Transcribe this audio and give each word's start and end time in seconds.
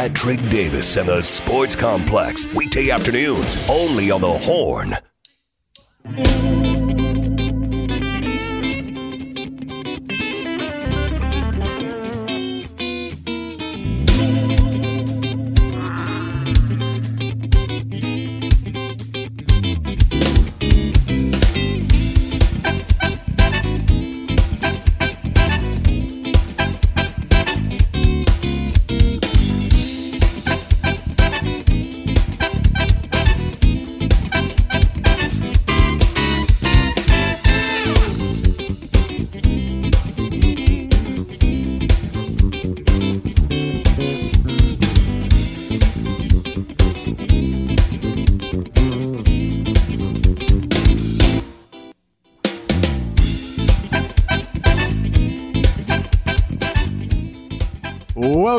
Patrick 0.00 0.40
Davis 0.48 0.96
and 0.96 1.06
the 1.06 1.20
Sports 1.20 1.76
Complex. 1.76 2.46
Weekday 2.54 2.88
afternoons, 2.88 3.58
only 3.68 4.10
on 4.10 4.22
the 4.22 4.32
Horn. 4.32 4.94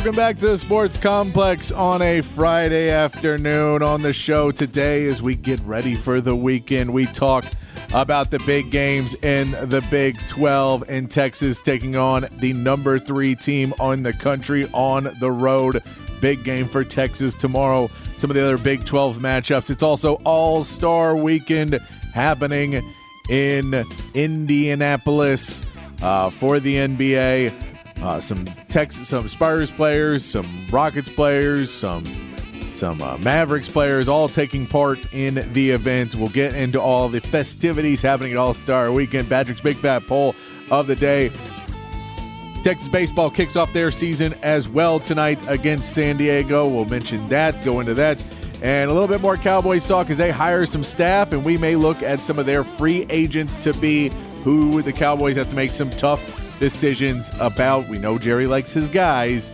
Welcome 0.01 0.15
back 0.15 0.39
to 0.39 0.47
the 0.47 0.57
Sports 0.57 0.97
Complex 0.97 1.71
on 1.71 2.01
a 2.01 2.21
Friday 2.21 2.89
afternoon. 2.89 3.83
On 3.83 4.01
the 4.01 4.13
show 4.13 4.49
today, 4.49 5.05
as 5.05 5.21
we 5.21 5.35
get 5.35 5.59
ready 5.59 5.93
for 5.93 6.19
the 6.21 6.35
weekend, 6.35 6.91
we 6.91 7.05
talk 7.05 7.45
about 7.93 8.31
the 8.31 8.39
big 8.39 8.71
games 8.71 9.13
in 9.21 9.51
the 9.51 9.85
Big 9.91 10.17
12 10.27 10.89
in 10.89 11.07
Texas 11.07 11.61
taking 11.61 11.95
on 11.97 12.25
the 12.39 12.51
number 12.51 12.97
three 12.97 13.35
team 13.35 13.75
on 13.79 14.01
the 14.01 14.11
country 14.11 14.67
on 14.73 15.07
the 15.19 15.31
road. 15.31 15.83
Big 16.19 16.43
game 16.43 16.67
for 16.67 16.83
Texas 16.83 17.35
tomorrow. 17.35 17.87
Some 18.15 18.31
of 18.31 18.35
the 18.35 18.41
other 18.41 18.57
Big 18.57 18.83
12 18.83 19.19
matchups. 19.19 19.69
It's 19.69 19.83
also 19.83 20.15
All 20.23 20.63
Star 20.63 21.15
Weekend 21.15 21.75
happening 22.11 22.81
in 23.29 23.83
Indianapolis 24.15 25.61
uh, 26.01 26.31
for 26.31 26.59
the 26.59 26.77
NBA. 26.77 27.70
Uh, 28.01 28.19
some 28.19 28.45
Texas, 28.67 29.09
some 29.09 29.27
Spurs 29.27 29.69
players, 29.69 30.25
some 30.25 30.47
Rockets 30.71 31.09
players, 31.09 31.71
some 31.71 32.03
some 32.65 32.99
uh, 33.01 33.15
Mavericks 33.19 33.67
players, 33.67 34.07
all 34.07 34.27
taking 34.27 34.65
part 34.65 34.97
in 35.13 35.47
the 35.53 35.69
event. 35.69 36.15
We'll 36.15 36.29
get 36.29 36.55
into 36.55 36.81
all 36.81 37.09
the 37.09 37.21
festivities 37.21 38.01
happening 38.01 38.31
at 38.31 38.37
All 38.37 38.55
Star 38.55 38.91
Weekend. 38.91 39.29
Patrick's 39.29 39.61
big 39.61 39.77
fat 39.77 40.07
poll 40.07 40.35
of 40.71 40.87
the 40.87 40.95
day. 40.95 41.31
Texas 42.63 42.87
baseball 42.87 43.29
kicks 43.29 43.55
off 43.55 43.71
their 43.73 43.91
season 43.91 44.33
as 44.41 44.67
well 44.67 44.99
tonight 44.99 45.47
against 45.47 45.93
San 45.93 46.17
Diego. 46.17 46.67
We'll 46.67 46.85
mention 46.85 47.27
that, 47.29 47.63
go 47.63 47.79
into 47.79 47.93
that, 47.95 48.23
and 48.61 48.89
a 48.89 48.93
little 48.93 49.07
bit 49.07 49.21
more 49.21 49.37
Cowboys 49.37 49.85
talk 49.85 50.09
as 50.09 50.17
they 50.17 50.31
hire 50.31 50.65
some 50.65 50.83
staff, 50.83 51.33
and 51.33 51.43
we 51.43 51.57
may 51.57 51.75
look 51.75 52.01
at 52.01 52.23
some 52.23 52.39
of 52.39 52.45
their 52.45 52.63
free 52.63 53.05
agents 53.09 53.55
to 53.57 53.73
be 53.75 54.09
who 54.43 54.81
the 54.81 54.93
Cowboys 54.93 55.35
have 55.35 55.49
to 55.49 55.55
make 55.55 55.71
some 55.71 55.89
tough 55.91 56.40
decisions 56.61 57.29
about. 57.41 57.89
We 57.89 57.99
know 57.99 58.17
Jerry 58.17 58.47
likes 58.47 58.71
his 58.71 58.89
guys. 58.89 59.51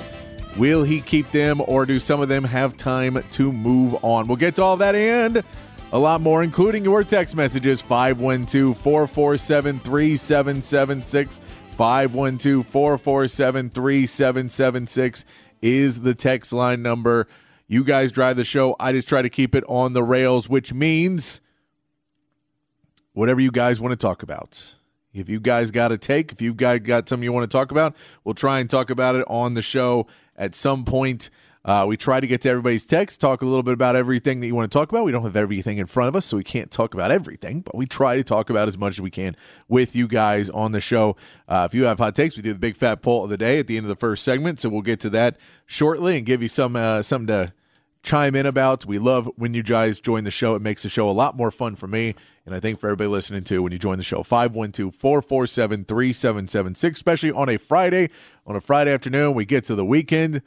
Will 0.57 0.83
he 0.83 1.01
keep 1.01 1.31
them 1.31 1.61
or 1.65 1.87
do 1.87 1.99
some 1.99 2.21
of 2.21 2.29
them 2.29 2.43
have 2.43 2.77
time 2.77 3.23
to 3.31 3.51
move 3.51 3.95
on? 4.03 4.27
We'll 4.27 4.37
get 4.37 4.55
to 4.57 4.63
all 4.63 4.77
that 4.77 4.93
and 4.93 5.43
a 5.91 5.97
lot 5.97 6.21
more, 6.21 6.43
including 6.43 6.83
your 6.83 7.03
text 7.03 7.35
messages 7.35 7.81
512 7.81 8.77
447 8.77 9.79
3776. 9.79 11.39
512 11.71 12.65
447 12.65 13.69
3776 13.69 15.25
is 15.61 16.01
the 16.01 16.15
text 16.15 16.51
line 16.51 16.81
number. 16.81 17.27
You 17.67 17.83
guys 17.83 18.11
drive 18.11 18.37
the 18.37 18.43
show. 18.43 18.75
I 18.79 18.91
just 18.93 19.07
try 19.07 19.21
to 19.21 19.29
keep 19.29 19.53
it 19.53 19.63
on 19.67 19.93
the 19.93 20.03
rails, 20.03 20.49
which 20.49 20.73
means 20.73 21.39
whatever 23.13 23.39
you 23.39 23.51
guys 23.51 23.79
want 23.79 23.91
to 23.91 23.97
talk 23.97 24.23
about. 24.23 24.76
If 25.17 25.29
you 25.29 25.39
guys 25.39 25.71
got 25.71 25.91
a 25.91 25.97
take, 25.97 26.31
if 26.31 26.41
you 26.41 26.53
guys 26.53 26.81
got 26.81 27.09
something 27.09 27.23
you 27.23 27.33
want 27.33 27.49
to 27.49 27.55
talk 27.55 27.71
about, 27.71 27.95
we'll 28.23 28.35
try 28.35 28.59
and 28.59 28.69
talk 28.69 28.89
about 28.89 29.15
it 29.15 29.25
on 29.27 29.53
the 29.53 29.61
show 29.61 30.07
at 30.35 30.55
some 30.55 30.85
point. 30.85 31.29
Uh, 31.67 31.85
we 31.85 31.97
try 31.97 32.21
to 32.21 32.27
get 32.27 32.41
to 32.41 32.49
everybody's 32.49 32.85
text, 32.85 33.19
talk 33.19 33.41
a 33.41 33.45
little 33.45 33.61
bit 33.61 33.73
about 33.73 33.97
everything 33.97 34.39
that 34.39 34.47
you 34.47 34.55
want 34.55 34.71
to 34.71 34.77
talk 34.77 34.89
about. 34.89 35.03
We 35.03 35.11
don't 35.11 35.23
have 35.23 35.35
everything 35.35 35.79
in 35.79 35.85
front 35.85 36.07
of 36.07 36.15
us, 36.15 36.25
so 36.25 36.37
we 36.37 36.43
can't 36.45 36.71
talk 36.71 36.93
about 36.93 37.11
everything, 37.11 37.59
but 37.59 37.75
we 37.75 37.85
try 37.85 38.15
to 38.15 38.23
talk 38.23 38.49
about 38.49 38.69
as 38.69 38.77
much 38.77 38.93
as 38.93 39.01
we 39.01 39.11
can 39.11 39.35
with 39.67 39.93
you 39.93 40.07
guys 40.07 40.49
on 40.49 40.71
the 40.71 40.79
show. 40.79 41.17
Uh, 41.45 41.67
if 41.69 41.75
you 41.75 41.83
have 41.83 41.97
hot 41.97 42.15
takes, 42.15 42.37
we 42.37 42.41
do 42.41 42.53
the 42.53 42.59
big 42.59 42.77
fat 42.77 43.01
poll 43.01 43.25
of 43.25 43.29
the 43.29 43.37
day 43.37 43.59
at 43.59 43.67
the 43.67 43.75
end 43.75 43.85
of 43.85 43.89
the 43.89 43.97
first 43.97 44.23
segment, 44.23 44.61
so 44.61 44.69
we'll 44.69 44.81
get 44.81 45.01
to 45.01 45.09
that 45.09 45.35
shortly 45.65 46.15
and 46.15 46.25
give 46.25 46.41
you 46.41 46.47
some 46.47 46.77
uh, 46.77 47.01
something 47.01 47.27
to 47.27 47.51
chime 48.07 48.35
in 48.35 48.45
about. 48.45 48.85
We 48.85 48.99
love 48.99 49.29
when 49.35 49.53
you 49.53 49.61
guys 49.61 49.99
join 49.99 50.23
the 50.23 50.31
show. 50.31 50.55
It 50.55 50.61
makes 50.61 50.83
the 50.83 50.89
show 50.89 51.09
a 51.09 51.11
lot 51.11 51.35
more 51.35 51.51
fun 51.51 51.75
for 51.75 51.87
me. 51.87 52.15
And 52.45 52.55
I 52.55 52.61
think 52.61 52.79
for 52.79 52.87
everybody 52.87 53.09
listening 53.09 53.43
too, 53.43 53.61
when 53.61 53.73
you 53.73 53.77
join 53.77 53.97
the 53.97 54.03
show, 54.03 54.23
512 54.23 54.95
447 54.95 55.83
3776, 55.83 56.97
especially 56.97 57.31
on 57.31 57.49
a 57.49 57.57
Friday. 57.57 58.09
On 58.45 58.55
a 58.55 58.61
Friday 58.61 58.93
afternoon, 58.93 59.33
we 59.33 59.43
get 59.43 59.65
to 59.65 59.75
the 59.75 59.83
weekend. 59.83 60.41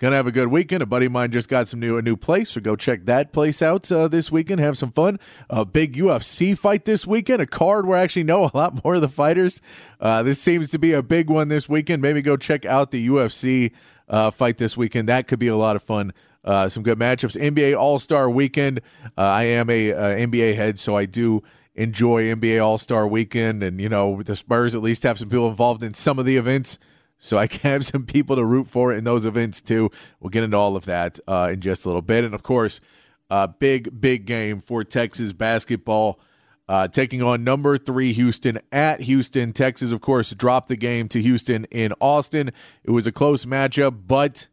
Gonna 0.00 0.16
have 0.16 0.26
a 0.26 0.32
good 0.32 0.48
weekend. 0.48 0.82
A 0.82 0.86
buddy 0.86 1.06
of 1.06 1.12
mine 1.12 1.30
just 1.30 1.48
got 1.48 1.68
some 1.68 1.78
new 1.78 1.96
a 1.96 2.02
new 2.02 2.16
place, 2.16 2.50
so 2.50 2.60
go 2.60 2.74
check 2.74 3.04
that 3.04 3.32
place 3.32 3.62
out 3.62 3.90
uh, 3.92 4.08
this 4.08 4.32
weekend. 4.32 4.58
Have 4.58 4.76
some 4.76 4.90
fun. 4.90 5.20
A 5.48 5.64
big 5.64 5.96
UFC 5.96 6.58
fight 6.58 6.84
this 6.84 7.06
weekend. 7.06 7.40
A 7.40 7.46
card 7.46 7.86
where 7.86 7.96
I 7.96 8.02
actually 8.02 8.24
know 8.24 8.44
a 8.44 8.50
lot 8.52 8.82
more 8.84 8.96
of 8.96 9.02
the 9.02 9.08
fighters. 9.08 9.60
Uh, 10.00 10.24
this 10.24 10.40
seems 10.40 10.70
to 10.70 10.80
be 10.80 10.92
a 10.92 11.02
big 11.02 11.30
one 11.30 11.46
this 11.46 11.68
weekend. 11.68 12.02
Maybe 12.02 12.22
go 12.22 12.36
check 12.36 12.66
out 12.66 12.90
the 12.90 13.06
UFC 13.06 13.70
uh, 14.08 14.32
fight 14.32 14.56
this 14.56 14.76
weekend. 14.76 15.08
That 15.08 15.28
could 15.28 15.38
be 15.38 15.46
a 15.46 15.56
lot 15.56 15.76
of 15.76 15.82
fun. 15.84 16.12
Uh, 16.44 16.68
some 16.68 16.82
good 16.82 16.98
matchups. 16.98 17.40
NBA 17.40 17.76
All 17.78 17.98
Star 17.98 18.28
Weekend. 18.28 18.80
Uh, 19.16 19.22
I 19.22 19.44
am 19.44 19.70
a 19.70 19.92
uh, 19.92 20.08
NBA 20.16 20.56
head, 20.56 20.78
so 20.78 20.96
I 20.96 21.06
do 21.06 21.42
enjoy 21.74 22.24
NBA 22.24 22.64
All 22.64 22.78
Star 22.78 23.06
Weekend, 23.06 23.62
and 23.62 23.80
you 23.80 23.88
know 23.88 24.22
the 24.22 24.36
Spurs 24.36 24.74
at 24.74 24.82
least 24.82 25.02
have 25.04 25.18
some 25.18 25.28
people 25.28 25.48
involved 25.48 25.82
in 25.82 25.94
some 25.94 26.18
of 26.18 26.26
the 26.26 26.36
events, 26.36 26.78
so 27.18 27.38
I 27.38 27.46
can 27.48 27.70
have 27.70 27.86
some 27.86 28.04
people 28.04 28.36
to 28.36 28.44
root 28.44 28.68
for 28.68 28.92
in 28.92 29.04
those 29.04 29.24
events 29.24 29.60
too. 29.60 29.90
We'll 30.20 30.30
get 30.30 30.44
into 30.44 30.56
all 30.56 30.76
of 30.76 30.84
that 30.84 31.18
uh, 31.26 31.50
in 31.52 31.60
just 31.60 31.84
a 31.84 31.88
little 31.88 32.02
bit, 32.02 32.24
and 32.24 32.34
of 32.34 32.42
course, 32.42 32.80
big 33.58 34.00
big 34.00 34.26
game 34.26 34.60
for 34.60 34.84
Texas 34.84 35.32
basketball. 35.32 36.20
Uh, 36.66 36.88
taking 36.88 37.20
on 37.22 37.44
number 37.44 37.76
three 37.76 38.14
Houston 38.14 38.58
at 38.72 39.02
Houston. 39.02 39.52
Texas, 39.52 39.92
of 39.92 40.00
course, 40.00 40.30
dropped 40.32 40.68
the 40.68 40.76
game 40.76 41.08
to 41.08 41.20
Houston 41.20 41.66
in 41.66 41.92
Austin. 42.00 42.52
It 42.84 42.90
was 42.90 43.06
a 43.06 43.12
close 43.12 43.44
matchup, 43.44 44.04
but 44.06 44.46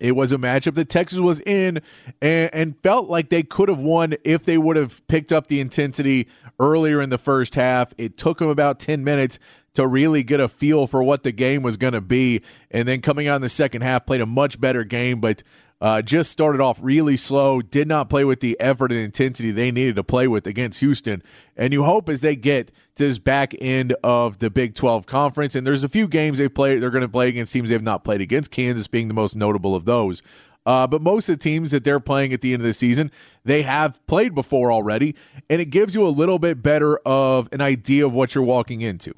it 0.00 0.12
was 0.12 0.32
a 0.32 0.38
matchup 0.38 0.74
that 0.74 0.88
Texas 0.88 1.18
was 1.18 1.40
in 1.40 1.80
and, 2.20 2.50
and, 2.52 2.80
felt 2.82 3.08
like 3.08 3.28
they 3.28 3.42
could 3.42 3.68
have 3.68 3.78
won 3.78 4.14
if 4.24 4.44
they 4.44 4.56
would 4.56 4.76
have 4.76 5.06
picked 5.06 5.32
up 5.32 5.48
the 5.48 5.60
intensity 5.60 6.26
earlier 6.58 7.02
in 7.02 7.10
the 7.10 7.18
first 7.18 7.54
half. 7.54 7.92
It 7.98 8.16
took 8.16 8.38
them 8.38 8.48
about 8.48 8.80
10 8.80 9.04
minutes 9.04 9.38
to 9.74 9.86
really 9.86 10.22
get 10.22 10.40
a 10.40 10.48
feel 10.48 10.86
for 10.86 11.02
what 11.02 11.22
the 11.22 11.32
game 11.32 11.62
was 11.62 11.76
going 11.76 11.92
to 11.92 12.00
be. 12.00 12.42
And 12.70 12.88
then 12.88 13.02
coming 13.02 13.28
out 13.28 13.36
in 13.36 13.42
the 13.42 13.48
second 13.48 13.82
half, 13.82 14.06
played 14.06 14.20
a 14.20 14.26
much 14.26 14.60
better 14.60 14.84
game, 14.84 15.20
but 15.20 15.42
uh, 15.80 16.02
just 16.02 16.30
started 16.30 16.60
off 16.60 16.78
really 16.82 17.16
slow, 17.16 17.62
did 17.62 17.88
not 17.88 18.10
play 18.10 18.24
with 18.24 18.40
the 18.40 18.58
effort 18.60 18.92
and 18.92 19.00
intensity 19.00 19.50
they 19.50 19.70
needed 19.70 19.96
to 19.96 20.04
play 20.04 20.28
with 20.28 20.46
against 20.46 20.80
Houston. 20.80 21.22
And 21.56 21.72
you 21.72 21.84
hope 21.84 22.08
as 22.08 22.20
they 22.20 22.36
get 22.36 22.68
to 22.96 23.06
this 23.06 23.18
back 23.18 23.54
end 23.60 23.94
of 24.04 24.38
the 24.38 24.50
Big 24.50 24.74
12 24.74 25.06
conference, 25.06 25.54
and 25.54 25.66
there's 25.66 25.82
a 25.82 25.88
few 25.88 26.06
games 26.06 26.38
they 26.38 26.48
play, 26.48 26.78
they're 26.78 26.90
going 26.90 27.02
to 27.02 27.08
play 27.08 27.28
against 27.28 27.52
teams 27.52 27.70
they've 27.70 27.82
not 27.82 28.04
played 28.04 28.20
against, 28.20 28.50
Kansas 28.50 28.86
being 28.88 29.08
the 29.08 29.14
most 29.14 29.34
notable 29.34 29.74
of 29.74 29.86
those. 29.86 30.22
Uh, 30.66 30.86
but 30.86 31.00
most 31.00 31.28
of 31.30 31.38
the 31.38 31.42
teams 31.42 31.70
that 31.70 31.84
they're 31.84 32.00
playing 32.00 32.34
at 32.34 32.42
the 32.42 32.52
end 32.52 32.60
of 32.60 32.66
the 32.66 32.72
season, 32.74 33.10
they 33.44 33.62
have 33.62 34.06
played 34.06 34.34
before 34.34 34.70
already, 34.70 35.16
and 35.48 35.62
it 35.62 35.66
gives 35.66 35.94
you 35.94 36.06
a 36.06 36.08
little 36.08 36.38
bit 36.38 36.62
better 36.62 36.98
of 37.06 37.48
an 37.52 37.62
idea 37.62 38.04
of 38.04 38.12
what 38.12 38.34
you're 38.34 38.44
walking 38.44 38.82
into. 38.82 39.14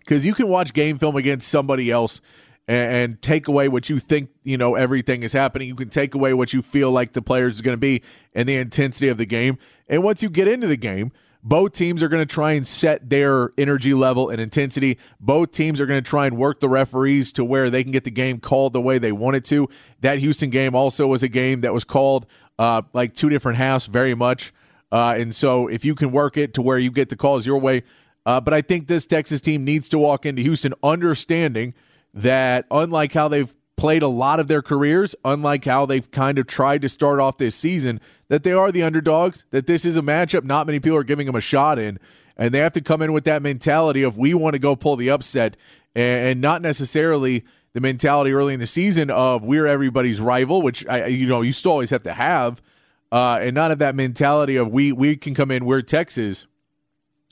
Because 0.00 0.26
you 0.26 0.34
can 0.34 0.48
watch 0.48 0.74
game 0.74 0.98
film 0.98 1.14
against 1.16 1.48
somebody 1.48 1.90
else 1.90 2.20
and, 2.66 2.94
and 2.94 3.22
take 3.22 3.48
away 3.48 3.68
what 3.68 3.88
you 3.88 3.98
think 3.98 4.30
you 4.42 4.56
know 4.56 4.74
everything 4.74 5.22
is 5.22 5.32
happening. 5.32 5.68
You 5.68 5.74
can 5.74 5.90
take 5.90 6.14
away 6.14 6.34
what 6.34 6.52
you 6.52 6.62
feel 6.62 6.90
like 6.90 7.12
the 7.12 7.22
players 7.22 7.56
is 7.56 7.62
going 7.62 7.74
to 7.76 7.80
be 7.80 8.02
and 8.34 8.48
the 8.48 8.56
intensity 8.56 9.08
of 9.08 9.18
the 9.18 9.26
game. 9.26 9.58
And 9.88 10.02
once 10.02 10.22
you 10.22 10.30
get 10.30 10.48
into 10.48 10.66
the 10.66 10.76
game, 10.76 11.12
both 11.46 11.72
teams 11.72 12.02
are 12.02 12.08
going 12.08 12.26
to 12.26 12.32
try 12.32 12.52
and 12.52 12.66
set 12.66 13.10
their 13.10 13.52
energy 13.58 13.92
level 13.92 14.30
and 14.30 14.40
intensity. 14.40 14.98
Both 15.20 15.52
teams 15.52 15.78
are 15.78 15.84
going 15.84 16.02
to 16.02 16.08
try 16.08 16.26
and 16.26 16.38
work 16.38 16.60
the 16.60 16.70
referees 16.70 17.32
to 17.34 17.44
where 17.44 17.68
they 17.68 17.82
can 17.82 17.92
get 17.92 18.04
the 18.04 18.10
game 18.10 18.40
called 18.40 18.72
the 18.72 18.80
way 18.80 18.98
they 18.98 19.12
want 19.12 19.36
it 19.36 19.44
to. 19.46 19.68
That 20.00 20.18
Houston 20.20 20.48
game 20.48 20.74
also 20.74 21.06
was 21.06 21.22
a 21.22 21.28
game 21.28 21.60
that 21.60 21.74
was 21.74 21.84
called 21.84 22.26
uh, 22.58 22.80
like 22.94 23.14
two 23.14 23.28
different 23.28 23.58
halves, 23.58 23.84
very 23.84 24.14
much. 24.14 24.54
Uh, 24.90 25.16
and 25.18 25.34
so 25.34 25.68
if 25.68 25.84
you 25.84 25.94
can 25.94 26.12
work 26.12 26.38
it 26.38 26.54
to 26.54 26.62
where 26.62 26.78
you 26.78 26.90
get 26.90 27.10
the 27.10 27.16
calls 27.16 27.44
your 27.44 27.58
way, 27.58 27.82
uh, 28.24 28.40
but 28.40 28.54
I 28.54 28.62
think 28.62 28.86
this 28.86 29.06
Texas 29.06 29.42
team 29.42 29.64
needs 29.64 29.88
to 29.90 29.98
walk 29.98 30.24
into 30.24 30.40
Houston 30.40 30.72
understanding 30.82 31.74
that 32.14 32.66
unlike 32.70 33.12
how 33.12 33.28
they've 33.28 33.54
played 33.76 34.02
a 34.02 34.08
lot 34.08 34.40
of 34.40 34.48
their 34.48 34.62
careers, 34.62 35.14
unlike 35.24 35.64
how 35.64 35.84
they've 35.84 36.10
kind 36.10 36.38
of 36.38 36.46
tried 36.46 36.80
to 36.82 36.88
start 36.88 37.20
off 37.20 37.38
this 37.38 37.56
season, 37.56 38.00
that 38.28 38.44
they 38.44 38.52
are 38.52 38.72
the 38.72 38.82
underdogs, 38.82 39.44
that 39.50 39.66
this 39.66 39.84
is 39.84 39.96
a 39.96 40.02
matchup 40.02 40.44
not 40.44 40.66
many 40.66 40.80
people 40.80 40.96
are 40.96 41.04
giving 41.04 41.26
them 41.26 41.34
a 41.34 41.40
shot 41.40 41.78
in. 41.78 41.98
And 42.36 42.52
they 42.52 42.58
have 42.58 42.72
to 42.72 42.80
come 42.80 43.02
in 43.02 43.12
with 43.12 43.24
that 43.24 43.42
mentality 43.42 44.02
of 44.02 44.16
we 44.16 44.34
want 44.34 44.54
to 44.54 44.58
go 44.58 44.74
pull 44.74 44.96
the 44.96 45.10
upset 45.10 45.56
and 45.94 46.40
not 46.40 46.62
necessarily 46.62 47.44
the 47.74 47.80
mentality 47.80 48.32
early 48.32 48.54
in 48.54 48.60
the 48.60 48.66
season 48.66 49.10
of 49.10 49.42
we're 49.42 49.66
everybody's 49.66 50.20
rival, 50.20 50.62
which 50.62 50.86
I, 50.88 51.06
you 51.06 51.26
know 51.26 51.42
you 51.42 51.52
still 51.52 51.72
always 51.72 51.90
have 51.90 52.02
to 52.04 52.14
have, 52.14 52.62
uh, 53.12 53.38
and 53.40 53.54
not 53.54 53.70
of 53.70 53.78
that 53.80 53.94
mentality 53.94 54.56
of 54.56 54.70
we 54.70 54.92
we 54.92 55.16
can 55.16 55.34
come 55.34 55.50
in 55.50 55.64
we're 55.64 55.82
Texas, 55.82 56.46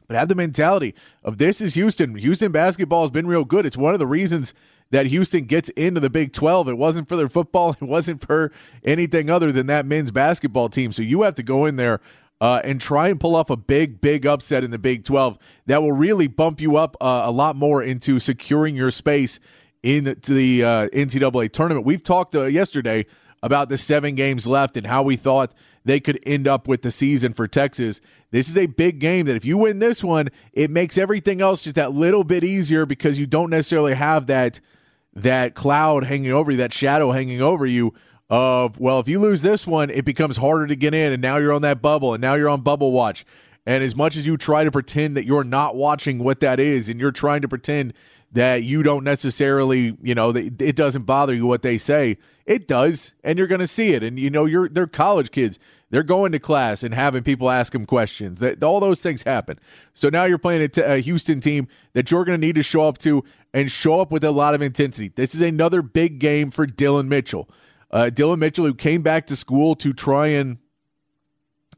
but 0.07 0.17
have 0.17 0.29
the 0.29 0.35
mentality 0.35 0.95
of 1.23 1.39
this 1.39 1.61
is 1.61 1.75
Houston. 1.75 2.17
Houston 2.17 2.53
basketball 2.53 3.03
has 3.03 3.11
been 3.11 3.27
real 3.27 3.45
good. 3.45 3.65
It's 3.65 3.77
one 3.77 3.95
of 3.95 4.01
the 4.01 4.07
reasons 4.07 4.53
that 4.93 5.07
Houston 5.07 5.47
gets 5.47 5.71
into 5.71 6.01
the 6.01 6.11
Big 6.11 6.33
12. 6.33 6.69
It 6.69 6.79
wasn't 6.79 7.09
for 7.09 7.17
their 7.17 7.29
football, 7.29 7.71
it 7.81 7.83
wasn't 7.83 8.25
for 8.25 8.53
anything 8.85 9.29
other 9.29 9.51
than 9.51 9.67
that 9.67 9.85
men's 9.85 10.13
basketball 10.13 10.69
team. 10.69 10.93
So 10.93 11.03
you 11.03 11.23
have 11.23 11.35
to 11.35 11.43
go 11.43 11.67
in 11.67 11.77
there 11.77 12.01
uh, 12.41 12.61
and 12.63 12.81
try 12.81 13.09
and 13.09 13.19
pull 13.19 13.35
off 13.35 13.51
a 13.51 13.57
big, 13.57 14.01
big 14.01 14.27
upset 14.27 14.63
in 14.63 14.71
the 14.71 14.79
Big 14.79 15.05
12 15.05 15.39
that 15.67 15.83
will 15.83 15.93
really 15.93 16.29
bump 16.29 16.61
you 16.61 16.77
up 16.77 16.97
uh, 17.01 17.23
a 17.25 17.31
lot 17.31 17.57
more 17.57 17.83
into 17.83 18.21
securing 18.21 18.77
your 18.77 18.91
space 18.91 19.41
in 19.83 20.05
the, 20.05 20.63
uh, 20.63 20.89
NCAA 20.89 21.51
tournament. 21.53 21.87
We've 21.87 22.03
talked 22.03 22.37
uh, 22.37 22.45
yesterday 22.45 23.07
about 23.43 23.69
the 23.69 23.77
seven 23.77 24.15
games 24.15 24.47
left 24.47 24.77
and 24.77 24.87
how 24.87 25.03
we 25.03 25.17
thought 25.17 25.53
they 25.85 25.99
could 25.99 26.21
end 26.25 26.47
up 26.47 26.69
with 26.69 26.83
the 26.83 26.93
season 26.93 27.33
for 27.33 27.49
Texas. 27.49 28.01
This 28.31 28.49
is 28.49 28.57
a 28.57 28.67
big 28.67 29.01
game 29.01 29.27
that 29.27 29.35
if 29.35 29.45
you 29.45 29.59
win 29.59 29.81
this 29.81 30.05
one, 30.05 30.29
it 30.53 30.71
makes 30.71 30.97
everything 30.99 31.41
else 31.41 31.65
just 31.65 31.77
that 31.77 31.93
little 31.93 32.23
bit 32.23 32.45
easier 32.45 32.87
because 32.87 33.19
you 33.19 33.27
don't 33.27 33.51
necessarily 33.51 33.95
have 33.95 34.27
that– 34.27 34.61
that 35.15 35.55
cloud 35.55 36.05
hanging 36.05 36.33
over 36.33 36.51
you, 36.51 36.57
that 36.59 36.73
shadow 36.73 37.13
hanging 37.13 37.43
over 37.43 37.67
you 37.67 37.95
of, 38.31 38.81
well, 38.81 38.99
if 38.99 39.09
you 39.09 39.21
lose 39.21 39.43
this 39.43 39.67
one, 39.67 39.91
it 39.91 40.05
becomes 40.05 40.39
harder 40.39 40.67
to 40.67 40.77
get 40.77 40.95
in, 40.95 41.13
and 41.13 41.21
now 41.21 41.37
you're 41.37 41.53
on 41.53 41.63
that 41.63 41.83
bubble, 41.83 42.15
and 42.15 42.21
now 42.21 42.35
you're 42.35 42.49
on 42.49 42.63
bubble 42.63 42.93
watch. 42.93 43.27
And 43.67 43.85
as 43.85 43.95
much 43.95 44.17
as 44.17 44.27
you 44.27 44.37
try 44.37 44.65
to 44.65 44.71
pretend 44.71 45.17
that 45.17 45.25
you're 45.25 45.45
not 45.45 45.77
watching 45.77 46.19
what 46.19 46.41
that 46.41 46.59
is, 46.59 46.89
and 46.89 46.99
you're 46.99 47.13
trying 47.13 47.43
to 47.43 47.49
pretend 47.49 47.93
that 48.33 48.63
you 48.63 48.83
don't 48.83 49.05
necessarily, 49.05 49.97
you 50.03 50.15
know, 50.15 50.31
it 50.31 50.75
doesn't 50.75 51.03
bother 51.03 51.35
you 51.35 51.47
what 51.47 51.63
they 51.63 51.77
say, 51.77 52.17
it 52.47 52.67
does, 52.67 53.13
and 53.23 53.39
you're 53.39 53.47
going 53.47 53.61
to 53.61 53.67
see 53.67 53.93
it. 53.93 54.03
And 54.03 54.19
you 54.19 54.31
know, 54.31 54.47
you're 54.47 54.69
they're 54.69 54.87
college 54.87 55.31
kids. 55.31 55.59
They're 55.93 56.03
going 56.03 56.33
to 56.33 56.39
class 56.39 56.83
and 56.83 56.95
having 56.95 57.23
people 57.23 57.51
ask 57.51 57.75
them 57.75 57.85
questions. 57.85 58.41
That 58.41 58.65
all 58.65 58.81
those 58.81 59.03
things 59.03 59.25
happen. 59.25 59.61
So 59.93 60.09
now 60.09 60.25
you're 60.25 60.39
playing 60.39 60.63
a, 60.63 60.69
t- 60.69 60.81
a 60.81 60.97
Houston 60.97 61.39
team 61.39 61.69
that 61.93 62.11
you're 62.11 62.25
going 62.25 62.41
to 62.41 62.47
need 62.47 62.55
to 62.55 62.63
show 62.63 62.89
up 62.89 62.97
to 62.99 63.23
and 63.53 63.71
show 63.71 64.01
up 64.01 64.11
with 64.11 64.25
a 64.25 64.31
lot 64.31 64.55
of 64.55 64.63
intensity. 64.63 65.13
This 65.15 65.35
is 65.35 65.43
another 65.43 65.83
big 65.83 66.19
game 66.19 66.51
for 66.51 66.65
Dillon 66.65 67.11
Mitchell. 67.11 67.47
Uh, 67.91 68.09
Dillon 68.09 68.41
Mitchell, 68.41 68.65
who 68.65 68.73
came 68.73 69.03
back 69.03 69.27
to 69.27 69.37
school 69.37 69.75
to 69.77 69.93
try 69.93 70.29
and, 70.29 70.57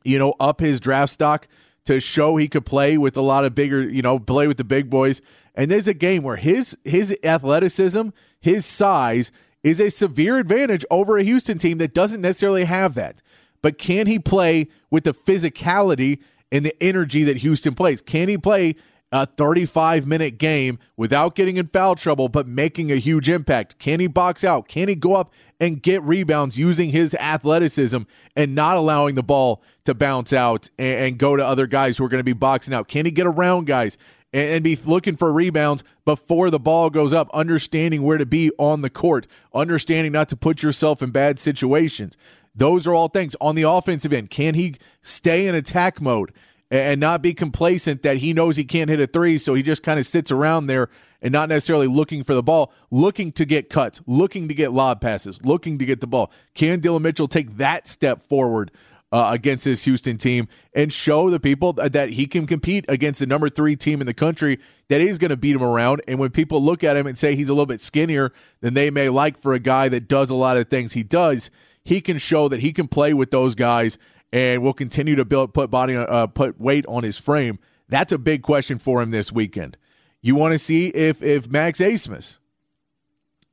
you 0.05 0.17
know, 0.17 0.35
up 0.39 0.61
his 0.61 0.79
draft 0.79 1.13
stock 1.13 1.49
to 1.85 1.99
show 1.99 2.37
he 2.37 2.47
could 2.47 2.65
play 2.65 2.97
with 2.97 3.17
a 3.17 3.21
lot 3.21 3.45
of 3.45 3.57
bigger, 3.57 3.83
you 3.83 4.01
know, 4.01 4.21
play 4.21 4.47
with 4.47 4.59
the 4.59 4.65
big 4.65 4.89
boys. 4.89 5.21
And 5.57 5.69
there's 5.73 5.89
a 5.89 5.95
game 5.95 6.23
where 6.23 6.37
his 6.37 6.79
his 6.85 7.13
athleticism, 7.25 8.11
his 8.41 8.65
size 8.65 9.33
is 9.65 9.81
a 9.81 9.91
severe 9.91 10.39
advantage 10.39 10.85
over 10.89 11.19
a 11.19 11.25
Houston 11.25 11.59
team 11.59 11.79
that 11.79 11.95
doesn't 11.95 12.21
necessarily 12.21 12.65
have 12.65 12.95
that. 12.95 13.21
But 13.65 13.79
can 13.79 14.07
he 14.07 14.19
play 14.19 14.69
with 14.91 15.05
the 15.05 15.15
physicality 15.15 16.19
and 16.53 16.67
the 16.67 16.77
energy 16.83 17.25
that 17.25 17.39
Houston 17.39 17.75
plays? 17.75 18.03
Can 18.03 18.29
he 18.29 18.37
play 18.37 18.75
a 19.11 19.25
35 19.25 20.07
minute 20.07 20.37
game 20.37 20.79
without 20.99 21.35
getting 21.35 21.57
in 21.57 21.69
foul 21.69 21.95
trouble, 21.95 22.29
but 22.29 22.47
making 22.47 22.93
a 22.93 22.97
huge 22.97 23.27
impact? 23.27 23.79
Can 23.79 24.01
he 24.01 24.07
box 24.07 24.45
out? 24.45 24.69
Can 24.69 24.89
he 24.89 24.95
go 24.95 25.15
up 25.15 25.33
and 25.59 25.83
get 25.83 26.03
rebounds 26.03 26.59
using 26.59 26.91
his 26.91 27.15
athleticism 27.15 28.03
and 28.37 28.55
not 28.55 28.77
allowing 28.77 29.15
the 29.15 29.23
ball 29.23 29.63
to 29.87 29.95
bounce 29.95 30.35
out 30.35 30.69
and, 30.79 31.17
go 31.17 31.35
to 31.35 31.43
other 31.43 31.67
guys 31.67 31.97
who 31.97 32.05
are 32.05 32.11
going 32.11 32.21
to 32.21 32.23
be 32.23 32.35
boxing 32.35 32.75
out? 32.75 32.87
Can 32.87 33.07
he 33.07 33.13
get 33.13 33.27
around 33.27 33.67
guys 33.67 33.97
and 34.35 34.63
be 34.63 34.77
looking 34.77 35.17
for 35.17 35.33
rebounds 35.33 35.83
before 36.05 36.51
the 36.51 36.61
ball 36.61 36.91
goes 36.91 37.15
up, 37.15 37.31
understanding 37.33 38.03
where 38.03 38.19
to 38.19 38.27
be 38.27 38.51
on 38.59 38.83
the 38.83 38.91
court, 38.91 39.27
understanding 39.55 40.13
not 40.13 40.29
to 40.29 40.37
put 40.37 40.63
yourself 40.63 41.01
in 41.01 41.13
bad 41.13 41.39
situations? 41.39 42.19
Those 42.55 42.87
are 42.87 42.95
all 42.95 43.09
things 43.09 43.35
on 43.41 43.55
the 43.55 43.63
offensive 43.63 44.13
end. 44.13 44.31
Can 44.31 44.55
he 44.55 44.77
stay 45.03 45.47
in 45.47 45.55
attack 45.55 46.01
mode? 46.01 46.33
and 46.71 46.99
not 46.99 47.23
be 47.23 47.35
complacent 47.35 48.03
that 48.03 48.17
he 48.17 48.33
knows 48.33 48.57
he 48.57 48.65
can't 48.65 48.91
hit 48.91 48.99
a 48.99 49.07
three, 49.07 49.39
so 49.39 49.55
he 49.55 49.63
just 49.63 49.83
kind 49.83 50.01
of 50.01 50.07
sits 50.07 50.33
around 50.33 50.67
there 50.67 50.89
and 51.23 51.33
not 51.33 51.49
necessarily 51.49 51.87
looking 51.87 52.25
for 52.25 52.35
the 52.35 52.43
ball, 52.43 52.73
looking 52.91 53.31
to 53.33 53.45
get 53.45 53.71
cuts, 53.71 54.01
looking 54.07 54.49
to 54.49 54.55
get 54.55 54.73
lob 54.73 55.01
passes, 55.01 55.41
looking 55.45 55.79
to 55.79 55.85
get 55.85 56.01
the 56.01 56.07
ball. 56.07 56.33
Can 56.55 56.81
Dillon 56.81 57.03
Mitchell 57.03 57.29
take 57.29 57.59
that 57.59 57.87
step 57.87 58.23
forward 58.23 58.73
uh, 59.13 59.29
against 59.31 59.65
this 59.65 59.85
Houston 59.85 60.19
team 60.19 60.49
and 60.75 60.93
show 60.93 61.31
the 61.31 61.39
people 61.39 61.73
that 61.75 62.11
he 62.11 62.27
can 62.27 62.47
compete 62.47 62.85
against 62.89 63.21
the 63.21 63.27
number 63.27 63.49
three 63.49 63.77
team 63.77 64.01
in 64.01 64.07
the 64.07 64.15
country 64.15 64.59
that 64.89 65.01
is 65.01 65.19
going 65.19 65.31
to 65.31 65.37
beat 65.37 65.55
him 65.55 65.63
around? 65.63 66.03
And 66.09 66.19
when 66.19 66.31
people 66.31 66.61
look 66.61 66.83
at 66.83 66.97
him 66.97 67.07
and 67.07 67.17
say 67.17 67.37
he's 67.37 67.49
a 67.49 67.53
little 67.53 67.67
bit 67.67 67.81
skinnier 67.81 68.33
than 68.61 68.75
they 68.75 68.91
may 68.91 69.09
like 69.09 69.39
for 69.39 69.55
a 69.55 69.61
guy 69.61 69.89
that 69.91 70.09
does 70.09 70.31
a 70.31 70.35
lot 70.35 70.57
of 70.57 70.69
things 70.69 70.95
he 70.95 71.05
does, 71.05 71.51
he 71.85 72.01
can 72.01 72.19
show 72.19 72.49
that 72.49 72.61
he 72.61 72.73
can 72.73 72.89
play 72.89 73.15
with 73.15 73.31
those 73.31 73.55
guys 73.55 73.99
and 74.33 74.63
will 74.63 74.73
continue 74.73 75.15
to 75.17 75.25
build 75.25 75.55
put 75.55 75.71
body 75.71 75.97
uh, 75.97 76.27
put 76.27 76.61
weight 76.61 76.85
on 76.87 77.05
his 77.05 77.17
frame. 77.17 77.59
That's 77.89 78.13
a 78.13 78.19
big 78.19 78.43
question 78.43 78.79
for 78.79 79.03
him 79.03 79.11
this 79.11 79.31
weekend. 79.31 79.77
You 80.23 80.35
want 80.35 80.53
to 80.53 80.59
see 80.59 80.89
if 80.89 81.23
if 81.23 81.49
Max 81.49 81.81
Abmas 81.81 82.39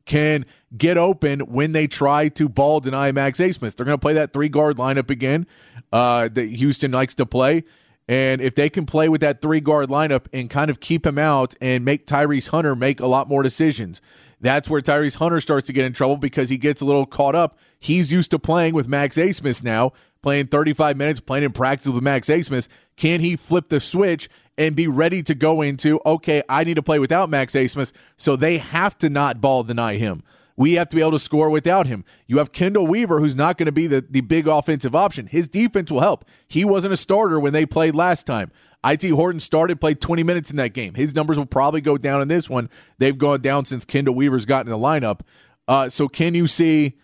can 0.06 0.46
get 0.76 0.98
open 0.98 1.42
when 1.42 1.74
they 1.74 1.88
try 1.88 2.30
to 2.30 2.50
ball 2.50 2.80
deny 2.80 3.12
Max 3.12 3.40
Abmas. 3.40 3.76
They're 3.76 3.86
going 3.86 3.98
to 3.98 4.02
play 4.02 4.14
that 4.14 4.34
three 4.34 4.50
guard 4.50 4.78
lineup 4.78 5.10
again 5.10 5.46
uh, 5.92 6.30
that 6.30 6.46
Houston 6.46 6.92
likes 6.92 7.14
to 7.16 7.26
play. 7.26 7.64
And 8.08 8.42
if 8.42 8.56
they 8.56 8.70
can 8.70 8.86
play 8.86 9.10
with 9.10 9.22
that 9.22 9.42
three 9.42 9.62
guard 9.62 9.90
lineup 9.90 10.26
and 10.34 10.50
kind 10.50 10.72
of 10.72 10.80
keep 10.80 11.06
him 11.06 11.18
out 11.18 11.56
and 11.62 11.86
make 11.86 12.08
Tyrese 12.08 12.50
Hunter 12.50 12.76
make 12.76 13.00
a 13.00 13.06
lot 13.06 13.30
more 13.30 13.44
decisions, 13.44 14.02
that's 14.42 14.70
where 14.70 14.82
Tyrese 14.82 15.16
Hunter 15.16 15.40
starts 15.40 15.68
to 15.68 15.74
get 15.74 15.86
in 15.86 15.94
trouble 15.94 16.18
because 16.18 16.50
he 16.50 16.58
gets 16.58 16.82
a 16.82 16.86
little 16.86 17.06
caught 17.06 17.36
up. 17.36 17.58
He's 17.80 18.12
used 18.12 18.32
to 18.32 18.40
playing 18.40 18.74
with 18.74 18.88
Max 18.88 19.18
Abmas 19.18 19.64
now, 19.64 19.94
playing 20.22 20.48
35 20.48 20.98
minutes, 20.98 21.20
playing 21.20 21.46
in 21.46 21.52
practice 21.52 21.88
with 21.88 22.04
Max 22.04 22.28
Abmas. 22.28 22.68
Can 22.98 23.22
he 23.22 23.36
flip 23.36 23.70
the 23.70 23.80
switch 23.80 24.30
and 24.58 24.76
be 24.76 24.88
ready 24.88 25.24
to 25.24 25.36
go 25.36 25.62
into, 25.62 26.00
okay, 26.06 26.44
I 26.50 26.64
need 26.64 26.76
to 26.76 26.84
play 26.84 27.00
without 27.00 27.30
Max 27.30 27.54
Abmas, 27.54 27.92
so 28.18 28.36
they 28.36 28.58
have 28.58 28.98
to 29.00 29.10
not 29.10 29.42
ball 29.42 29.64
deny 29.64 29.98
him. 29.98 30.24
We 30.62 30.74
have 30.74 30.90
to 30.90 30.96
be 30.96 31.02
able 31.02 31.14
to 31.14 31.20
score 31.20 31.50
without 31.50 31.88
him. 31.88 32.06
You 32.28 32.38
have 32.38 32.52
Chendall 32.52 32.88
Weaver, 32.88 33.20
who's 33.20 33.36
not 33.36 33.58
going 33.58 33.66
to 33.66 33.72
be 33.72 33.88
the, 33.88 34.06
the 34.08 34.22
big 34.22 34.48
offensive 34.48 34.94
option. 34.94 35.26
His 35.26 35.50
defense 35.50 35.90
will 35.92 36.02
help. 36.02 36.24
He 36.48 36.64
wasn't 36.64 36.94
a 36.94 36.98
starter 36.98 37.40
when 37.40 37.52
they 37.52 37.66
played 37.66 37.96
last 37.96 38.28
time. 38.28 38.52
IT 38.86 39.10
Horton 39.10 39.40
started, 39.40 39.82
played 39.82 40.00
20 40.00 40.22
minutes 40.22 40.52
in 40.52 40.58
that 40.58 40.74
game. 40.74 40.94
His 40.94 41.16
numbers 41.16 41.40
will 41.40 41.48
probably 41.48 41.82
go 41.82 41.98
down 41.98 42.22
in 42.22 42.28
this 42.28 42.48
one. 42.48 42.70
They've 43.00 43.18
gone 43.18 43.42
down 43.42 43.66
since 43.66 43.86
Chendall 43.86 44.14
Weaver's 44.14 44.46
gotten 44.46 44.72
in 44.72 44.80
the 44.80 44.88
lineup. 44.88 45.22
Uh, 45.68 45.90
so 45.90 46.08
can 46.08 46.36
you 46.36 46.46
see 46.46 46.96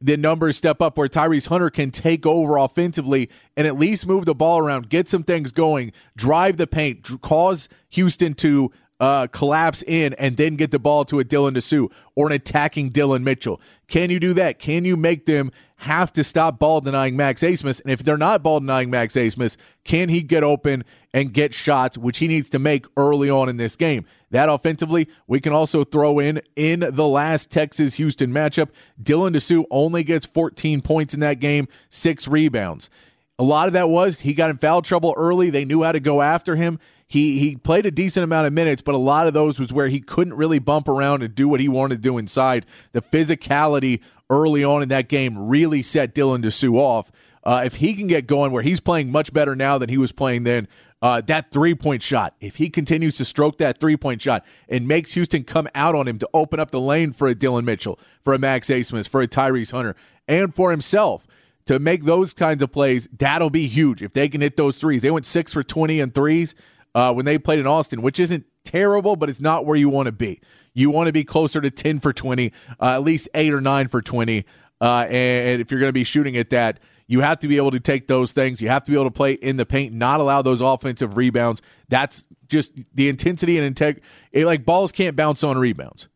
the 0.00 0.16
numbers 0.16 0.56
step 0.56 0.80
up 0.80 0.96
where 0.96 1.08
Tyrese 1.08 1.48
Hunter 1.48 1.70
can 1.70 1.90
take 1.90 2.24
over 2.24 2.58
offensively 2.58 3.28
and 3.56 3.66
at 3.66 3.76
least 3.76 4.06
move 4.06 4.24
the 4.24 4.36
ball 4.36 4.60
around, 4.60 4.88
get 4.88 5.08
some 5.08 5.24
things 5.24 5.50
going, 5.50 5.90
drive 6.16 6.58
the 6.58 6.68
paint, 6.68 7.02
cause 7.22 7.68
Houston 7.90 8.34
to 8.34 8.70
uh, 9.00 9.26
collapse 9.28 9.82
in 9.86 10.14
and 10.14 10.36
then 10.36 10.56
get 10.56 10.70
the 10.70 10.78
ball 10.78 11.04
to 11.06 11.20
a 11.20 11.24
Dylan 11.24 11.56
Disu 11.56 11.90
or 12.14 12.26
an 12.26 12.32
attacking 12.32 12.90
Dillon 12.90 13.24
Mitchell. 13.24 13.60
Can 13.88 14.10
you 14.10 14.20
do 14.20 14.32
that? 14.34 14.58
Can 14.58 14.84
you 14.84 14.96
make 14.96 15.26
them 15.26 15.50
have 15.78 16.12
to 16.14 16.24
stop 16.24 16.58
ball 16.58 16.80
denying 16.80 17.16
Max 17.16 17.42
Abmas? 17.42 17.80
And 17.80 17.90
if 17.90 18.02
they're 18.02 18.16
not 18.16 18.42
ball 18.42 18.60
denying 18.60 18.90
Max 18.90 19.14
Abmas, 19.14 19.56
can 19.84 20.08
he 20.08 20.22
get 20.22 20.42
open 20.44 20.84
and 21.12 21.32
get 21.32 21.52
shots, 21.52 21.98
which 21.98 22.18
he 22.18 22.28
needs 22.28 22.48
to 22.50 22.58
make 22.58 22.86
early 22.96 23.28
on 23.28 23.48
in 23.48 23.56
this 23.56 23.76
game? 23.76 24.06
That 24.30 24.48
offensively, 24.48 25.08
we 25.26 25.40
can 25.40 25.52
also 25.52 25.84
throw 25.84 26.18
in 26.18 26.40
in 26.56 26.80
the 26.80 27.06
last 27.06 27.50
Texas 27.50 27.94
Houston 27.94 28.32
matchup. 28.32 28.68
Dylan 29.02 29.34
Disu 29.34 29.64
only 29.70 30.04
gets 30.04 30.24
14 30.26 30.80
points 30.82 31.14
in 31.14 31.20
that 31.20 31.40
game, 31.40 31.68
six 31.90 32.26
rebounds. 32.26 32.90
A 33.38 33.42
lot 33.42 33.66
of 33.66 33.72
that 33.72 33.88
was 33.88 34.20
he 34.20 34.32
got 34.32 34.50
in 34.50 34.58
foul 34.58 34.80
trouble 34.80 35.12
early. 35.16 35.50
They 35.50 35.64
knew 35.64 35.82
how 35.82 35.92
to 35.92 36.00
go 36.00 36.22
after 36.22 36.54
him. 36.54 36.78
He 37.06 37.38
he 37.38 37.56
played 37.56 37.86
a 37.86 37.90
decent 37.90 38.24
amount 38.24 38.46
of 38.46 38.52
minutes, 38.52 38.82
but 38.82 38.94
a 38.94 38.98
lot 38.98 39.26
of 39.26 39.34
those 39.34 39.58
was 39.58 39.72
where 39.72 39.88
he 39.88 40.00
couldn't 40.00 40.34
really 40.34 40.58
bump 40.58 40.88
around 40.88 41.22
and 41.22 41.34
do 41.34 41.48
what 41.48 41.60
he 41.60 41.68
wanted 41.68 41.96
to 41.96 42.00
do 42.00 42.18
inside. 42.18 42.66
The 42.92 43.02
physicality 43.02 44.00
early 44.30 44.64
on 44.64 44.82
in 44.82 44.88
that 44.88 45.08
game 45.08 45.38
really 45.38 45.82
set 45.82 46.14
Dylan 46.14 46.42
Disu 46.42 46.76
off. 46.76 47.12
Uh, 47.42 47.62
if 47.64 47.76
he 47.76 47.94
can 47.94 48.06
get 48.06 48.26
going 48.26 48.52
where 48.52 48.62
he's 48.62 48.80
playing 48.80 49.12
much 49.12 49.32
better 49.32 49.54
now 49.54 49.76
than 49.76 49.90
he 49.90 49.98
was 49.98 50.12
playing 50.12 50.44
then, 50.44 50.66
uh, 51.02 51.20
that 51.20 51.50
three 51.50 51.74
point 51.74 52.02
shot, 52.02 52.34
if 52.40 52.56
he 52.56 52.70
continues 52.70 53.16
to 53.16 53.24
stroke 53.26 53.58
that 53.58 53.78
three 53.78 53.96
point 53.96 54.22
shot 54.22 54.42
and 54.68 54.88
makes 54.88 55.12
Houston 55.12 55.44
come 55.44 55.68
out 55.74 55.94
on 55.94 56.08
him 56.08 56.18
to 56.18 56.28
open 56.32 56.58
up 56.58 56.70
the 56.70 56.80
lane 56.80 57.12
for 57.12 57.28
a 57.28 57.34
Dillon 57.34 57.66
Mitchell, 57.66 57.98
for 58.22 58.32
a 58.32 58.38
Max 58.38 58.68
Abmas, 58.68 59.06
for 59.06 59.20
a 59.20 59.28
Tyrese 59.28 59.72
Hunter, 59.72 59.94
and 60.26 60.54
for 60.54 60.70
himself 60.70 61.26
to 61.66 61.78
make 61.78 62.04
those 62.04 62.32
kinds 62.32 62.62
of 62.62 62.72
plays, 62.72 63.06
that'll 63.16 63.50
be 63.50 63.66
huge 63.66 64.02
if 64.02 64.14
they 64.14 64.28
can 64.30 64.40
hit 64.40 64.56
those 64.56 64.78
threes. 64.78 65.02
They 65.02 65.10
went 65.10 65.26
six 65.26 65.52
for 65.52 65.62
20 65.62 66.00
and 66.00 66.14
threes 66.14 66.54
uh, 66.94 67.12
when 67.12 67.24
they 67.24 67.38
played 67.38 67.58
in 67.58 67.66
Austin, 67.66 68.02
which 68.02 68.20
isn't 68.20 68.44
terrible, 68.64 69.16
but 69.16 69.28
it's 69.28 69.40
not 69.40 69.66
where 69.66 69.76
you 69.76 69.88
want 69.88 70.06
to 70.06 70.12
be. 70.12 70.40
You 70.72 70.90
want 70.90 71.06
to 71.06 71.12
be 71.12 71.24
closer 71.24 71.60
to 71.60 71.70
10 71.70 72.00
for 72.00 72.12
20, 72.12 72.52
uh, 72.80 72.84
at 72.84 73.02
least 73.02 73.28
eight 73.34 73.52
or 73.52 73.60
nine 73.60 73.88
for 73.88 74.02
20. 74.02 74.44
Uh, 74.80 75.06
and 75.08 75.60
if 75.60 75.70
you're 75.70 75.80
going 75.80 75.88
to 75.88 75.94
be 75.94 76.04
shooting 76.04 76.36
at 76.36 76.50
that, 76.50 76.80
you 77.06 77.20
have 77.20 77.38
to 77.40 77.48
be 77.48 77.56
able 77.56 77.70
to 77.70 77.80
take 77.80 78.06
those 78.06 78.32
things. 78.32 78.60
You 78.60 78.68
have 78.68 78.84
to 78.84 78.90
be 78.90 78.96
able 78.96 79.04
to 79.04 79.10
play 79.10 79.34
in 79.34 79.56
the 79.56 79.66
paint, 79.66 79.94
not 79.94 80.20
allow 80.20 80.42
those 80.42 80.60
offensive 80.60 81.16
rebounds. 81.16 81.62
That's 81.88 82.24
just 82.48 82.72
the 82.94 83.08
intensity 83.08 83.56
and 83.56 83.66
integrity. 83.66 84.06
Like 84.34 84.64
balls 84.64 84.90
can't 84.90 85.16
bounce 85.16 85.44
on 85.44 85.58
rebounds. 85.58 86.08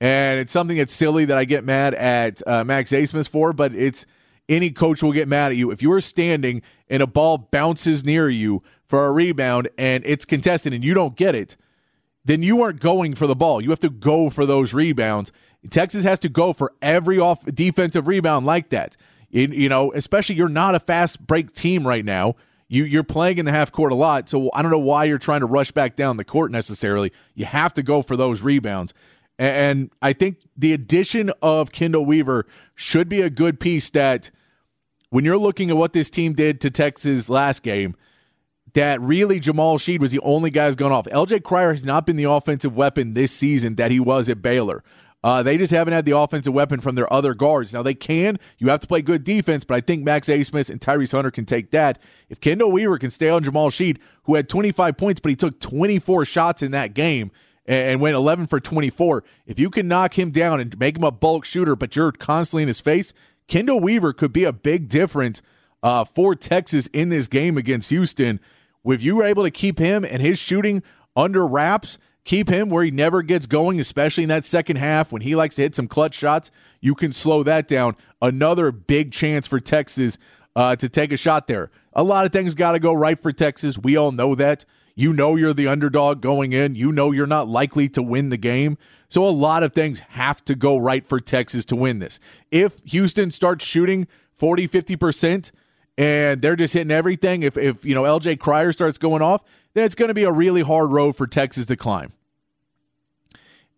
And 0.00 0.40
it's 0.40 0.52
something 0.52 0.76
that's 0.76 0.92
silly 0.92 1.24
that 1.26 1.38
I 1.38 1.44
get 1.44 1.64
mad 1.64 1.94
at 1.94 2.46
uh, 2.46 2.64
Max 2.64 2.90
Abmas 2.92 3.28
for, 3.28 3.52
but 3.52 3.74
it's 3.74 4.06
any 4.48 4.70
coach 4.70 5.02
will 5.02 5.12
get 5.12 5.28
mad 5.28 5.52
at 5.52 5.56
you. 5.56 5.70
If 5.70 5.82
you 5.82 5.90
are 5.92 6.00
standing 6.00 6.62
and 6.88 7.02
a 7.02 7.06
ball 7.06 7.38
bounces 7.38 8.04
near 8.04 8.28
you 8.28 8.62
for 8.94 9.06
a 9.06 9.12
rebound 9.12 9.68
and 9.76 10.04
it's 10.06 10.24
contested 10.24 10.72
and 10.72 10.84
you 10.84 10.94
don't 10.94 11.16
get 11.16 11.34
it, 11.34 11.56
then 12.24 12.44
you 12.44 12.62
aren't 12.62 12.78
going 12.78 13.12
for 13.16 13.26
the 13.26 13.34
ball. 13.34 13.60
You 13.60 13.70
have 13.70 13.80
to 13.80 13.90
go 13.90 14.30
for 14.30 14.46
those 14.46 14.72
rebounds. 14.72 15.32
Texas 15.68 16.04
has 16.04 16.20
to 16.20 16.28
go 16.28 16.52
for 16.52 16.72
every 16.80 17.18
off 17.18 17.44
defensive 17.44 18.06
rebound 18.06 18.46
like 18.46 18.68
that. 18.68 18.96
It, 19.32 19.52
you 19.52 19.68
know, 19.68 19.92
especially 19.94 20.36
you're 20.36 20.48
not 20.48 20.76
a 20.76 20.78
fast 20.78 21.26
break 21.26 21.50
team 21.50 21.84
right 21.84 22.04
now. 22.04 22.36
You 22.68 22.84
you're 22.84 23.02
playing 23.02 23.38
in 23.38 23.46
the 23.46 23.50
half 23.50 23.72
court 23.72 23.90
a 23.90 23.96
lot, 23.96 24.28
so 24.28 24.48
I 24.54 24.62
don't 24.62 24.70
know 24.70 24.78
why 24.78 25.06
you're 25.06 25.18
trying 25.18 25.40
to 25.40 25.46
rush 25.46 25.72
back 25.72 25.96
down 25.96 26.16
the 26.16 26.24
court 26.24 26.52
necessarily. 26.52 27.10
You 27.34 27.46
have 27.46 27.74
to 27.74 27.82
go 27.82 28.00
for 28.00 28.16
those 28.16 28.42
rebounds. 28.42 28.94
And 29.40 29.90
I 30.00 30.12
think 30.12 30.38
the 30.56 30.72
addition 30.72 31.32
of 31.42 31.70
Chendall 31.70 32.06
Weaver 32.06 32.46
should 32.76 33.08
be 33.08 33.22
a 33.22 33.28
good 33.28 33.58
piece 33.58 33.90
that 33.90 34.30
when 35.10 35.24
you're 35.24 35.36
looking 35.36 35.68
at 35.70 35.76
what 35.76 35.94
this 35.94 36.10
team 36.10 36.32
did 36.32 36.60
to 36.60 36.70
Texas 36.70 37.28
last 37.28 37.64
game, 37.64 37.96
that 38.74 39.00
really 39.00 39.40
Jamal 39.40 39.78
Shead 39.78 40.00
was 40.00 40.10
the 40.10 40.20
only 40.20 40.50
guy 40.50 40.66
who's 40.66 40.74
gone 40.74 40.92
off. 40.92 41.06
LJ 41.06 41.42
Cryer 41.42 41.72
has 41.72 41.84
not 41.84 42.06
been 42.06 42.16
the 42.16 42.24
offensive 42.24 42.76
weapon 42.76 43.14
this 43.14 43.32
season 43.32 43.76
that 43.76 43.90
he 43.90 43.98
was 43.98 44.28
at 44.28 44.42
Baylor. 44.42 44.84
Uh, 45.22 45.42
they 45.42 45.56
just 45.56 45.72
haven't 45.72 45.94
had 45.94 46.04
the 46.04 46.16
offensive 46.16 46.52
weapon 46.52 46.80
from 46.80 46.96
their 46.96 47.10
other 47.10 47.32
guards. 47.32 47.72
Now 47.72 47.82
they 47.82 47.94
can. 47.94 48.38
You 48.58 48.68
have 48.68 48.80
to 48.80 48.86
play 48.86 49.00
good 49.00 49.24
defense, 49.24 49.64
but 49.64 49.74
I 49.74 49.80
think 49.80 50.04
Max 50.04 50.28
Abmas 50.28 50.68
and 50.68 50.80
Tyrese 50.82 51.12
Hunter 51.12 51.30
can 51.30 51.46
take 51.46 51.70
that. 51.70 51.98
If 52.28 52.40
Chendall 52.40 52.70
Weaver 52.70 52.98
can 52.98 53.08
stay 53.08 53.30
on 53.30 53.42
Jamal 53.42 53.70
Shead, 53.70 53.98
who 54.24 54.34
had 54.34 54.50
25 54.50 54.98
points, 54.98 55.20
but 55.20 55.30
he 55.30 55.36
took 55.36 55.60
24 55.60 56.26
shots 56.26 56.60
in 56.60 56.72
that 56.72 56.92
game 56.92 57.30
and 57.64 58.02
went 58.02 58.16
11 58.16 58.48
for 58.48 58.60
24. 58.60 59.24
If 59.46 59.58
you 59.58 59.70
can 59.70 59.88
knock 59.88 60.18
him 60.18 60.30
down 60.30 60.60
and 60.60 60.78
make 60.78 60.98
him 60.98 61.04
a 61.04 61.10
bulk 61.10 61.46
shooter, 61.46 61.74
but 61.74 61.96
you're 61.96 62.12
constantly 62.12 62.64
in 62.64 62.68
his 62.68 62.80
face, 62.80 63.14
Chendall 63.48 63.80
Weaver 63.80 64.12
could 64.12 64.32
be 64.32 64.44
a 64.44 64.52
big 64.52 64.90
difference 64.90 65.40
uh, 65.82 66.04
for 66.04 66.34
Texas 66.34 66.86
in 66.88 67.08
this 67.08 67.28
game 67.28 67.56
against 67.56 67.88
Houston. 67.88 68.40
If 68.84 69.02
you 69.02 69.16
were 69.16 69.24
able 69.24 69.44
to 69.44 69.50
keep 69.50 69.78
him 69.78 70.04
and 70.04 70.20
his 70.20 70.38
shooting 70.38 70.82
under 71.16 71.46
wraps, 71.46 71.98
keep 72.24 72.48
him 72.48 72.68
where 72.68 72.84
he 72.84 72.90
never 72.90 73.22
gets 73.22 73.46
going, 73.46 73.80
especially 73.80 74.24
in 74.24 74.28
that 74.28 74.44
second 74.44 74.76
half 74.76 75.12
when 75.12 75.22
he 75.22 75.34
likes 75.34 75.56
to 75.56 75.62
hit 75.62 75.74
some 75.74 75.88
clutch 75.88 76.14
shots, 76.14 76.50
you 76.80 76.94
can 76.94 77.12
slow 77.12 77.42
that 77.42 77.68
down. 77.68 77.96
Another 78.20 78.72
big 78.72 79.12
chance 79.12 79.46
for 79.46 79.60
Texas 79.60 80.18
uh, 80.56 80.76
to 80.76 80.88
take 80.88 81.12
a 81.12 81.16
shot 81.16 81.46
there. 81.46 81.70
A 81.92 82.02
lot 82.02 82.26
of 82.26 82.32
things 82.32 82.54
got 82.54 82.72
to 82.72 82.78
go 82.78 82.92
right 82.92 83.20
for 83.20 83.32
Texas. 83.32 83.78
We 83.78 83.96
all 83.96 84.12
know 84.12 84.34
that. 84.34 84.64
You 84.96 85.12
know 85.12 85.34
you're 85.34 85.54
the 85.54 85.66
underdog 85.66 86.20
going 86.20 86.52
in. 86.52 86.76
You 86.76 86.92
know 86.92 87.10
you're 87.10 87.26
not 87.26 87.48
likely 87.48 87.88
to 87.90 88.02
win 88.02 88.28
the 88.28 88.36
game. 88.36 88.78
So 89.08 89.24
a 89.24 89.30
lot 89.30 89.62
of 89.62 89.72
things 89.72 90.00
have 90.10 90.44
to 90.44 90.54
go 90.54 90.76
right 90.76 91.06
for 91.06 91.20
Texas 91.20 91.64
to 91.66 91.76
win 91.76 91.98
this. 91.98 92.20
If 92.50 92.80
Houston 92.84 93.30
starts 93.30 93.64
shooting 93.64 94.06
40, 94.32 94.68
50% 94.68 95.50
and 95.96 96.42
they're 96.42 96.56
just 96.56 96.74
hitting 96.74 96.90
everything, 96.90 97.42
if, 97.42 97.56
if 97.56 97.84
you 97.84 97.94
know 97.94 98.02
LJ 98.02 98.38
Cryer 98.38 98.72
starts 98.72 98.98
going 98.98 99.22
off, 99.22 99.42
then 99.74 99.84
it's 99.84 99.94
going 99.94 100.08
to 100.08 100.14
be 100.14 100.24
a 100.24 100.32
really 100.32 100.62
hard 100.62 100.90
road 100.90 101.16
for 101.16 101.26
Texas 101.26 101.66
to 101.66 101.76
climb. 101.76 102.12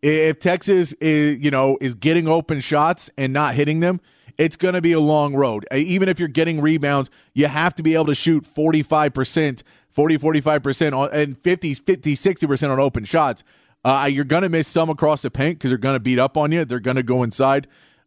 If 0.02 0.38
Texas 0.38 0.92
is, 0.94 1.38
you 1.42 1.50
know, 1.50 1.78
is 1.80 1.94
getting 1.94 2.28
open 2.28 2.60
shots 2.60 3.10
and 3.16 3.32
not 3.32 3.54
hitting 3.54 3.80
them, 3.80 4.00
it's 4.38 4.56
going 4.56 4.74
to 4.74 4.82
be 4.82 4.92
a 4.92 5.00
long 5.00 5.34
road. 5.34 5.66
Even 5.72 6.08
if 6.08 6.18
you're 6.18 6.28
getting 6.28 6.60
rebounds, 6.60 7.10
you 7.34 7.46
have 7.46 7.74
to 7.76 7.82
be 7.82 7.94
able 7.94 8.06
to 8.06 8.14
shoot 8.14 8.44
45% 8.44 9.62
40, 9.96 10.18
45% 10.18 10.92
on, 10.92 11.08
and 11.10 11.38
50, 11.38 11.72
50, 11.72 12.14
60% 12.14 12.70
on 12.70 12.78
open 12.78 13.06
shots. 13.06 13.42
Uh, 13.82 14.06
you're 14.12 14.26
going 14.26 14.42
to 14.42 14.50
miss 14.50 14.68
some 14.68 14.90
across 14.90 15.22
the 15.22 15.30
paint 15.30 15.58
because 15.58 15.70
they're 15.70 15.78
going 15.78 15.96
to 15.96 16.00
beat 16.00 16.18
up 16.18 16.36
on 16.36 16.52
you. 16.52 16.66
They're 16.66 16.80
going 16.80 16.98
to 16.98 17.02
go 17.02 17.22
inside. 17.22 17.66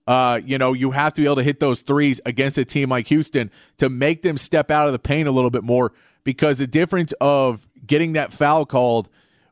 Uh, 0.09 0.41
you 0.43 0.57
know, 0.57 0.73
you 0.73 0.91
have 0.91 1.13
to 1.13 1.21
be 1.21 1.25
able 1.25 1.37
to 1.37 1.43
hit 1.43 1.59
those 1.59 1.83
threes 1.83 2.19
against 2.25 2.57
a 2.57 2.65
team 2.65 2.89
like 2.89 3.07
Houston 3.07 3.51
to 3.77 3.89
make 3.89 4.23
them 4.23 4.37
step 4.37 4.71
out 4.71 4.87
of 4.87 4.93
the 4.93 4.99
paint 4.99 5.27
a 5.27 5.31
little 5.31 5.51
bit 5.51 5.63
more 5.63 5.93
because 6.23 6.57
the 6.57 6.67
difference 6.67 7.13
of 7.21 7.67
getting 7.85 8.13
that 8.13 8.33
foul 8.33 8.65
called 8.65 9.07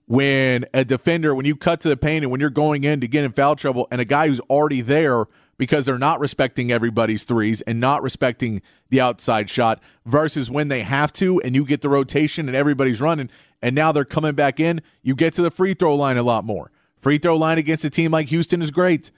when 0.07 0.65
a 0.73 0.83
defender, 0.83 1.35
when 1.35 1.45
you 1.45 1.55
cut 1.55 1.79
to 1.81 1.89
the 1.89 1.97
paint 1.97 2.23
and 2.23 2.31
when 2.31 2.41
you're 2.41 2.49
going 2.49 2.83
in 2.83 3.01
to 3.01 3.07
get 3.07 3.23
in 3.23 3.31
foul 3.31 3.55
trouble 3.55 3.87
and 3.91 4.01
a 4.01 4.05
guy 4.05 4.27
who's 4.27 4.41
already 4.49 4.81
there– 4.81 5.25
because 5.57 5.85
they're 5.85 5.97
not 5.97 6.19
respecting 6.19 6.71
everybody's 6.71 7.23
threes 7.23 7.61
and 7.61 7.79
not 7.79 8.01
respecting 8.01 8.61
the 8.89 9.01
outside 9.01 9.49
shot 9.49 9.81
versus 10.05 10.49
when 10.49 10.67
they 10.67 10.83
have 10.83 11.11
to 11.13 11.41
and 11.41 11.55
you 11.55 11.65
get 11.65 11.81
the 11.81 11.89
rotation 11.89 12.47
and 12.47 12.55
everybody's 12.55 13.01
running 13.01 13.29
and 13.61 13.75
now 13.75 13.91
they're 13.91 14.05
coming 14.05 14.35
back 14.35 14.59
in, 14.59 14.81
you 15.01 15.15
get 15.15 15.33
to 15.33 15.41
the 15.41 15.51
free 15.51 15.73
throw 15.73 15.95
line 15.95 16.17
a 16.17 16.23
lot 16.23 16.45
more. 16.45 16.71
Free 17.01 17.17
throw 17.17 17.35
line 17.35 17.57
against 17.57 17.83
a 17.83 17.89
team 17.89 18.11
like 18.11 18.27
Houston 18.27 18.61
is 18.61 18.71
great 18.71 19.11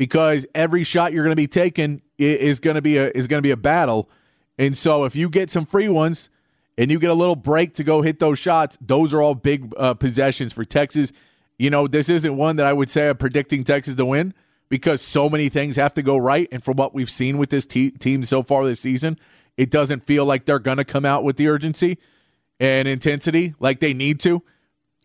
because 0.00 0.46
every 0.54 0.82
shot 0.82 1.12
you're 1.12 1.22
going 1.22 1.32
to 1.32 1.36
be 1.36 1.46
taking 1.46 2.00
is 2.16 2.58
going 2.58 2.74
to 2.74 2.80
be 2.80 2.96
a 2.96 3.10
is 3.10 3.26
going 3.26 3.36
to 3.36 3.46
be 3.46 3.50
a 3.50 3.56
battle. 3.56 4.08
And 4.56 4.74
so 4.74 5.04
if 5.04 5.14
you 5.14 5.28
get 5.28 5.50
some 5.50 5.66
free 5.66 5.90
ones 5.90 6.30
and 6.78 6.90
you 6.90 6.98
get 6.98 7.10
a 7.10 7.14
little 7.14 7.36
break 7.36 7.74
to 7.74 7.84
go 7.84 8.00
hit 8.00 8.18
those 8.18 8.38
shots, 8.38 8.78
those 8.80 9.12
are 9.12 9.20
all 9.20 9.34
big 9.34 9.74
uh, 9.76 9.92
possessions 9.92 10.54
for 10.54 10.64
Texas. 10.64 11.12
You 11.58 11.68
know, 11.68 11.86
this 11.86 12.08
isn't 12.08 12.34
one 12.34 12.56
that 12.56 12.64
I 12.64 12.72
would 12.72 12.88
say 12.88 13.10
I'm 13.10 13.18
predicting 13.18 13.62
Texas 13.62 13.94
to 13.96 14.06
win 14.06 14.32
because 14.70 15.02
so 15.02 15.28
many 15.28 15.50
things 15.50 15.76
have 15.76 15.92
to 15.92 16.02
go 16.02 16.16
right. 16.16 16.48
And 16.50 16.64
from 16.64 16.78
what 16.78 16.94
we've 16.94 17.10
seen 17.10 17.36
with 17.36 17.50
this 17.50 17.66
te- 17.66 17.90
team 17.90 18.24
so 18.24 18.42
far 18.42 18.64
this 18.64 18.80
season, 18.80 19.18
it 19.58 19.70
doesn't 19.70 20.06
feel 20.06 20.24
like 20.24 20.46
they're 20.46 20.58
going 20.58 20.78
to 20.78 20.84
come 20.86 21.04
out 21.04 21.24
with 21.24 21.36
the 21.36 21.46
urgency 21.46 21.98
and 22.58 22.88
intensity 22.88 23.52
like 23.60 23.80
they 23.80 23.92
need 23.92 24.18
to. 24.20 24.42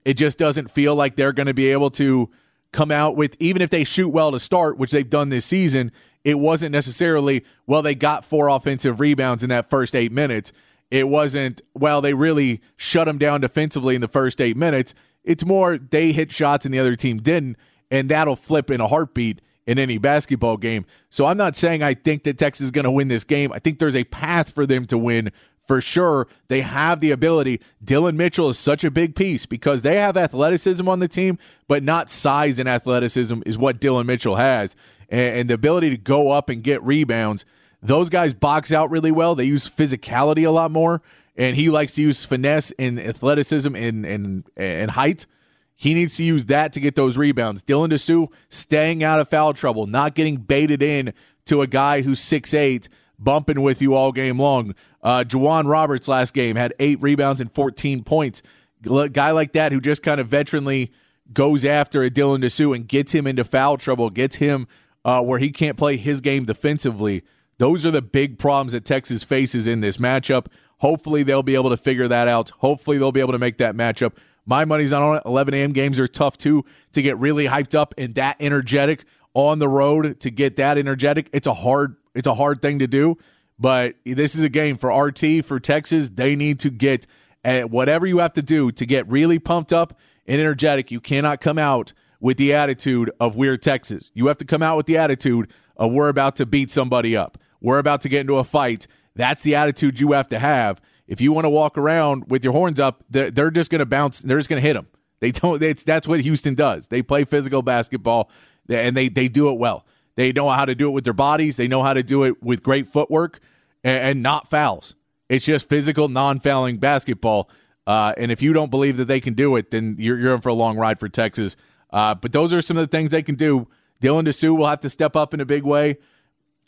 It 0.06 0.14
just 0.14 0.38
doesn't 0.38 0.72
feel 0.72 0.96
like 0.96 1.18
they're 1.18 1.34
going 1.34 1.48
to 1.48 1.54
be 1.54 1.70
able 1.74 1.92
to 1.92 2.30
come 2.76 2.92
out 2.92 3.16
with, 3.16 3.36
even 3.40 3.62
if 3.62 3.70
they 3.70 3.84
shoot 3.84 4.10
well 4.10 4.32
to 4.32 4.40
start, 4.40 4.78
which 4.78 4.92
they've 4.92 5.10
done 5.10 5.30
this 5.30 5.46
season, 5.46 5.92
it 6.24 6.40
wasn't 6.40 6.72
necessarily, 6.72 7.46
well, 7.66 7.82
they 7.82 7.96
got 7.96 8.26
four 8.26 8.50
offensive 8.50 9.00
rebounds 9.00 9.44
in 9.44 9.50
that 9.50 9.70
first 9.70 9.96
eight 9.96 10.12
minutes. 10.12 10.52
It 10.92 11.08
wasn't, 11.08 11.62
well, 11.74 12.02
they 12.02 12.14
really 12.14 12.62
shut 12.76 13.06
them 13.06 13.18
down 13.18 13.42
defensively 13.42 13.96
in 13.96 14.02
the 14.02 14.08
first 14.08 14.42
eight 14.42 14.58
minutes. 14.58 14.94
It's 15.24 15.46
more 15.46 15.78
they 15.78 16.12
hit 16.12 16.32
shots 16.32 16.66
and 16.66 16.74
the 16.74 16.80
other 16.80 16.96
team 16.96 17.18
didn't, 17.18 17.58
and 17.90 18.10
that'll 18.10 18.36
flip 18.36 18.70
in 18.70 18.82
a 18.82 18.88
heartbeat 18.88 19.42
in 19.66 19.80
any 19.80 19.98
basketball 19.98 20.58
game. 20.58 20.86
So 21.10 21.26
I'm 21.26 21.38
not 21.38 21.56
saying 21.56 21.82
I 21.82 21.94
think 21.94 22.24
that 22.24 22.38
Texas 22.38 22.66
is 22.66 22.72
going 22.72 22.84
to 22.84 22.92
win 22.92 23.08
this 23.08 23.24
game. 23.24 23.52
I 23.52 23.60
think 23.60 23.80
there's 23.80 23.96
a 23.96 24.04
path 24.04 24.52
for 24.52 24.66
them 24.66 24.86
to 24.88 24.98
win 24.98 25.32
for 25.66 25.82
sure. 25.82 26.28
They 26.48 26.62
have 26.62 27.00
the 27.00 27.12
ability. 27.12 27.62
Dillon 27.84 28.18
Mitchell 28.18 28.50
is 28.50 28.60
such 28.60 28.84
a 28.84 28.92
big 28.92 29.16
piece 29.16 29.46
because 29.46 29.82
they 29.82 30.00
have 30.00 30.18
athleticism 30.18 30.88
on 30.88 31.00
the 31.00 31.08
team, 31.08 31.38
but 31.68 31.84
not 31.84 32.10
size 32.10 32.60
and 32.60 32.70
athleticism 32.70 33.42
is 33.46 33.58
what 33.58 33.80
Dillon 33.80 34.08
Mitchell 34.08 34.36
has. 34.36 34.76
And, 35.10 35.50
the 35.50 35.54
ability 35.54 35.92
to 35.92 35.98
go 35.98 36.32
up 36.32 36.50
and 36.50 36.64
get 36.64 36.84
rebounds. 36.84 37.46
Those 37.82 38.10
guys 38.10 38.34
box 38.34 38.72
out 38.72 38.90
really 38.90 39.12
well. 39.12 39.36
They 39.36 39.46
use 39.46 39.70
physicality 39.70 40.48
a 40.48 40.52
lot 40.52 40.72
more. 40.72 41.02
And 41.38 41.56
he 41.56 41.70
likes 41.70 41.94
to 41.94 42.02
use 42.02 42.26
finesse 42.26 42.72
and 42.80 43.00
athleticism 43.00 43.76
and, 43.76 44.06
and, 44.06 44.44
and 44.56 44.92
height 44.92 45.28
he 45.76 45.94
needs 45.94 46.16
to 46.18 46.24
use 46.24 46.46
that 46.46 46.74
to 46.74 46.80
get 46.80 46.96
those 46.96 47.18
rebounds. 47.18 47.62
Dylan 47.62 47.90
Disu 47.90 48.30
staying 48.50 49.04
out 49.04 49.20
of 49.20 49.30
foul 49.30 49.54
trouble, 49.54 49.88
not 49.88 50.16
getting 50.16 50.38
baited 50.38 50.82
in 50.82 51.14
to 51.46 51.62
a 51.62 51.68
guy 51.68 52.02
who's 52.02 52.20
six 52.20 52.54
eight, 52.54 52.88
bumping 53.18 53.62
with 53.62 53.82
you 53.82 53.96
all 53.96 54.12
game 54.12 54.40
long. 54.40 54.76
Uh, 55.02 55.24
J'Wan 55.24 55.68
Roberts 55.68 56.08
last 56.08 56.34
game 56.34 56.56
had 56.56 56.74
eight 56.80 57.02
rebounds 57.02 57.42
and 57.42 57.52
14 57.52 58.04
points. 58.04 58.42
A 58.90 59.10
guy 59.10 59.32
like 59.32 59.54
that 59.54 59.72
who 59.72 59.82
just 59.82 60.04
kind 60.04 60.20
of 60.20 60.28
veteranly 60.28 60.92
goes 61.34 61.66
after 61.66 62.04
a 62.04 62.10
Dylan 62.10 62.44
Disu 62.44 62.76
and 62.76 62.88
gets 62.88 63.14
him 63.14 63.26
into 63.26 63.44
foul 63.44 63.78
trouble, 63.78 64.10
gets 64.10 64.38
him 64.38 64.68
uh, 65.04 65.24
where 65.24 65.40
he 65.40 65.52
can't 65.52 65.78
play 65.78 65.98
his 65.98 66.22
game 66.22 66.46
defensively. 66.46 67.24
Those 67.58 67.86
are 67.86 67.92
the 67.92 68.02
big 68.02 68.38
problems 68.38 68.74
that 68.74 68.86
Texas 68.86 69.24
faces 69.24 69.66
in 69.66 69.80
this 69.80 69.98
matchup. 69.98 70.48
Hopefully, 70.80 71.24
they'll 71.24 71.44
be 71.44 71.56
able 71.56 71.70
to 71.70 71.78
figure 71.78 72.08
that 72.08 72.28
out. 72.28 72.50
Hopefully, 72.58 72.98
they'll 72.98 73.14
be 73.14 73.22
able 73.22 73.32
to 73.32 73.40
make 73.40 73.58
that 73.58 73.76
matchup. 73.76 74.14
My 74.46 74.66
money's 74.66 74.92
not 74.92 75.02
on 75.02 75.18
it. 75.18 75.24
11 75.26 75.54
a.m. 75.54 75.72
games 75.72 75.98
are 75.98 76.08
tough 76.08 76.38
too 76.38 76.66
to 76.92 77.02
get 77.02 77.18
really 77.18 77.48
hyped 77.48 77.74
up 77.74 77.94
and 77.98 78.14
that 78.16 78.36
energetic 78.40 79.06
on 79.34 79.60
the 79.60 79.68
road 79.68 80.20
to 80.20 80.30
get 80.30 80.58
that 80.58 80.78
energetic. 80.78 81.30
It's 81.34 81.48
a 81.48 81.54
hard 81.54 81.96
it's 82.16 82.28
a 82.28 82.34
hard 82.34 82.62
thing 82.62 82.80
to 82.80 82.88
do, 82.88 83.18
but 83.60 83.96
this 84.06 84.36
is 84.36 84.44
a 84.44 84.50
game 84.50 84.78
for 84.78 84.90
RT 84.90 85.46
for 85.46 85.60
Texas. 85.60 86.10
They 86.10 86.36
need 86.36 86.60
to 86.62 86.70
get 86.70 87.06
at 87.44 87.70
whatever 87.70 88.08
you 88.08 88.18
have 88.20 88.34
to 88.34 88.42
do 88.42 88.72
to 88.72 88.86
get 88.86 89.08
really 89.08 89.38
pumped 89.38 89.72
up 89.72 90.00
and 90.26 90.42
energetic. 90.42 90.90
You 90.92 91.00
cannot 91.00 91.42
come 91.42 91.60
out 91.60 91.94
with 92.20 92.38
the 92.38 92.54
attitude 92.54 93.12
of 93.20 93.36
we're 93.36 93.58
Texas. 93.58 94.10
You 94.14 94.28
have 94.28 94.38
to 94.40 94.46
come 94.46 94.64
out 94.64 94.78
with 94.78 94.88
the 94.88 94.98
attitude 94.98 95.52
of 95.78 95.92
we're 95.92 96.10
about 96.10 96.36
to 96.38 96.46
beat 96.46 96.72
somebody 96.72 97.16
up. 97.16 97.38
We're 97.62 97.80
about 97.80 98.02
to 98.02 98.10
get 98.10 98.22
into 98.22 98.38
a 98.38 98.44
fight. 98.44 98.88
That's 99.16 99.44
the 99.44 99.56
attitude 99.56 100.00
you 100.00 100.14
have 100.14 100.28
to 100.30 100.40
have. 100.40 100.82
If 101.08 101.22
you 101.22 101.32
want 101.32 101.46
to 101.46 101.50
walk 101.50 101.78
around 101.78 102.30
with 102.30 102.44
your 102.44 102.54
horns 102.54 102.80
up, 102.80 103.04
they're, 103.10 103.30
they're 103.30 103.52
just 103.52 103.70
going 103.70 103.80
to 103.80 103.86
bounce. 103.86 104.22
They're 104.22 104.38
just 104.38 104.50
going 104.50 104.62
to 104.62 104.68
hit 104.68 104.74
them. 104.74 104.88
They 105.20 105.32
don't. 105.32 105.60
That's 105.86 106.08
what 106.08 106.20
Houston 106.22 106.56
does. 106.56 106.88
They 106.88 107.02
play 107.02 107.24
physical 107.24 107.62
basketball, 107.62 108.30
and 108.70 108.98
they 108.98 109.08
they 109.08 109.28
do 109.28 109.50
it 109.50 109.58
well. 109.58 109.86
They 110.16 110.32
know 110.32 110.50
how 110.50 110.66
to 110.66 110.76
do 110.76 110.88
it 110.88 110.92
with 110.92 111.04
their 111.04 111.14
bodies. 111.14 111.58
They 111.58 111.68
know 111.68 111.84
how 111.84 111.94
to 111.94 112.04
do 112.04 112.24
it 112.24 112.42
with 112.42 112.64
great 112.64 112.88
footwork 112.88 113.40
and, 113.84 113.98
and 113.98 114.24
not 114.24 114.50
fouls. 114.50 114.96
It's 115.30 115.46
just 115.46 115.68
physical, 115.68 116.08
non-fouling 116.08 116.78
basketball. 116.78 117.50
Uh, 117.88 118.14
and 118.18 118.32
if 118.32 118.42
you 118.42 118.54
don't 118.54 118.72
believe 118.72 118.98
that 118.98 119.06
they 119.06 119.20
can 119.20 119.34
do 119.34 119.56
it, 119.56 119.72
then 119.72 119.96
you're, 119.98 120.18
you're 120.18 120.36
in 120.36 120.42
for 120.42 120.50
a 120.50 120.54
long 120.54 120.78
ride 120.78 121.00
for 121.00 121.10
Texas. 121.10 121.56
Uh, 121.92 122.16
but 122.16 122.32
those 122.32 122.54
are 122.54 122.62
some 122.62 122.78
of 122.78 122.82
the 122.82 122.96
things 122.96 123.12
they 123.12 123.24
can 123.24 123.36
do. 123.36 123.68
Dylan 124.02 124.28
Disu 124.28 124.58
will 124.58 124.68
have 124.68 124.80
to 124.82 124.90
step 124.90 125.16
up 125.16 125.34
in 125.34 125.40
a 125.40 125.46
big 125.46 125.64
way. 125.64 125.98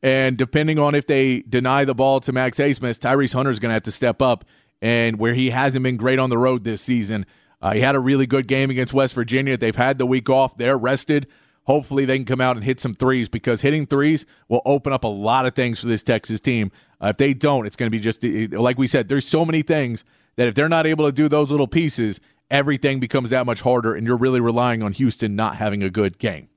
And 0.04 0.38
depending 0.38 0.78
on 0.78 0.96
if 0.96 1.08
they 1.08 1.42
deny 1.42 1.86
the 1.86 1.96
ball 1.96 2.20
to 2.22 2.32
Max 2.32 2.60
Abmas, 2.60 3.00
Tyrese 3.00 3.34
Hunter 3.34 3.52
is 3.52 3.60
going 3.60 3.70
to 3.70 3.74
have 3.74 3.84
to 3.84 3.92
step 3.92 4.22
up. 4.22 4.46
And 4.82 5.18
where 5.18 5.34
he 5.34 5.50
hasn't 5.50 5.82
been 5.82 5.98
great 5.98 6.20
on 6.20 6.30
the 6.30 6.38
road 6.38 6.64
this 6.64 6.82
season, 6.82 7.26
uh, 7.62 7.74
he 7.74 7.82
had 7.82 7.96
a 7.96 8.00
really 8.00 8.28
good 8.28 8.48
game 8.48 8.70
against 8.70 8.94
West 8.94 9.16
Virginia. 9.16 9.58
They've 9.58 9.76
had 9.76 9.98
the 9.98 10.06
week 10.06 10.30
off. 10.30 10.56
They're 10.58 10.78
rested. 10.78 11.28
Hopefully, 11.68 12.06
they 12.06 12.18
can 12.18 12.26
come 12.26 12.42
out 12.42 12.56
and 12.56 12.64
hit 12.64 12.80
some 12.80 12.94
threes 12.94 13.28
because 13.28 13.62
hitting 13.62 13.86
threes 13.86 14.26
will 14.48 14.62
open 14.66 14.94
up 14.94 15.04
a 15.04 15.08
lot 15.08 15.46
of 15.46 15.54
things 15.54 15.80
for 15.80 15.88
this 15.88 16.02
Texas 16.02 16.40
team. 16.40 16.72
Uh, 17.02 17.08
if 17.08 17.18
they 17.18 17.34
don't, 17.34 17.68
it's 17.68 17.76
going 17.76 17.92
to 17.92 17.96
be 17.96 18.02
just 18.02 18.24
like 18.58 18.78
we 18.78 18.88
said. 18.88 19.10
There's 19.10 19.28
so 19.28 19.46
many 19.46 19.62
things 19.62 20.06
that 20.38 20.48
if 20.48 20.56
they're 20.56 20.70
not 20.70 20.88
able 20.88 21.06
to 21.06 21.12
do 21.12 21.28
those 21.28 21.52
little 21.52 21.68
pieces, 21.68 22.22
everything 22.50 23.02
becomes 23.02 23.32
that 23.32 23.46
much 23.46 23.62
harder, 23.62 23.94
and 23.94 24.08
you're 24.08 24.18
really 24.18 24.40
relying 24.40 24.82
on 24.82 24.94
Houston 24.94 25.36
not 25.36 25.58
having 25.58 25.84
a 25.84 25.90
good 25.90 26.18
game. 26.18 26.48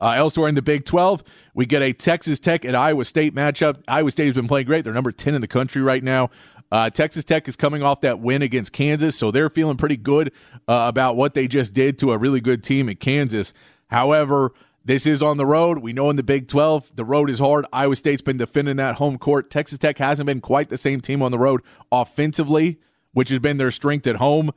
Uh, 0.00 0.12
elsewhere 0.16 0.48
in 0.48 0.54
the 0.54 0.62
Big 0.62 0.84
12, 0.84 1.22
we 1.54 1.66
get 1.66 1.82
a 1.82 1.92
Texas 1.92 2.40
Tech 2.40 2.64
and 2.64 2.76
Iowa 2.76 3.04
State 3.04 3.34
matchup. 3.34 3.82
Iowa 3.86 4.10
State 4.10 4.26
has 4.26 4.34
been 4.34 4.48
playing 4.48 4.66
great. 4.66 4.84
They're 4.84 4.92
number 4.92 5.12
10 5.12 5.34
in 5.34 5.40
the 5.40 5.46
country 5.46 5.82
right 5.82 6.02
now. 6.02 6.30
Uh, 6.72 6.90
Texas 6.90 7.22
Tech 7.22 7.46
is 7.46 7.54
coming 7.54 7.82
off 7.82 8.00
that 8.00 8.18
win 8.18 8.42
against 8.42 8.72
Kansas, 8.72 9.16
so 9.16 9.30
they're 9.30 9.50
feeling 9.50 9.76
pretty 9.76 9.96
good 9.96 10.32
uh, 10.66 10.86
about 10.88 11.16
what 11.16 11.34
they 11.34 11.46
just 11.46 11.72
did 11.74 11.98
to 12.00 12.12
a 12.12 12.18
really 12.18 12.40
good 12.40 12.64
team 12.64 12.88
at 12.88 12.98
Kansas. 12.98 13.54
However, 13.88 14.52
this 14.84 15.06
is 15.06 15.22
on 15.22 15.38
the 15.38 15.46
road. 15.46 15.78
We 15.78 15.92
know 15.92 16.10
in 16.10 16.16
the 16.16 16.22
Big 16.22 16.46
12, 16.46 16.96
the 16.96 17.04
road 17.04 17.30
is 17.30 17.38
hard. 17.38 17.64
Iowa 17.72 17.96
State's 17.96 18.22
been 18.22 18.36
defending 18.36 18.76
that 18.76 18.96
home 18.96 19.16
court. 19.18 19.50
Texas 19.50 19.78
Tech 19.78 19.98
hasn't 19.98 20.26
been 20.26 20.40
quite 20.40 20.68
the 20.68 20.76
same 20.76 21.00
team 21.00 21.22
on 21.22 21.30
the 21.30 21.38
road 21.38 21.62
offensively, 21.90 22.78
which 23.12 23.30
has 23.30 23.38
been 23.38 23.56
their 23.56 23.70
strength 23.70 24.06
at 24.06 24.16
home. 24.16 24.50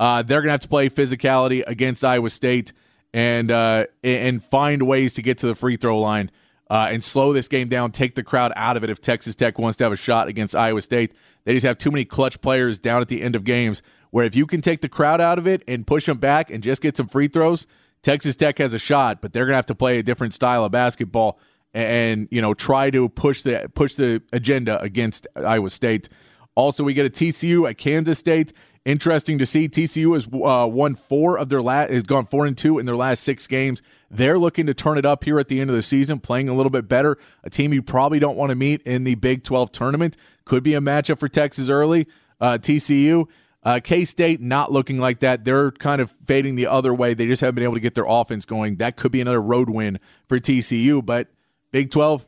Uh, 0.00 0.22
they're 0.22 0.40
going 0.40 0.48
to 0.48 0.52
have 0.52 0.60
to 0.60 0.68
play 0.68 0.88
physicality 0.88 1.62
against 1.66 2.02
Iowa 2.02 2.30
State 2.30 2.72
and 3.12 3.50
uh, 3.50 3.86
and 4.02 4.42
find 4.42 4.86
ways 4.88 5.12
to 5.14 5.22
get 5.22 5.38
to 5.38 5.46
the 5.46 5.54
free 5.54 5.76
throw 5.76 5.98
line 5.98 6.30
uh, 6.70 6.88
and 6.90 7.04
slow 7.04 7.32
this 7.32 7.46
game 7.46 7.68
down, 7.68 7.92
take 7.92 8.14
the 8.14 8.22
crowd 8.22 8.52
out 8.56 8.76
of 8.76 8.84
it. 8.84 8.90
If 8.90 9.00
Texas 9.00 9.34
Tech 9.34 9.58
wants 9.58 9.76
to 9.78 9.84
have 9.84 9.92
a 9.92 9.96
shot 9.96 10.28
against 10.28 10.56
Iowa 10.56 10.82
State, 10.82 11.12
they 11.44 11.52
just 11.54 11.66
have 11.66 11.78
too 11.78 11.90
many 11.90 12.04
clutch 12.04 12.40
players 12.40 12.78
down 12.78 13.02
at 13.02 13.08
the 13.08 13.22
end 13.22 13.36
of 13.36 13.44
games. 13.44 13.82
Where 14.10 14.24
if 14.24 14.34
you 14.34 14.46
can 14.46 14.60
take 14.60 14.80
the 14.80 14.88
crowd 14.88 15.20
out 15.20 15.38
of 15.38 15.46
it 15.46 15.62
and 15.66 15.86
push 15.86 16.06
them 16.06 16.18
back 16.18 16.50
and 16.50 16.62
just 16.62 16.80
get 16.80 16.96
some 16.96 17.08
free 17.08 17.28
throws, 17.28 17.66
Texas 18.04 18.36
Tech 18.36 18.58
has 18.58 18.72
a 18.74 18.78
shot. 18.78 19.20
But 19.20 19.32
they're 19.32 19.46
gonna 19.46 19.56
have 19.56 19.66
to 19.66 19.74
play 19.74 19.98
a 19.98 20.02
different 20.02 20.32
style 20.32 20.64
of 20.64 20.70
basketball 20.70 21.40
and 21.72 22.28
you 22.30 22.40
know 22.40 22.54
try 22.54 22.90
to 22.90 23.08
push 23.08 23.42
the 23.42 23.70
push 23.74 23.94
the 23.94 24.22
agenda 24.32 24.80
against 24.80 25.26
Iowa 25.34 25.70
State. 25.70 26.08
Also, 26.54 26.84
we 26.84 26.94
get 26.94 27.04
a 27.04 27.10
TCU 27.10 27.68
at 27.68 27.76
Kansas 27.76 28.18
State. 28.18 28.52
Interesting 28.84 29.38
to 29.38 29.46
see. 29.46 29.68
TCU 29.68 30.12
has 30.14 30.26
uh, 30.26 30.68
won 30.68 30.94
four 30.94 31.38
of 31.38 31.48
their 31.48 31.62
last, 31.62 31.90
has 31.90 32.02
gone 32.02 32.26
four 32.26 32.46
and 32.46 32.56
two 32.56 32.78
in 32.78 32.86
their 32.86 32.94
last 32.94 33.24
six 33.24 33.46
games. 33.46 33.82
They're 34.10 34.38
looking 34.38 34.66
to 34.66 34.74
turn 34.74 34.98
it 34.98 35.06
up 35.06 35.24
here 35.24 35.40
at 35.40 35.48
the 35.48 35.58
end 35.58 35.70
of 35.70 35.74
the 35.74 35.82
season, 35.82 36.20
playing 36.20 36.50
a 36.50 36.54
little 36.54 36.70
bit 36.70 36.86
better. 36.86 37.16
A 37.42 37.50
team 37.50 37.72
you 37.72 37.82
probably 37.82 38.18
don't 38.18 38.36
want 38.36 38.50
to 38.50 38.54
meet 38.54 38.82
in 38.82 39.04
the 39.04 39.14
Big 39.14 39.42
12 39.42 39.72
tournament. 39.72 40.16
Could 40.44 40.62
be 40.62 40.74
a 40.74 40.80
matchup 40.80 41.18
for 41.18 41.28
Texas 41.28 41.70
early. 41.70 42.06
Uh, 42.40 42.58
TCU. 42.58 43.26
Uh, 43.64 43.80
K 43.82 44.04
State 44.04 44.40
not 44.40 44.70
looking 44.70 44.98
like 44.98 45.20
that. 45.20 45.44
They're 45.44 45.70
kind 45.70 46.00
of 46.00 46.14
fading 46.26 46.54
the 46.54 46.66
other 46.66 46.92
way. 46.92 47.14
They 47.14 47.26
just 47.26 47.40
haven't 47.40 47.54
been 47.54 47.64
able 47.64 47.74
to 47.74 47.80
get 47.80 47.94
their 47.94 48.06
offense 48.06 48.44
going. 48.44 48.76
That 48.76 48.96
could 48.96 49.10
be 49.10 49.20
another 49.20 49.40
road 49.40 49.70
win 49.70 49.98
for 50.28 50.38
TCU. 50.38 51.04
But 51.04 51.28
Big 51.72 51.90
12, 51.90 52.26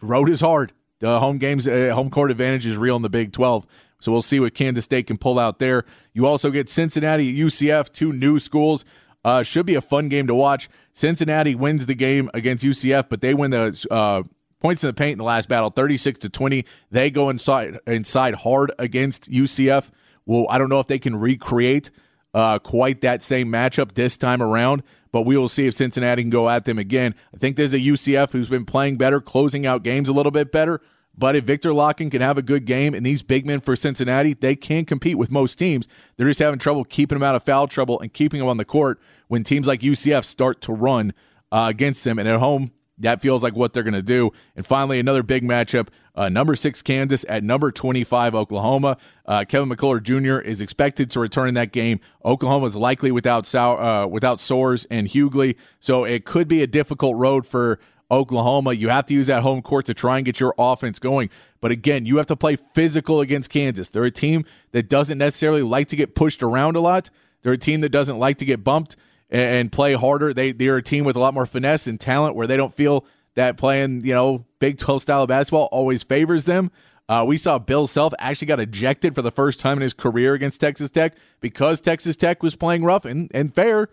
road 0.00 0.30
is 0.30 0.40
hard. 0.40 0.72
The 1.00 1.20
home 1.20 1.38
games, 1.38 1.68
uh, 1.68 1.92
home 1.94 2.08
court 2.08 2.30
advantage 2.30 2.64
is 2.66 2.78
real 2.78 2.96
in 2.96 3.02
the 3.02 3.10
Big 3.10 3.32
12. 3.32 3.66
So 4.00 4.12
we'll 4.12 4.22
see 4.22 4.40
what 4.40 4.54
Kansas 4.54 4.84
State 4.84 5.06
can 5.06 5.18
pull 5.18 5.38
out 5.38 5.58
there. 5.58 5.84
You 6.12 6.26
also 6.26 6.50
get 6.50 6.68
Cincinnati 6.68 7.28
at 7.30 7.46
UCF, 7.46 7.92
two 7.92 8.12
new 8.12 8.38
schools. 8.38 8.84
Uh, 9.24 9.42
should 9.42 9.64
be 9.64 9.74
a 9.74 9.80
fun 9.80 10.08
game 10.08 10.26
to 10.26 10.34
watch. 10.34 10.68
Cincinnati 10.92 11.54
wins 11.54 11.86
the 11.86 11.94
game 11.94 12.30
against 12.34 12.64
UCF, 12.64 13.08
but 13.08 13.20
they 13.20 13.32
win 13.32 13.50
the 13.50 13.86
uh, 13.90 14.22
points 14.60 14.84
in 14.84 14.88
the 14.88 14.94
paint 14.94 15.12
in 15.12 15.18
the 15.18 15.24
last 15.24 15.48
battle, 15.48 15.70
36 15.70 16.18
to 16.20 16.28
20. 16.28 16.64
They 16.90 17.10
go 17.10 17.30
inside 17.30 17.78
inside 17.86 18.34
hard 18.34 18.72
against 18.78 19.30
UCF. 19.30 19.90
Well, 20.26 20.46
I 20.48 20.58
don't 20.58 20.68
know 20.68 20.80
if 20.80 20.86
they 20.86 20.98
can 20.98 21.16
recreate 21.16 21.90
uh, 22.32 22.58
quite 22.58 23.00
that 23.02 23.22
same 23.22 23.50
matchup 23.50 23.92
this 23.92 24.16
time 24.16 24.42
around, 24.42 24.82
but 25.12 25.22
we 25.22 25.36
will 25.36 25.48
see 25.48 25.66
if 25.66 25.74
Cincinnati 25.74 26.22
can 26.22 26.30
go 26.30 26.48
at 26.48 26.64
them 26.64 26.78
again. 26.78 27.14
I 27.32 27.38
think 27.38 27.56
there's 27.56 27.74
a 27.74 27.78
UCF 27.78 28.32
who's 28.32 28.48
been 28.48 28.64
playing 28.64 28.96
better, 28.96 29.20
closing 29.20 29.66
out 29.66 29.82
games 29.82 30.08
a 30.08 30.12
little 30.12 30.32
bit 30.32 30.50
better. 30.50 30.80
But 31.16 31.36
if 31.36 31.44
Victor 31.44 31.70
Lakhin 31.70 32.10
can 32.10 32.20
have 32.22 32.38
a 32.38 32.42
good 32.42 32.64
game 32.64 32.92
and 32.92 33.06
these 33.06 33.22
big 33.22 33.46
men 33.46 33.60
for 33.60 33.76
Cincinnati, 33.76 34.34
they 34.34 34.56
can 34.56 34.84
compete 34.84 35.16
with 35.16 35.30
most 35.30 35.56
teams. 35.56 35.86
They're 36.16 36.26
just 36.26 36.40
having 36.40 36.58
trouble 36.58 36.84
keeping 36.84 37.16
them 37.16 37.22
out 37.22 37.36
of 37.36 37.44
foul 37.44 37.68
trouble 37.68 38.00
and 38.00 38.12
keeping 38.12 38.40
them 38.40 38.48
on 38.48 38.56
the 38.56 38.64
court 38.64 39.00
when 39.28 39.44
teams 39.44 39.68
like 39.68 39.80
UCF 39.80 40.24
start 40.24 40.60
to 40.62 40.72
run 40.72 41.14
uh, 41.52 41.68
against 41.70 42.02
them. 42.02 42.18
And 42.18 42.26
at 42.26 42.40
home, 42.40 42.72
that 42.98 43.20
feels 43.20 43.42
like 43.42 43.54
what 43.54 43.72
they're 43.72 43.82
going 43.82 43.94
to 43.94 44.02
do. 44.02 44.30
And 44.54 44.66
finally, 44.66 45.00
another 45.00 45.22
big 45.22 45.42
matchup 45.42 45.88
uh, 46.14 46.28
number 46.28 46.54
six, 46.54 46.80
Kansas 46.80 47.24
at 47.28 47.42
number 47.42 47.72
25, 47.72 48.34
Oklahoma. 48.34 48.96
Uh, 49.26 49.44
Kevin 49.44 49.68
McCullar 49.68 50.00
Jr. 50.00 50.40
is 50.40 50.60
expected 50.60 51.10
to 51.10 51.20
return 51.20 51.48
in 51.48 51.54
that 51.54 51.72
game. 51.72 51.98
Oklahoma 52.24 52.66
is 52.66 52.76
likely 52.76 53.10
without, 53.10 53.52
uh, 53.54 54.06
without 54.08 54.38
Soares 54.38 54.86
and 54.90 55.08
Hugley. 55.08 55.56
So 55.80 56.04
it 56.04 56.24
could 56.24 56.46
be 56.46 56.62
a 56.62 56.68
difficult 56.68 57.16
road 57.16 57.46
for 57.46 57.80
Oklahoma. 58.10 58.74
You 58.74 58.90
have 58.90 59.06
to 59.06 59.14
use 59.14 59.26
that 59.26 59.42
home 59.42 59.60
court 59.60 59.86
to 59.86 59.94
try 59.94 60.18
and 60.18 60.24
get 60.24 60.38
your 60.38 60.54
offense 60.56 61.00
going. 61.00 61.30
But 61.60 61.72
again, 61.72 62.06
you 62.06 62.18
have 62.18 62.26
to 62.26 62.36
play 62.36 62.56
physical 62.74 63.20
against 63.20 63.50
Kansas. 63.50 63.88
They're 63.88 64.04
a 64.04 64.10
team 64.10 64.44
that 64.70 64.88
doesn't 64.88 65.18
necessarily 65.18 65.62
like 65.62 65.88
to 65.88 65.96
get 65.96 66.14
pushed 66.14 66.42
around 66.44 66.76
a 66.76 66.80
lot. 66.80 67.10
They're 67.42 67.54
a 67.54 67.58
team 67.58 67.80
that 67.80 67.88
doesn't 67.88 68.18
like 68.18 68.38
to 68.38 68.44
get 68.44 68.62
bumped 68.62 68.96
and, 69.30 69.72
play 69.72 69.94
harder. 69.94 70.32
They 70.32 70.52
they're 70.52 70.76
a 70.76 70.82
team 70.82 71.04
with 71.04 71.16
a 71.16 71.20
lot 71.20 71.34
more 71.34 71.46
finesse 71.46 71.86
and 71.86 71.98
talent 71.98 72.34
where 72.36 72.46
they 72.46 72.56
don't 72.56 72.74
feel 72.74 73.04
that 73.34 73.56
playing, 73.56 74.04
you 74.04 74.14
know, 74.14 74.46
Big 74.58 74.78
12 74.78 75.02
style 75.02 75.22
of 75.22 75.28
basketball 75.28 75.68
always 75.72 76.02
favors 76.02 76.44
them. 76.44 76.70
Uh, 77.08 77.24
we 77.26 77.36
saw 77.36 77.58
Bill 77.58 77.86
Self 77.86 78.14
actually 78.18 78.46
got 78.46 78.60
ejected 78.60 79.14
for 79.14 79.22
the 79.22 79.30
first 79.30 79.60
time 79.60 79.76
in 79.78 79.82
his 79.82 79.92
career 79.92 80.34
against 80.34 80.60
Texas 80.60 80.90
Tech 80.90 81.16
because 81.40 81.80
Texas 81.80 82.16
Tech 82.16 82.42
was 82.42 82.56
playing 82.56 82.82
rough 82.82 83.04
and, 83.04 83.30
and 83.34 83.54
fair. 83.54 83.88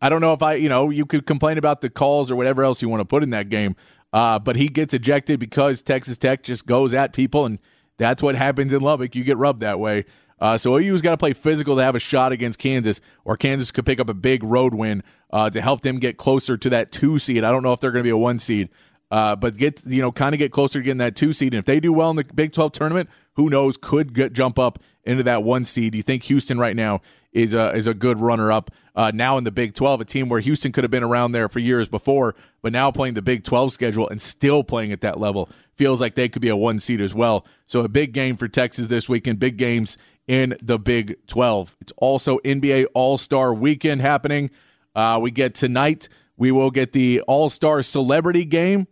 I 0.00 0.08
don't 0.08 0.20
know 0.20 0.32
if 0.32 0.42
I, 0.42 0.54
you 0.54 0.68
know, 0.68 0.90
you 0.90 1.06
could 1.06 1.26
complain 1.26 1.58
about 1.58 1.80
the 1.80 1.90
calls 1.90 2.30
or 2.30 2.36
whatever 2.36 2.62
else 2.62 2.82
you 2.82 2.88
want 2.88 3.00
to 3.00 3.04
put 3.06 3.22
in 3.22 3.30
that 3.30 3.48
game, 3.48 3.74
uh, 4.12 4.38
but 4.38 4.54
he 4.56 4.68
gets 4.68 4.94
ejected 4.94 5.40
because 5.40 5.82
Texas 5.82 6.16
Tech 6.18 6.42
just 6.42 6.66
goes 6.66 6.94
at 6.94 7.12
people, 7.12 7.46
and 7.46 7.58
that's 7.96 8.22
what 8.22 8.36
happens 8.36 8.72
in 8.72 8.80
Lubbock. 8.80 9.16
You 9.16 9.24
get 9.24 9.38
rubbed 9.38 9.60
that 9.60 9.80
way. 9.80 10.04
Uh, 10.38 10.56
so 10.58 10.76
OU's 10.76 11.00
got 11.00 11.10
to 11.10 11.16
play 11.16 11.32
physical 11.32 11.76
to 11.76 11.82
have 11.82 11.94
a 11.94 11.98
shot 11.98 12.32
against 12.32 12.58
Kansas, 12.58 13.00
or 13.24 13.36
Kansas 13.36 13.70
could 13.70 13.86
pick 13.86 13.98
up 13.98 14.08
a 14.08 14.14
big 14.14 14.42
road 14.42 14.74
win 14.74 15.02
uh, 15.30 15.48
to 15.50 15.60
help 15.60 15.80
them 15.80 15.98
get 15.98 16.16
closer 16.16 16.56
to 16.56 16.70
that 16.70 16.92
two 16.92 17.18
seed. 17.18 17.44
I 17.44 17.50
don't 17.50 17.62
know 17.62 17.72
if 17.72 17.80
they're 17.80 17.90
going 17.90 18.02
to 18.02 18.06
be 18.06 18.10
a 18.10 18.16
one 18.16 18.38
seed, 18.38 18.68
uh, 19.10 19.36
but 19.36 19.56
get 19.56 19.84
you 19.86 20.02
know 20.02 20.12
kind 20.12 20.34
of 20.34 20.38
get 20.38 20.52
closer 20.52 20.78
to 20.78 20.84
getting 20.84 20.98
that 20.98 21.16
two 21.16 21.32
seed. 21.32 21.54
And 21.54 21.60
if 21.60 21.64
they 21.64 21.80
do 21.80 21.92
well 21.92 22.10
in 22.10 22.16
the 22.16 22.24
Big 22.24 22.52
Twelve 22.52 22.72
tournament, 22.72 23.08
who 23.34 23.48
knows? 23.48 23.76
Could 23.76 24.14
get, 24.14 24.32
jump 24.32 24.58
up 24.58 24.78
into 25.04 25.22
that 25.22 25.42
one 25.42 25.64
seed. 25.64 25.94
You 25.94 26.02
think 26.02 26.24
Houston 26.24 26.58
right 26.58 26.76
now 26.76 27.00
is 27.32 27.54
a 27.54 27.74
is 27.74 27.86
a 27.86 27.94
good 27.94 28.18
runner 28.18 28.52
up 28.52 28.70
uh, 28.96 29.12
now 29.14 29.36
in 29.36 29.44
the 29.44 29.52
Big 29.52 29.74
12, 29.74 30.00
a 30.00 30.04
team 30.06 30.28
where 30.30 30.40
Houston 30.40 30.72
could 30.72 30.82
have 30.82 30.90
been 30.90 31.02
around 31.02 31.32
there 31.32 31.50
for 31.50 31.58
years 31.58 31.86
before, 31.86 32.34
but 32.62 32.72
now 32.72 32.90
playing 32.90 33.12
the 33.12 33.22
Big 33.22 33.44
12 33.44 33.72
schedule 33.72 34.08
and 34.08 34.20
still 34.20 34.64
playing 34.64 34.90
at 34.90 35.02
that 35.02 35.20
level 35.20 35.50
feels 35.74 36.00
like 36.00 36.14
they 36.14 36.30
could 36.30 36.40
be 36.40 36.48
a 36.48 36.56
one 36.56 36.80
seed 36.80 37.02
as 37.02 37.14
well. 37.14 37.44
So 37.66 37.80
a 37.80 37.88
big 37.88 38.12
game 38.12 38.38
for 38.38 38.48
Texas 38.48 38.86
this 38.86 39.06
weekend, 39.06 39.38
big 39.38 39.58
games 39.58 39.98
in 40.26 40.56
the 40.60 40.78
Big 40.78 41.16
12. 41.26 41.76
It's 41.80 41.92
also 41.96 42.38
NBA 42.38 42.86
All 42.94 43.16
Star 43.18 43.54
Weekend 43.54 44.00
happening. 44.00 44.50
Uh, 44.94 45.18
we 45.20 45.30
get 45.30 45.54
tonight. 45.54 46.08
We 46.36 46.50
will 46.52 46.70
get 46.70 46.92
the 46.92 47.20
All 47.22 47.48
Star 47.50 47.82
Celebrity 47.82 48.44
Game. 48.44 48.86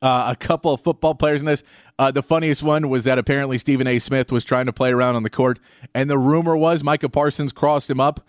uh, 0.00 0.26
a 0.28 0.36
couple 0.36 0.72
of 0.72 0.80
football 0.80 1.14
players 1.14 1.40
in 1.40 1.46
this. 1.46 1.62
Uh, 1.98 2.10
the 2.10 2.22
funniest 2.22 2.62
one 2.62 2.88
was 2.88 3.04
that 3.04 3.18
apparently 3.18 3.58
Stephen 3.58 3.86
A. 3.86 3.98
Smith 3.98 4.30
was 4.30 4.44
trying 4.44 4.66
to 4.66 4.72
play 4.72 4.90
around 4.92 5.16
on 5.16 5.22
the 5.24 5.30
court, 5.30 5.58
and 5.94 6.08
the 6.08 6.18
rumor 6.18 6.56
was 6.56 6.84
Micah 6.84 7.08
Parsons 7.08 7.52
crossed 7.52 7.90
him 7.90 8.00
up 8.00 8.24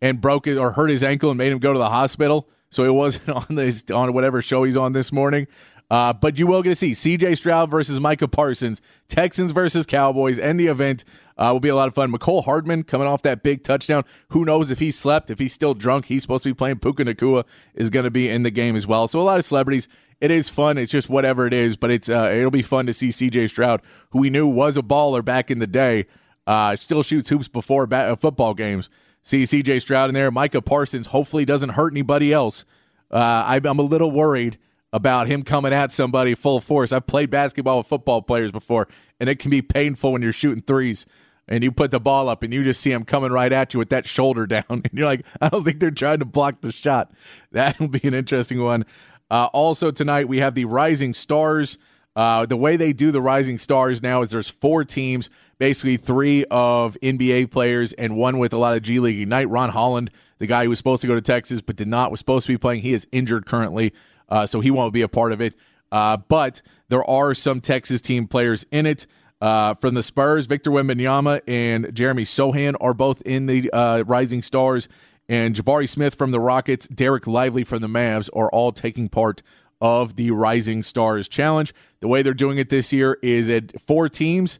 and 0.00 0.20
broke 0.20 0.46
it 0.46 0.56
or 0.56 0.72
hurt 0.72 0.88
his 0.90 1.02
ankle 1.02 1.30
and 1.30 1.38
made 1.38 1.52
him 1.52 1.58
go 1.58 1.72
to 1.72 1.78
the 1.78 1.90
hospital. 1.90 2.48
So 2.70 2.84
it 2.84 2.92
wasn't 2.92 3.28
on 3.50 3.54
this 3.56 3.82
on 3.92 4.12
whatever 4.12 4.40
show 4.42 4.62
he's 4.64 4.76
on 4.76 4.92
this 4.92 5.10
morning. 5.10 5.48
Uh, 5.90 6.12
but 6.12 6.38
you 6.38 6.46
will 6.46 6.62
get 6.62 6.70
to 6.70 6.74
see 6.76 6.92
CJ 6.92 7.36
Stroud 7.36 7.68
versus 7.68 7.98
Micah 7.98 8.28
Parsons, 8.28 8.80
Texans 9.08 9.50
versus 9.50 9.84
Cowboys, 9.84 10.38
and 10.38 10.58
the 10.58 10.68
event 10.68 11.04
uh, 11.36 11.50
will 11.52 11.60
be 11.60 11.68
a 11.68 11.74
lot 11.74 11.88
of 11.88 11.94
fun. 11.94 12.12
Mecole 12.12 12.44
Hardman 12.44 12.84
coming 12.84 13.08
off 13.08 13.22
that 13.22 13.42
big 13.42 13.64
touchdown. 13.64 14.04
Who 14.28 14.44
knows 14.44 14.70
if 14.70 14.78
he 14.78 14.92
slept, 14.92 15.30
if 15.30 15.40
he's 15.40 15.52
still 15.52 15.74
drunk? 15.74 16.06
He's 16.06 16.22
supposed 16.22 16.44
to 16.44 16.50
be 16.50 16.54
playing. 16.54 16.78
Puka 16.78 17.04
Nacua 17.04 17.44
is 17.74 17.90
going 17.90 18.04
to 18.04 18.10
be 18.10 18.28
in 18.28 18.44
the 18.44 18.52
game 18.52 18.76
as 18.76 18.86
well. 18.86 19.08
So 19.08 19.20
a 19.20 19.22
lot 19.22 19.38
of 19.38 19.44
celebrities. 19.44 19.88
It 20.20 20.30
is 20.30 20.50
fun. 20.50 20.76
It's 20.76 20.92
just 20.92 21.08
whatever 21.08 21.46
it 21.46 21.54
is, 21.54 21.78
but 21.78 21.90
it's 21.90 22.10
uh, 22.10 22.30
it'll 22.30 22.50
be 22.50 22.60
fun 22.60 22.84
to 22.84 22.92
see 22.92 23.08
CJ 23.08 23.48
Stroud, 23.48 23.80
who 24.10 24.18
we 24.18 24.28
knew 24.28 24.46
was 24.46 24.76
a 24.76 24.82
baller 24.82 25.24
back 25.24 25.50
in 25.50 25.60
the 25.60 25.66
day, 25.66 26.04
uh, 26.46 26.76
still 26.76 27.02
shoots 27.02 27.30
hoops 27.30 27.48
before 27.48 27.86
ba- 27.86 28.10
uh, 28.12 28.16
football 28.16 28.52
games. 28.52 28.90
See 29.22 29.44
CJ 29.44 29.80
Stroud 29.80 30.10
in 30.10 30.14
there. 30.14 30.30
Micah 30.30 30.60
Parsons 30.60 31.06
hopefully 31.06 31.46
doesn't 31.46 31.70
hurt 31.70 31.94
anybody 31.94 32.34
else. 32.34 32.66
Uh, 33.10 33.44
I'm 33.46 33.78
a 33.78 33.82
little 33.82 34.10
worried 34.10 34.58
about 34.92 35.28
him 35.28 35.42
coming 35.42 35.72
at 35.72 35.92
somebody 35.92 36.34
full 36.34 36.60
force. 36.60 36.92
I've 36.92 37.06
played 37.06 37.30
basketball 37.30 37.78
with 37.78 37.86
football 37.86 38.22
players 38.22 38.50
before, 38.50 38.88
and 39.18 39.28
it 39.28 39.38
can 39.38 39.50
be 39.50 39.62
painful 39.62 40.12
when 40.12 40.22
you're 40.22 40.32
shooting 40.32 40.62
threes 40.62 41.06
and 41.50 41.64
you 41.64 41.72
put 41.72 41.90
the 41.90 42.00
ball 42.00 42.28
up 42.28 42.42
and 42.42 42.54
you 42.54 42.62
just 42.62 42.80
see 42.80 42.92
him 42.92 43.04
coming 43.04 43.32
right 43.32 43.52
at 43.52 43.74
you 43.74 43.78
with 43.78 43.90
that 43.90 44.06
shoulder 44.06 44.46
down. 44.48 44.64
And 44.68 44.90
you're 44.92 45.06
like, 45.06 45.26
I 45.40 45.48
don't 45.48 45.64
think 45.64 45.80
they're 45.80 45.90
trying 45.90 46.20
to 46.20 46.24
block 46.24 46.60
the 46.60 46.72
shot. 46.72 47.12
That'll 47.52 47.88
be 47.88 48.00
an 48.04 48.14
interesting 48.14 48.62
one. 48.62 48.86
Uh, 49.30 49.48
also, 49.52 49.90
tonight 49.90 50.28
we 50.28 50.38
have 50.38 50.54
the 50.54 50.64
Rising 50.64 51.14
Stars. 51.14 51.76
Uh, 52.16 52.44
the 52.44 52.56
way 52.56 52.76
they 52.76 52.92
do 52.92 53.12
the 53.12 53.20
Rising 53.20 53.58
Stars 53.58 54.02
now 54.02 54.22
is 54.22 54.30
there's 54.30 54.48
four 54.48 54.84
teams, 54.84 55.30
basically 55.58 55.96
three 55.96 56.44
of 56.50 56.96
NBA 57.02 57.50
players 57.52 57.92
and 57.92 58.16
one 58.16 58.38
with 58.38 58.52
a 58.52 58.56
lot 58.56 58.76
of 58.76 58.82
G 58.82 58.98
League 58.98 59.20
Ignite. 59.20 59.48
Ron 59.48 59.70
Holland, 59.70 60.10
the 60.38 60.46
guy 60.46 60.64
who 60.64 60.70
was 60.70 60.78
supposed 60.78 61.02
to 61.02 61.08
go 61.08 61.14
to 61.14 61.20
Texas 61.20 61.60
but 61.60 61.76
did 61.76 61.86
not, 61.86 62.10
was 62.10 62.18
supposed 62.18 62.46
to 62.46 62.52
be 62.52 62.58
playing. 62.58 62.82
He 62.82 62.92
is 62.92 63.06
injured 63.12 63.46
currently 63.46 63.92
uh, 64.30 64.46
so 64.46 64.60
he 64.60 64.70
won't 64.70 64.92
be 64.92 65.02
a 65.02 65.08
part 65.08 65.32
of 65.32 65.40
it. 65.40 65.54
Uh, 65.92 66.16
but 66.16 66.62
there 66.88 67.08
are 67.08 67.34
some 67.34 67.60
Texas 67.60 68.00
team 68.00 68.26
players 68.26 68.64
in 68.70 68.86
it. 68.86 69.06
Uh, 69.40 69.74
from 69.74 69.94
the 69.94 70.02
Spurs, 70.02 70.44
Victor 70.46 70.70
Wembanyama 70.70 71.40
and 71.46 71.94
Jeremy 71.94 72.24
Sochan 72.24 72.74
are 72.78 72.92
both 72.92 73.22
in 73.22 73.46
the 73.46 73.70
uh, 73.72 74.02
Rising 74.02 74.42
Stars, 74.42 74.86
and 75.30 75.54
Jabari 75.54 75.88
Smith 75.88 76.14
from 76.14 76.30
the 76.30 76.40
Rockets, 76.40 76.86
Dereck 76.88 77.26
Lively 77.26 77.64
from 77.64 77.80
the 77.80 77.86
Mavs 77.86 78.28
are 78.34 78.50
all 78.50 78.72
taking 78.72 79.08
part 79.08 79.42
of 79.80 80.16
the 80.16 80.30
Rising 80.32 80.82
Stars 80.82 81.28
Challenge. 81.28 81.72
The 82.00 82.08
way 82.08 82.22
they're 82.22 82.34
doing 82.34 82.58
it 82.58 82.68
this 82.68 82.92
year 82.92 83.16
is 83.22 83.48
at 83.48 83.80
four 83.80 84.08
teams. 84.08 84.58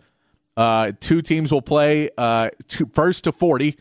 Uh, 0.56 0.92
two 0.98 1.22
teams 1.22 1.52
will 1.52 1.60
play 1.60 2.08
uh, 2.16 2.50
two, 2.68 2.88
first 2.94 3.24
to 3.24 3.32
40. 3.32 3.76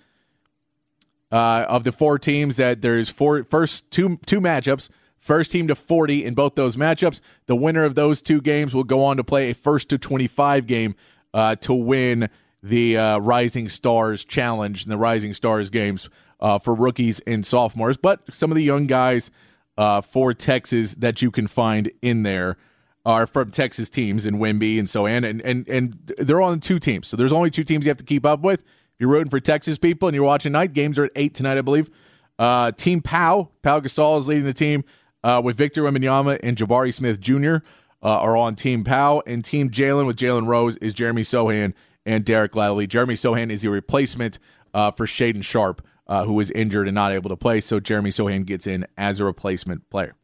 Uh, 1.31 1.63
of 1.69 1.83
the 1.83 1.91
four 1.91 2.17
teams 2.17 2.55
that 2.55 2.81
there's 2.81 3.07
four 3.07 3.43
first 3.43 3.91
two 3.91 4.17
two 4.25 4.41
matchups 4.41 4.89
First 5.19 5.51
team 5.51 5.67
to 5.67 5.75
40 5.75 6.25
in 6.25 6.33
both 6.33 6.55
those 6.55 6.75
matchups. 6.75 7.19
The 7.45 7.55
winner 7.55 7.83
of 7.83 7.95
those 7.95 8.21
two 8.21 8.41
games 8.41 8.73
will 8.73 8.83
go 8.83 9.03
on 9.03 9.17
to 9.17 9.23
play 9.23 9.51
a 9.51 9.53
first 9.53 9.89
to 9.89 9.97
25 9.97 10.65
game 10.65 10.95
uh, 11.33 11.55
to 11.57 11.73
win 11.73 12.29
the 12.63 12.97
uh, 12.97 13.19
Rising 13.19 13.69
Stars 13.69 14.25
Challenge 14.25 14.83
and 14.83 14.91
the 14.91 14.97
Rising 14.97 15.33
Stars 15.33 15.69
games 15.69 16.09
uh, 16.39 16.59
for 16.59 16.73
rookies 16.73 17.19
and 17.21 17.45
sophomores. 17.45 17.97
But 17.97 18.21
some 18.33 18.51
of 18.51 18.55
the 18.55 18.63
young 18.63 18.87
guys 18.87 19.29
uh, 19.77 20.01
for 20.01 20.33
Texas 20.33 20.93
that 20.95 21.21
you 21.21 21.31
can 21.31 21.47
find 21.47 21.91
in 22.01 22.23
there 22.23 22.57
are 23.05 23.25
from 23.25 23.49
Texas 23.51 23.89
teams 23.89 24.25
in 24.25 24.35
Wemby 24.35 24.77
and 24.77 24.89
so 24.89 25.07
on. 25.07 25.23
And, 25.23 25.41
and, 25.41 25.67
and 25.67 26.13
they're 26.17 26.41
on 26.41 26.59
two 26.59 26.79
teams. 26.79 27.07
So 27.07 27.17
there's 27.17 27.31
only 27.31 27.49
two 27.49 27.63
teams 27.63 27.85
you 27.85 27.89
have 27.89 27.97
to 27.97 28.03
keep 28.03 28.25
up 28.25 28.41
with. 28.41 28.61
If 28.61 28.65
you're 28.99 29.09
rooting 29.09 29.29
for 29.29 29.39
Texas 29.39 29.77
people 29.77 30.07
and 30.07 30.15
you're 30.15 30.25
watching 30.25 30.51
night, 30.51 30.73
games 30.73 30.99
are 30.99 31.05
at 31.05 31.11
8 31.15 31.33
tonight, 31.33 31.57
I 31.57 31.61
believe. 31.61 31.89
Uh, 32.37 32.71
team 32.71 33.01
Pow, 33.01 33.49
Pau 33.61 33.79
Gasol 33.79 34.19
is 34.19 34.27
leading 34.27 34.45
the 34.45 34.53
team 34.53 34.83
uh, 35.23 35.41
with 35.43 35.57
Victor 35.57 35.83
Wembanyama 35.83 36.39
and 36.43 36.57
Jabari 36.57 36.93
Smith 36.93 37.19
Jr. 37.19 37.57
Uh, 38.01 38.19
are 38.19 38.37
on 38.37 38.55
Team 38.55 38.83
Pau, 38.83 39.21
and 39.27 39.43
Team 39.43 39.69
Jalen 39.69 40.05
with 40.05 40.15
Jalen 40.15 40.47
Rose 40.47 40.77
is 40.77 40.93
Jeremy 40.93 41.23
Sochan 41.23 41.73
and 42.05 42.25
Dereck 42.25 42.55
Lively. 42.55 42.87
Jeremy 42.87 43.15
Sochan 43.15 43.51
is 43.51 43.61
the 43.61 43.69
replacement 43.69 44.39
uh, 44.73 44.91
for 44.91 45.05
Shaedon 45.05 45.43
Sharpe, 45.43 45.85
uh, 46.07 46.23
who 46.23 46.33
was 46.33 46.49
injured 46.51 46.87
and 46.87 46.95
not 46.95 47.11
able 47.11 47.29
to 47.29 47.35
play. 47.35 47.59
So 47.59 47.79
Jeremy 47.79 48.11
Sochan 48.11 48.45
gets 48.45 48.65
in 48.65 48.87
as 48.97 49.19
a 49.19 49.25
replacement 49.25 49.89
player. 49.89 50.15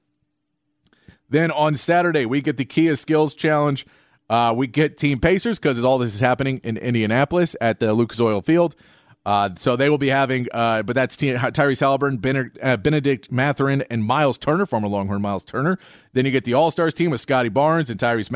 Then 1.30 1.52
on 1.52 1.76
Saturday, 1.76 2.26
we 2.26 2.42
get 2.42 2.58
the 2.58 2.66
Kia 2.66 2.96
Skills 2.96 3.34
Challenge. 3.34 3.86
Uh, 4.30 4.54
we 4.56 4.68
get 4.68 4.98
Team 4.98 5.20
Pacers 5.20 5.60
because 5.60 5.84
all 5.84 5.98
this 5.98 6.16
is 6.16 6.22
happening 6.22 6.60
in 6.64 6.78
Indianapolis 6.78 7.56
at 7.60 7.80
the 7.80 7.94
Lucas 7.94 8.20
Oil 8.20 8.42
Field. 8.42 8.76
Uh, 9.26 9.50
so 9.58 9.76
they 9.76 9.90
will 9.90 9.98
be 9.98 10.10
having, 10.10 10.48
uh, 10.54 10.84
but 10.84 10.96
that's 10.96 11.18
Ty- 11.18 11.34
Tyrese 11.52 11.80
Halliburton, 11.80 12.18
ben- 12.20 12.52
uh, 12.62 12.78
Bennedict 12.78 13.32
Mathurin, 13.32 13.84
and 13.90 14.04
Miles 14.04 14.38
Turner, 14.38 14.66
former 14.66 14.88
Longhorn 14.88 15.22
Miles 15.22 15.44
Turner. 15.44 15.80
Then 16.14 16.26
you 16.26 16.32
get 16.32 16.44
the 16.44 16.54
All 16.54 16.70
Stars 16.70 16.94
team 16.94 17.10
with 17.10 17.22
Scottie 17.22 17.50
Barnes 17.50 17.90
and 17.90 18.00
Tyrese 18.00 18.30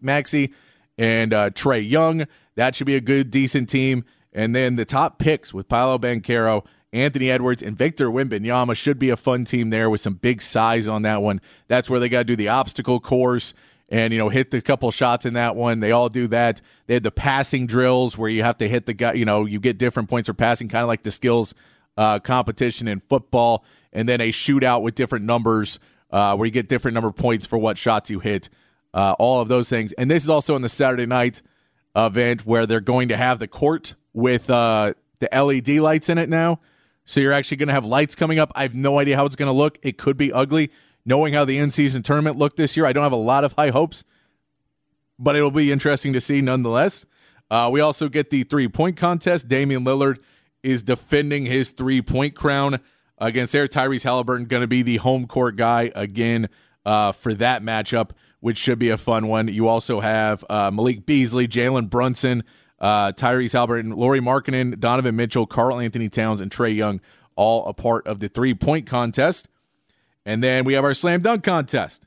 Maxey, 0.00 0.52
and 0.96 1.34
uh, 1.34 1.50
Trae 1.50 1.88
Young. 1.88 2.26
That 2.54 2.76
should 2.76 2.86
be 2.86 2.94
a 2.96 3.00
good, 3.00 3.30
decent 3.30 3.68
team. 3.68 4.04
And 4.32 4.54
then 4.54 4.76
the 4.76 4.84
top 4.84 5.18
picks 5.18 5.52
with 5.52 5.68
Paolo 5.68 5.98
Banchero, 5.98 6.64
Anthony 6.92 7.30
Edwards, 7.30 7.62
and 7.62 7.76
Victor 7.76 8.08
Wembanyama 8.08 8.76
should 8.76 8.98
be 8.98 9.10
a 9.10 9.16
fun 9.16 9.44
team 9.44 9.70
there 9.70 9.90
with 9.90 10.00
some 10.00 10.14
big 10.14 10.40
size 10.40 10.86
on 10.86 11.02
that 11.02 11.22
one. 11.22 11.40
That's 11.68 11.90
where 11.90 11.98
they 11.98 12.08
got 12.08 12.18
to 12.18 12.24
do 12.24 12.36
the 12.36 12.48
obstacle 12.48 13.00
course 13.00 13.52
and 13.88 14.12
you 14.12 14.18
know 14.18 14.28
hit 14.28 14.52
a 14.54 14.60
couple 14.60 14.90
shots 14.90 15.26
in 15.26 15.34
that 15.34 15.56
one. 15.56 15.80
They 15.80 15.92
all 15.92 16.08
do 16.08 16.26
that. 16.28 16.60
They 16.86 16.94
had 16.94 17.02
the 17.02 17.10
passing 17.10 17.66
drills 17.66 18.18
where 18.18 18.30
you 18.30 18.42
have 18.42 18.58
to 18.58 18.68
hit 18.68 18.86
the 18.86 18.94
guy. 18.94 19.12
You 19.12 19.24
know, 19.24 19.44
you 19.44 19.60
get 19.60 19.78
different 19.78 20.08
points 20.08 20.26
for 20.28 20.34
passing, 20.34 20.68
kind 20.68 20.82
of 20.82 20.88
like 20.88 21.02
the 21.02 21.10
skills 21.10 21.54
uh, 21.96 22.18
competition 22.18 22.88
in 22.88 23.00
football, 23.08 23.64
and 23.92 24.08
then 24.08 24.20
a 24.20 24.30
shootout 24.30 24.82
with 24.82 24.94
different 24.94 25.24
numbers 25.24 25.78
uh, 26.10 26.36
where 26.36 26.46
you 26.46 26.52
get 26.52 26.68
different 26.68 26.94
number 26.94 27.08
of 27.08 27.16
points 27.16 27.46
for 27.46 27.58
what 27.58 27.78
shots 27.78 28.10
you 28.10 28.20
hit. 28.20 28.48
Uh, 28.94 29.14
all 29.18 29.40
of 29.42 29.48
those 29.48 29.68
things, 29.68 29.92
and 29.92 30.10
this 30.10 30.22
is 30.22 30.30
also 30.30 30.56
in 30.56 30.62
the 30.62 30.68
Saturday 30.70 31.04
night 31.04 31.42
event 31.94 32.46
where 32.46 32.66
they're 32.66 32.80
going 32.80 33.08
to 33.08 33.16
have 33.16 33.38
the 33.38 33.48
court 33.48 33.94
with 34.12 34.48
uh, 34.48 34.94
the 35.18 35.28
LED 35.32 35.80
lights 35.80 36.08
in 36.08 36.18
it 36.18 36.28
now. 36.28 36.60
So 37.04 37.20
you're 37.20 37.32
actually 37.32 37.58
going 37.58 37.68
to 37.68 37.74
have 37.74 37.84
lights 37.84 38.14
coming 38.14 38.38
up. 38.38 38.50
I 38.54 38.62
have 38.62 38.74
no 38.74 38.98
idea 38.98 39.16
how 39.16 39.26
it's 39.26 39.36
going 39.36 39.48
to 39.48 39.56
look. 39.56 39.78
It 39.82 39.96
could 39.96 40.16
be 40.16 40.32
ugly 40.32 40.70
knowing 41.06 41.32
how 41.32 41.46
the 41.46 41.56
in 41.56 41.70
season 41.70 42.02
tournament 42.02 42.36
looked 42.36 42.56
this 42.56 42.76
year, 42.76 42.84
I 42.84 42.92
don't 42.92 43.04
have 43.04 43.12
a 43.12 43.16
lot 43.16 43.44
of 43.44 43.54
high 43.54 43.70
hopes, 43.70 44.04
but 45.18 45.36
it'll 45.36 45.50
be 45.50 45.72
interesting 45.72 46.12
to 46.12 46.20
see 46.20 46.42
nonetheless. 46.42 47.06
Uh, 47.50 47.70
we 47.72 47.80
also 47.80 48.08
get 48.08 48.30
the 48.30 48.42
three 48.42 48.68
point 48.68 48.96
contest. 48.96 49.48
Damian 49.48 49.84
Lillard 49.84 50.18
is 50.62 50.82
defending 50.82 51.46
his 51.46 51.70
three 51.70 52.02
point 52.02 52.34
crown 52.34 52.80
against 53.18 53.52
there. 53.52 53.68
Tyrese 53.68 54.02
Halliburton 54.02 54.46
going 54.46 54.62
to 54.62 54.66
be 54.66 54.82
the 54.82 54.96
home 54.96 55.26
court 55.26 55.56
guy 55.56 55.92
again 55.94 56.48
uh, 56.84 57.12
for 57.12 57.34
that 57.34 57.62
matchup, 57.62 58.10
which 58.40 58.58
should 58.58 58.78
be 58.78 58.90
a 58.90 58.98
fun 58.98 59.28
one. 59.28 59.48
You 59.48 59.68
also 59.68 60.00
have 60.00 60.44
uh, 60.50 60.70
Malik 60.72 61.06
Beasley, 61.06 61.46
Jalen 61.46 61.88
Brunson, 61.88 62.42
uh, 62.80 63.12
Tyrese 63.12 63.52
Halliburton, 63.52 63.92
Lauri 63.92 64.20
Markkanen, 64.20 64.78
Donovan 64.78 65.16
Mitchell, 65.16 65.46
Karl-Anthony 65.46 66.08
Towns, 66.08 66.40
and 66.40 66.50
Trae 66.50 66.74
Young, 66.74 67.00
all 67.36 67.66
a 67.66 67.72
part 67.72 68.06
of 68.06 68.20
the 68.20 68.28
three 68.28 68.54
point 68.54 68.86
contest. 68.86 69.48
And 70.26 70.42
then 70.42 70.64
we 70.64 70.74
have 70.74 70.84
our 70.84 70.92
slam 70.92 71.22
dunk 71.22 71.44
contest. 71.44 72.04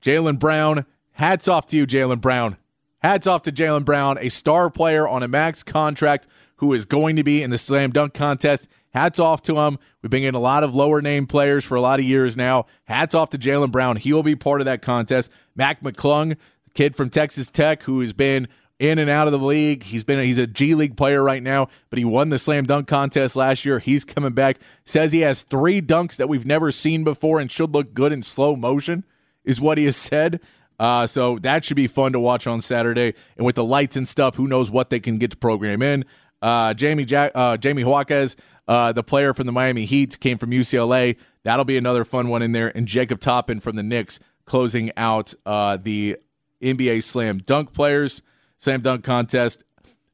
Jaylen 0.00 0.38
Brown, 0.38 0.86
hats 1.12 1.46
off 1.46 1.66
to 1.66 1.76
you, 1.76 1.86
Jaylen 1.86 2.20
Brown. 2.20 2.56
Hats 3.00 3.26
off 3.26 3.42
to 3.42 3.52
Jaylen 3.52 3.84
Brown, 3.84 4.16
a 4.18 4.30
star 4.30 4.70
player 4.70 5.06
on 5.06 5.22
a 5.22 5.28
max 5.28 5.62
contract 5.62 6.26
who 6.56 6.72
is 6.72 6.86
going 6.86 7.14
to 7.16 7.22
be 7.22 7.42
in 7.42 7.50
the 7.50 7.58
slam 7.58 7.92
dunk 7.92 8.14
contest. 8.14 8.66
Hats 8.94 9.20
off 9.20 9.42
to 9.42 9.58
him. 9.58 9.78
We've 10.00 10.10
been 10.10 10.22
getting 10.22 10.34
a 10.34 10.40
lot 10.40 10.64
of 10.64 10.74
lower 10.74 11.02
name 11.02 11.26
players 11.26 11.64
for 11.64 11.74
a 11.74 11.82
lot 11.82 12.00
of 12.00 12.06
years 12.06 12.36
now. 12.36 12.64
Hats 12.84 13.14
off 13.14 13.28
to 13.30 13.38
Jaylen 13.38 13.70
Brown. 13.70 13.96
He 13.96 14.14
will 14.14 14.22
be 14.22 14.34
part 14.34 14.62
of 14.62 14.64
that 14.64 14.80
contest. 14.80 15.30
Mac 15.54 15.82
McClung, 15.82 16.38
kid 16.72 16.96
from 16.96 17.10
Texas 17.10 17.50
Tech, 17.50 17.82
who 17.82 18.00
has 18.00 18.14
been 18.14 18.48
in 18.78 18.98
and 18.98 19.08
out 19.08 19.26
of 19.26 19.32
the 19.32 19.38
league. 19.38 19.84
He's 19.84 20.04
been 20.04 20.22
he's 20.24 20.38
a 20.38 20.46
G 20.46 20.74
League 20.74 20.96
player 20.96 21.22
right 21.22 21.42
now, 21.42 21.68
but 21.90 21.98
he 21.98 22.04
won 22.04 22.28
the 22.28 22.38
slam 22.38 22.64
dunk 22.64 22.88
contest 22.88 23.36
last 23.36 23.64
year. 23.64 23.78
He's 23.78 24.04
coming 24.04 24.32
back. 24.32 24.58
Says 24.84 25.12
he 25.12 25.20
has 25.20 25.42
three 25.42 25.80
dunks 25.80 26.16
that 26.16 26.28
we've 26.28 26.46
never 26.46 26.70
seen 26.72 27.04
before 27.04 27.40
and 27.40 27.50
should 27.50 27.72
look 27.72 27.94
good 27.94 28.12
in 28.12 28.22
slow 28.22 28.56
motion, 28.56 29.04
is 29.44 29.60
what 29.60 29.78
he 29.78 29.84
has 29.84 29.96
said. 29.96 30.40
Uh, 30.78 31.06
so 31.06 31.38
that 31.38 31.64
should 31.64 31.76
be 31.76 31.86
fun 31.86 32.12
to 32.12 32.20
watch 32.20 32.46
on 32.46 32.60
Saturday. 32.60 33.14
And 33.36 33.46
with 33.46 33.54
the 33.54 33.64
lights 33.64 33.96
and 33.96 34.06
stuff, 34.06 34.36
who 34.36 34.46
knows 34.46 34.70
what 34.70 34.90
they 34.90 35.00
can 35.00 35.16
get 35.18 35.30
to 35.30 35.36
program 35.36 35.80
in. 35.80 36.04
Uh, 36.42 36.74
Jamie 36.74 37.06
Jack, 37.06 37.32
uh, 37.34 37.56
Jamie 37.56 37.82
Jaquez, 37.82 38.36
uh, 38.68 38.92
the 38.92 39.02
player 39.02 39.32
from 39.32 39.46
the 39.46 39.52
Miami 39.52 39.86
Heat, 39.86 40.20
came 40.20 40.36
from 40.36 40.50
UCLA. 40.50 41.16
That'll 41.44 41.64
be 41.64 41.78
another 41.78 42.04
fun 42.04 42.28
one 42.28 42.42
in 42.42 42.52
there. 42.52 42.76
And 42.76 42.86
Jacob 42.86 43.20
Toppin 43.20 43.58
from 43.60 43.76
the 43.76 43.82
Knicks 43.82 44.18
closing 44.44 44.92
out 44.98 45.32
uh, 45.46 45.78
the 45.78 46.18
NBA 46.62 47.02
Slam 47.02 47.38
Dunk 47.38 47.72
players 47.72 48.20
slam 48.58 48.80
dunk 48.80 49.04
contest. 49.04 49.64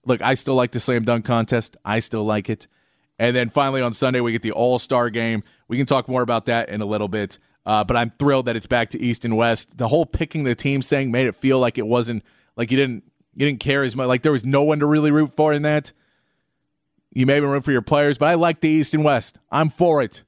Look, 0.04 0.20
I 0.20 0.34
still 0.34 0.54
like 0.54 0.72
the 0.72 0.80
slam 0.80 1.04
dunk 1.04 1.24
contest. 1.24 1.76
I 1.84 2.00
still 2.00 2.24
like 2.24 2.50
it. 2.50 2.66
And 3.18 3.36
then 3.36 3.50
finally 3.50 3.82
on 3.82 3.92
Sunday, 3.92 4.20
we 4.20 4.32
get 4.32 4.42
the 4.42 4.52
All 4.52 4.78
Star 4.78 5.10
game. 5.10 5.44
We 5.68 5.76
can 5.76 5.86
talk 5.86 6.08
more 6.08 6.22
about 6.22 6.46
that 6.46 6.68
in 6.68 6.80
a 6.80 6.86
little 6.86 7.08
bit. 7.08 7.38
Uh, 7.64 7.84
but 7.84 7.96
I'm 7.96 8.10
thrilled 8.10 8.46
that 8.46 8.56
it's 8.56 8.66
back 8.66 8.90
to 8.90 9.00
East 9.00 9.24
and 9.24 9.36
West. 9.36 9.78
The 9.78 9.88
whole 9.88 10.04
picking 10.04 10.42
the 10.42 10.54
team 10.54 10.82
thing 10.82 11.12
made 11.12 11.26
it 11.26 11.36
feel 11.36 11.60
like 11.60 11.78
it 11.78 11.86
wasn't 11.86 12.24
like 12.56 12.70
you 12.70 12.76
didn't 12.76 13.04
you 13.34 13.46
didn't 13.46 13.60
care 13.60 13.84
as 13.84 13.94
much. 13.94 14.08
Like 14.08 14.22
there 14.22 14.32
was 14.32 14.44
no 14.44 14.62
one 14.62 14.80
to 14.80 14.86
really 14.86 15.10
root 15.10 15.34
for 15.34 15.52
in 15.52 15.62
that. 15.62 15.92
You 17.14 17.26
may 17.26 17.36
even 17.36 17.50
root 17.50 17.64
for 17.64 17.72
your 17.72 17.82
players, 17.82 18.18
but 18.18 18.28
I 18.28 18.34
like 18.34 18.60
the 18.60 18.68
East 18.68 18.94
and 18.94 19.04
West. 19.04 19.38
I'm 19.50 19.68
for 19.68 20.02
it. 20.02 20.24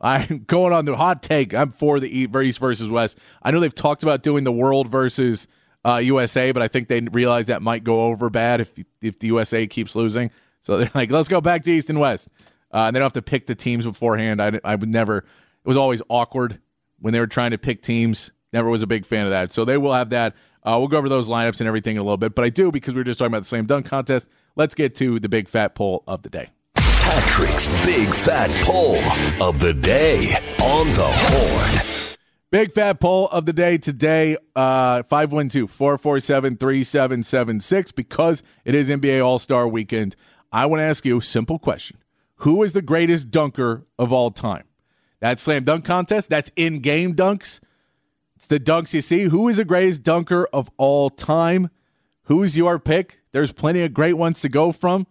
I'm 0.00 0.44
going 0.46 0.72
on 0.72 0.84
the 0.84 0.96
hot 0.96 1.22
take. 1.22 1.54
I'm 1.54 1.70
for 1.70 1.98
the 1.98 2.08
East 2.08 2.58
versus 2.58 2.88
West. 2.88 3.18
I 3.42 3.50
know 3.50 3.60
they've 3.60 3.74
talked 3.74 4.02
about 4.02 4.22
doing 4.22 4.44
the 4.44 4.52
World 4.52 4.88
versus 4.88 5.48
uh, 5.86 5.98
USA, 5.98 6.52
but 6.52 6.62
I 6.62 6.68
think 6.68 6.88
they 6.88 7.00
realize 7.00 7.46
that 7.46 7.62
might 7.62 7.84
go 7.84 8.06
over 8.06 8.28
bad 8.28 8.60
if 8.60 8.78
if 9.00 9.18
the 9.18 9.28
USA 9.28 9.66
keeps 9.66 9.94
losing. 9.94 10.30
So 10.60 10.78
they're 10.78 10.90
like, 10.94 11.10
let's 11.10 11.28
go 11.28 11.40
back 11.40 11.62
to 11.62 11.70
East 11.70 11.88
and 11.88 12.00
West, 12.00 12.28
uh, 12.74 12.86
and 12.86 12.96
they 12.96 12.98
don't 12.98 13.06
have 13.06 13.12
to 13.12 13.22
pick 13.22 13.46
the 13.46 13.54
teams 13.54 13.84
beforehand. 13.84 14.42
I, 14.42 14.60
I 14.64 14.74
would 14.74 14.88
never. 14.88 15.18
It 15.18 15.68
was 15.68 15.76
always 15.76 16.02
awkward 16.08 16.60
when 16.98 17.12
they 17.12 17.20
were 17.20 17.26
trying 17.26 17.52
to 17.52 17.58
pick 17.58 17.82
teams. 17.82 18.32
Never 18.52 18.68
was 18.68 18.82
a 18.82 18.86
big 18.86 19.06
fan 19.06 19.26
of 19.26 19.30
that. 19.30 19.52
So 19.52 19.64
they 19.64 19.76
will 19.76 19.92
have 19.92 20.10
that. 20.10 20.34
Uh, 20.62 20.76
we'll 20.78 20.88
go 20.88 20.98
over 20.98 21.08
those 21.08 21.28
lineups 21.28 21.60
and 21.60 21.68
everything 21.68 21.96
in 21.96 22.00
a 22.00 22.02
little 22.02 22.16
bit. 22.16 22.34
But 22.34 22.44
I 22.44 22.48
do 22.48 22.72
because 22.72 22.94
we 22.94 23.00
were 23.00 23.04
just 23.04 23.18
talking 23.18 23.32
about 23.32 23.42
the 23.42 23.48
slam 23.48 23.66
dunk 23.66 23.86
contest. 23.86 24.28
Let's 24.56 24.74
get 24.74 24.94
to 24.96 25.20
the 25.20 25.28
big 25.28 25.48
fat 25.48 25.74
poll 25.74 26.02
of 26.08 26.22
the 26.22 26.30
day. 26.30 26.50
Patrick's 26.74 27.68
big 27.84 28.08
fat 28.08 28.50
poll 28.64 28.96
of 29.40 29.60
the 29.60 29.72
day 29.74 30.32
on 30.60 30.88
the 30.88 31.08
horn. 31.08 32.05
Big 32.56 32.72
fat 32.72 33.00
poll 33.00 33.28
of 33.28 33.44
the 33.44 33.52
day 33.52 33.76
today, 33.76 34.34
uh, 34.54 35.02
512 35.02 35.70
447 35.70 36.56
3776. 36.56 37.92
Because 37.92 38.42
it 38.64 38.74
is 38.74 38.88
NBA 38.88 39.22
All 39.22 39.38
Star 39.38 39.68
weekend, 39.68 40.16
I 40.50 40.64
want 40.64 40.80
to 40.80 40.84
ask 40.84 41.04
you 41.04 41.18
a 41.18 41.20
simple 41.20 41.58
question 41.58 41.98
Who 42.36 42.62
is 42.62 42.72
the 42.72 42.80
greatest 42.80 43.30
dunker 43.30 43.84
of 43.98 44.10
all 44.10 44.30
time? 44.30 44.64
That 45.20 45.38
slam 45.38 45.64
dunk 45.64 45.84
contest, 45.84 46.30
that's 46.30 46.50
in 46.56 46.78
game 46.78 47.14
dunks. 47.14 47.60
It's 48.36 48.46
the 48.46 48.58
dunks 48.58 48.94
you 48.94 49.02
see. 49.02 49.24
Who 49.24 49.50
is 49.50 49.58
the 49.58 49.66
greatest 49.66 50.02
dunker 50.02 50.48
of 50.50 50.70
all 50.78 51.10
time? 51.10 51.68
Who's 52.22 52.56
your 52.56 52.78
pick? 52.78 53.20
There's 53.32 53.52
plenty 53.52 53.82
of 53.82 53.92
great 53.92 54.14
ones 54.14 54.40
to 54.40 54.48
go 54.48 54.72
from. 54.72 55.06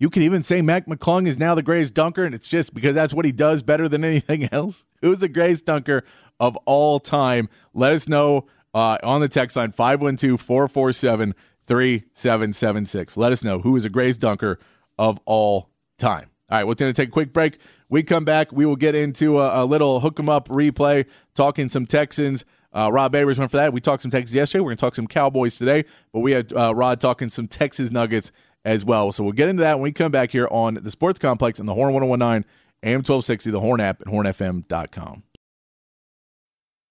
You 0.00 0.10
can 0.10 0.22
even 0.22 0.44
say 0.44 0.62
Mac 0.62 0.86
McClung 0.86 1.26
is 1.26 1.38
now 1.38 1.56
the 1.56 1.62
greatest 1.62 1.92
dunker, 1.92 2.24
and 2.24 2.32
it's 2.34 2.46
just 2.46 2.72
because 2.72 2.94
that's 2.94 3.12
what 3.12 3.24
he 3.24 3.32
does 3.32 3.62
better 3.62 3.88
than 3.88 4.04
anything 4.04 4.48
else. 4.52 4.84
Who's 5.02 5.18
the 5.18 5.28
greatest 5.28 5.66
dunker 5.66 6.04
of 6.38 6.56
all 6.66 7.00
time? 7.00 7.48
Let 7.74 7.92
us 7.92 8.08
know 8.08 8.46
uh, 8.74 8.98
on 9.02 9.20
the 9.20 9.28
text 9.28 9.56
line 9.56 9.72
512 9.72 10.40
447 10.40 11.34
3776. 11.66 13.16
Let 13.16 13.32
us 13.32 13.42
know 13.42 13.60
who 13.60 13.74
is 13.76 13.82
the 13.82 13.90
greatest 13.90 14.20
dunker 14.20 14.58
of 14.98 15.18
all 15.26 15.70
time. 15.98 16.30
All 16.50 16.58
right, 16.58 16.66
we're 16.66 16.74
going 16.74 16.92
to 16.92 16.96
take 16.96 17.08
a 17.08 17.12
quick 17.12 17.32
break. 17.32 17.58
We 17.90 18.02
come 18.02 18.24
back. 18.24 18.52
We 18.52 18.64
will 18.64 18.76
get 18.76 18.94
into 18.94 19.38
a, 19.40 19.64
a 19.64 19.66
little 19.66 20.00
hook 20.00 20.18
'em 20.18 20.28
up 20.28 20.48
replay, 20.48 21.06
talking 21.34 21.68
some 21.68 21.84
Texans. 21.84 22.44
Uh, 22.72 22.90
Rod 22.92 23.12
Babers 23.12 23.38
went 23.38 23.50
for 23.50 23.56
that. 23.56 23.72
We 23.72 23.80
talked 23.80 24.02
some 24.02 24.10
Texans 24.10 24.34
yesterday. 24.34 24.60
We're 24.60 24.70
going 24.70 24.76
to 24.76 24.80
talk 24.80 24.94
some 24.94 25.06
Cowboys 25.06 25.56
today, 25.56 25.84
but 26.12 26.20
we 26.20 26.32
had 26.32 26.52
uh, 26.52 26.74
Rod 26.74 27.00
talking 27.00 27.30
some 27.30 27.48
Texas 27.48 27.90
Nuggets 27.90 28.30
as 28.64 28.84
well. 28.84 29.12
So 29.12 29.24
we'll 29.24 29.32
get 29.32 29.48
into 29.48 29.62
that 29.62 29.76
when 29.78 29.84
we 29.84 29.92
come 29.92 30.12
back 30.12 30.30
here 30.30 30.48
on 30.50 30.74
the 30.74 30.90
Sports 30.90 31.18
Complex 31.18 31.58
and 31.58 31.68
the 31.68 31.74
Horn 31.74 31.92
1019 31.94 32.48
AM 32.82 32.98
1260, 32.98 33.50
the 33.50 33.60
Horn 33.60 33.80
app 33.80 34.00
at 34.00 34.06
hornfm.com. 34.06 35.22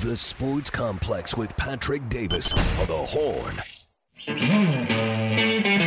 The 0.00 0.16
Sports 0.16 0.70
Complex 0.70 1.36
with 1.36 1.54
Patrick 1.58 2.08
Davis 2.08 2.54
on 2.54 2.86
the 2.86 2.96
Horn. 2.96 3.54
Hmm. 4.26 5.79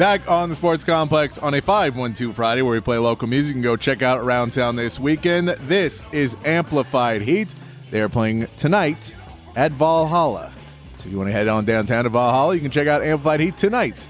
Back 0.00 0.30
on 0.30 0.48
the 0.48 0.54
Sports 0.54 0.82
Complex 0.82 1.36
on 1.36 1.52
a 1.52 1.60
512 1.60 2.34
Friday 2.34 2.62
where 2.62 2.72
we 2.72 2.80
play 2.80 2.96
local 2.96 3.28
music. 3.28 3.48
You 3.48 3.52
can 3.56 3.62
go 3.62 3.76
check 3.76 4.00
out 4.00 4.18
Around 4.18 4.54
Town 4.54 4.74
this 4.74 4.98
weekend. 4.98 5.48
This 5.48 6.06
is 6.10 6.38
Amplified 6.42 7.20
Heat. 7.20 7.54
They 7.90 8.00
are 8.00 8.08
playing 8.08 8.48
tonight 8.56 9.14
at 9.56 9.72
Valhalla. 9.72 10.54
So 10.94 11.04
if 11.04 11.12
you 11.12 11.18
want 11.18 11.28
to 11.28 11.32
head 11.32 11.48
on 11.48 11.66
downtown 11.66 12.04
to 12.04 12.08
Valhalla, 12.08 12.54
you 12.54 12.62
can 12.62 12.70
check 12.70 12.88
out 12.88 13.02
Amplified 13.02 13.40
Heat 13.40 13.58
tonight 13.58 14.06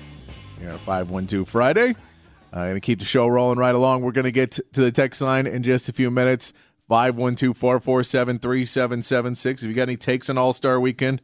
here 0.61 0.69
on 0.69 0.77
a 0.77 0.79
512 0.79 1.49
Friday. 1.49 1.97
I'm 2.53 2.61
uh, 2.61 2.65
going 2.67 2.75
to 2.77 2.81
keep 2.81 3.01
the 3.01 3.05
show 3.05 3.27
rolling 3.27 3.59
right 3.59 3.75
along. 3.75 4.03
We're 4.03 4.13
going 4.13 4.27
to 4.27 4.31
get 4.31 4.53
to 4.53 4.81
the 4.81 4.93
text 4.93 5.21
line 5.21 5.49
in 5.49 5.65
just 5.65 5.89
a 5.89 5.93
few 5.93 6.13
minutes. 6.13 6.53
512 6.89 7.57
447 7.57 8.39
3776. 8.39 9.65
If 9.65 9.69
you 9.69 9.75
got 9.75 9.83
any 9.83 9.97
takes 9.97 10.31
on 10.31 10.39
All 10.39 10.53
Star 10.53 10.79
Weekend, 10.79 11.21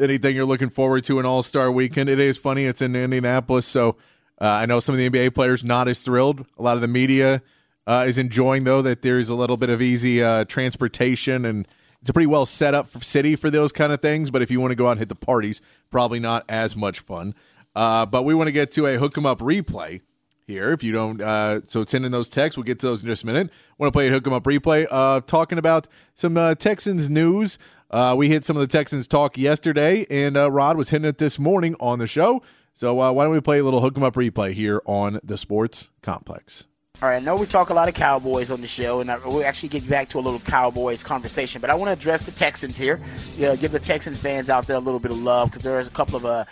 anything 0.00 0.34
you're 0.34 0.44
looking 0.44 0.70
forward 0.70 1.04
to 1.04 1.18
an 1.18 1.26
All 1.26 1.42
Star 1.42 1.70
weekend. 1.70 2.08
It 2.08 2.18
is 2.18 2.38
funny. 2.38 2.64
It's 2.64 2.82
in 2.82 2.96
Indianapolis, 2.96 3.66
so 3.66 3.96
uh, 4.40 4.46
I 4.46 4.66
know 4.66 4.80
some 4.80 4.94
of 4.94 4.98
the 4.98 5.08
NBA 5.08 5.34
players 5.34 5.64
not 5.64 5.88
as 5.88 6.00
thrilled. 6.00 6.44
A 6.58 6.62
lot 6.62 6.76
of 6.76 6.80
the 6.80 6.88
media 6.88 7.42
uh, 7.86 8.04
is 8.06 8.18
enjoying 8.18 8.64
though 8.64 8.82
that 8.82 9.02
there's 9.02 9.28
a 9.28 9.34
little 9.34 9.56
bit 9.56 9.70
of 9.70 9.80
easy 9.80 10.22
uh, 10.22 10.44
transportation 10.44 11.44
and 11.44 11.68
it's 12.00 12.10
a 12.10 12.12
pretty 12.12 12.26
well 12.26 12.44
set 12.44 12.74
up 12.74 12.86
city 12.86 13.34
for 13.34 13.48
those 13.50 13.72
kind 13.72 13.92
of 13.92 14.00
things. 14.02 14.30
But 14.30 14.42
if 14.42 14.50
you 14.50 14.60
want 14.60 14.72
to 14.72 14.76
go 14.76 14.88
out 14.88 14.92
and 14.92 14.98
hit 14.98 15.08
the 15.08 15.14
parties, 15.14 15.60
probably 15.90 16.20
not 16.20 16.44
as 16.48 16.76
much 16.76 17.00
fun. 17.00 17.34
Uh, 17.74 18.04
but 18.06 18.24
we 18.24 18.34
want 18.34 18.48
to 18.48 18.52
get 18.52 18.70
to 18.72 18.86
a 18.86 18.98
hook 18.98 19.16
'em 19.16 19.26
up 19.26 19.38
replay 19.40 20.02
here. 20.46 20.70
If 20.72 20.82
you 20.82 20.92
don't, 20.92 21.20
uh, 21.20 21.62
so 21.64 21.82
send 21.84 22.04
in 22.04 22.12
those 22.12 22.28
texts. 22.28 22.56
We'll 22.58 22.64
get 22.64 22.78
to 22.80 22.88
those 22.88 23.00
in 23.02 23.06
just 23.08 23.22
a 23.22 23.26
minute. 23.26 23.50
Want 23.78 23.92
to 23.92 23.96
play 23.96 24.08
a 24.08 24.10
hook 24.10 24.26
'em 24.26 24.34
up 24.34 24.44
replay? 24.44 24.86
Uh, 24.90 25.22
talking 25.22 25.56
about 25.56 25.88
some 26.14 26.36
uh, 26.36 26.54
Texans 26.54 27.08
news. 27.08 27.58
Uh, 27.94 28.12
we 28.12 28.28
hit 28.28 28.42
some 28.42 28.56
of 28.56 28.60
the 28.60 28.66
Texans 28.66 29.06
talk 29.06 29.38
yesterday, 29.38 30.04
and 30.10 30.36
uh, 30.36 30.50
Rod 30.50 30.76
was 30.76 30.90
hitting 30.90 31.04
it 31.04 31.18
this 31.18 31.38
morning 31.38 31.76
on 31.78 32.00
the 32.00 32.08
show. 32.08 32.42
So 32.72 33.00
uh, 33.00 33.12
why 33.12 33.22
don't 33.22 33.32
we 33.32 33.40
play 33.40 33.60
a 33.60 33.62
little 33.62 33.80
hook 33.80 33.96
'em 33.96 34.02
up 34.02 34.14
replay 34.14 34.52
here 34.52 34.82
on 34.84 35.20
the 35.22 35.36
Sports 35.36 35.90
Complex? 36.02 36.64
All 37.00 37.08
right, 37.08 37.16
I 37.16 37.18
know 37.20 37.36
we 37.36 37.46
talk 37.46 37.70
a 37.70 37.74
lot 37.74 37.86
of 37.88 37.94
Cowboys 37.94 38.50
on 38.50 38.60
the 38.60 38.66
show, 38.66 39.00
and 39.00 39.08
we'll 39.24 39.44
actually 39.44 39.68
get 39.68 39.88
back 39.88 40.08
to 40.08 40.18
a 40.18 40.22
little 40.22 40.40
Cowboys 40.40 41.04
conversation. 41.04 41.60
But 41.60 41.70
I 41.70 41.76
want 41.76 41.88
to 41.88 41.92
address 41.92 42.22
the 42.22 42.32
Texans 42.32 42.76
here. 42.76 43.00
Give 43.36 43.70
the 43.70 43.78
Texans 43.78 44.18
fans 44.18 44.50
out 44.50 44.66
there 44.66 44.76
a 44.76 44.80
little 44.80 44.98
bit 44.98 45.12
of 45.12 45.22
love 45.22 45.52
because 45.52 45.62
there 45.62 45.78
is 45.78 45.86
a 45.86 45.92
couple 45.92 46.16
of 46.16 46.26
uh, 46.26 46.44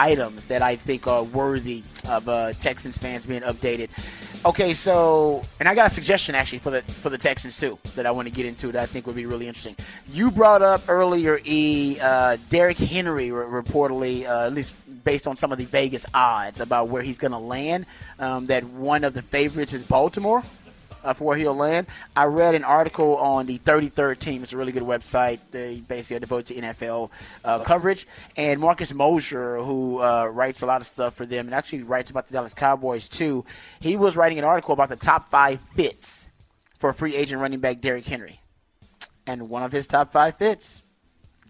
items 0.00 0.46
that 0.46 0.62
I 0.62 0.76
think 0.76 1.06
are 1.06 1.22
worthy 1.22 1.82
of 2.08 2.28
uh, 2.28 2.52
Texans 2.54 2.96
fans 2.96 3.26
being 3.26 3.42
updated. 3.42 3.90
Okay, 4.46 4.72
so 4.72 5.42
and 5.58 5.68
I 5.68 5.74
got 5.74 5.86
a 5.88 5.90
suggestion 5.90 6.34
actually 6.34 6.60
for 6.60 6.70
the 6.70 6.80
for 6.82 7.10
the 7.10 7.18
Texans 7.18 7.58
too 7.60 7.78
that 7.94 8.06
I 8.06 8.10
want 8.10 8.26
to 8.26 8.32
get 8.32 8.46
into 8.46 8.72
that 8.72 8.82
I 8.82 8.86
think 8.86 9.06
would 9.06 9.16
be 9.16 9.26
really 9.26 9.46
interesting. 9.46 9.76
You 10.10 10.30
brought 10.30 10.62
up 10.62 10.82
earlier, 10.88 11.38
E. 11.44 11.98
Uh, 12.00 12.38
Derrick 12.48 12.78
Henry 12.78 13.30
re- 13.30 13.62
reportedly, 13.62 14.24
uh, 14.26 14.46
at 14.46 14.54
least 14.54 14.74
based 15.04 15.26
on 15.26 15.36
some 15.36 15.52
of 15.52 15.58
the 15.58 15.66
Vegas 15.66 16.06
odds 16.14 16.60
about 16.60 16.88
where 16.88 17.02
he's 17.02 17.18
going 17.18 17.32
to 17.32 17.38
land, 17.38 17.86
um, 18.18 18.46
that 18.46 18.64
one 18.64 19.04
of 19.04 19.12
the 19.12 19.22
favorites 19.22 19.74
is 19.74 19.84
Baltimore. 19.84 20.42
Uh, 21.04 21.14
for 21.14 21.24
where 21.24 21.36
he'll 21.36 21.54
land. 21.54 21.86
I 22.16 22.24
read 22.24 22.54
an 22.54 22.64
article 22.64 23.16
on 23.16 23.46
the 23.46 23.58
33rd 23.58 24.18
team. 24.18 24.42
It's 24.42 24.52
a 24.52 24.56
really 24.56 24.72
good 24.72 24.82
website. 24.82 25.38
They 25.50 25.80
basically 25.80 26.16
are 26.16 26.20
devoted 26.20 26.54
to 26.54 26.60
NFL 26.60 27.10
uh, 27.44 27.60
coverage. 27.60 28.06
And 28.36 28.60
Marcus 28.60 28.92
Mosher, 28.94 29.58
who 29.58 30.00
uh, 30.00 30.26
writes 30.26 30.62
a 30.62 30.66
lot 30.66 30.80
of 30.80 30.86
stuff 30.86 31.14
for 31.14 31.26
them 31.26 31.46
and 31.46 31.54
actually 31.54 31.82
writes 31.82 32.10
about 32.10 32.26
the 32.26 32.32
Dallas 32.32 32.54
Cowboys 32.54 33.08
too, 33.08 33.44
he 33.80 33.96
was 33.96 34.16
writing 34.16 34.38
an 34.38 34.44
article 34.44 34.72
about 34.72 34.88
the 34.88 34.96
top 34.96 35.28
five 35.28 35.60
fits 35.60 36.28
for 36.78 36.92
free 36.92 37.14
agent 37.14 37.40
running 37.40 37.60
back 37.60 37.80
Derrick 37.80 38.06
Henry. 38.06 38.40
And 39.26 39.48
one 39.48 39.62
of 39.62 39.72
his 39.72 39.86
top 39.86 40.12
five 40.12 40.36
fits 40.36 40.82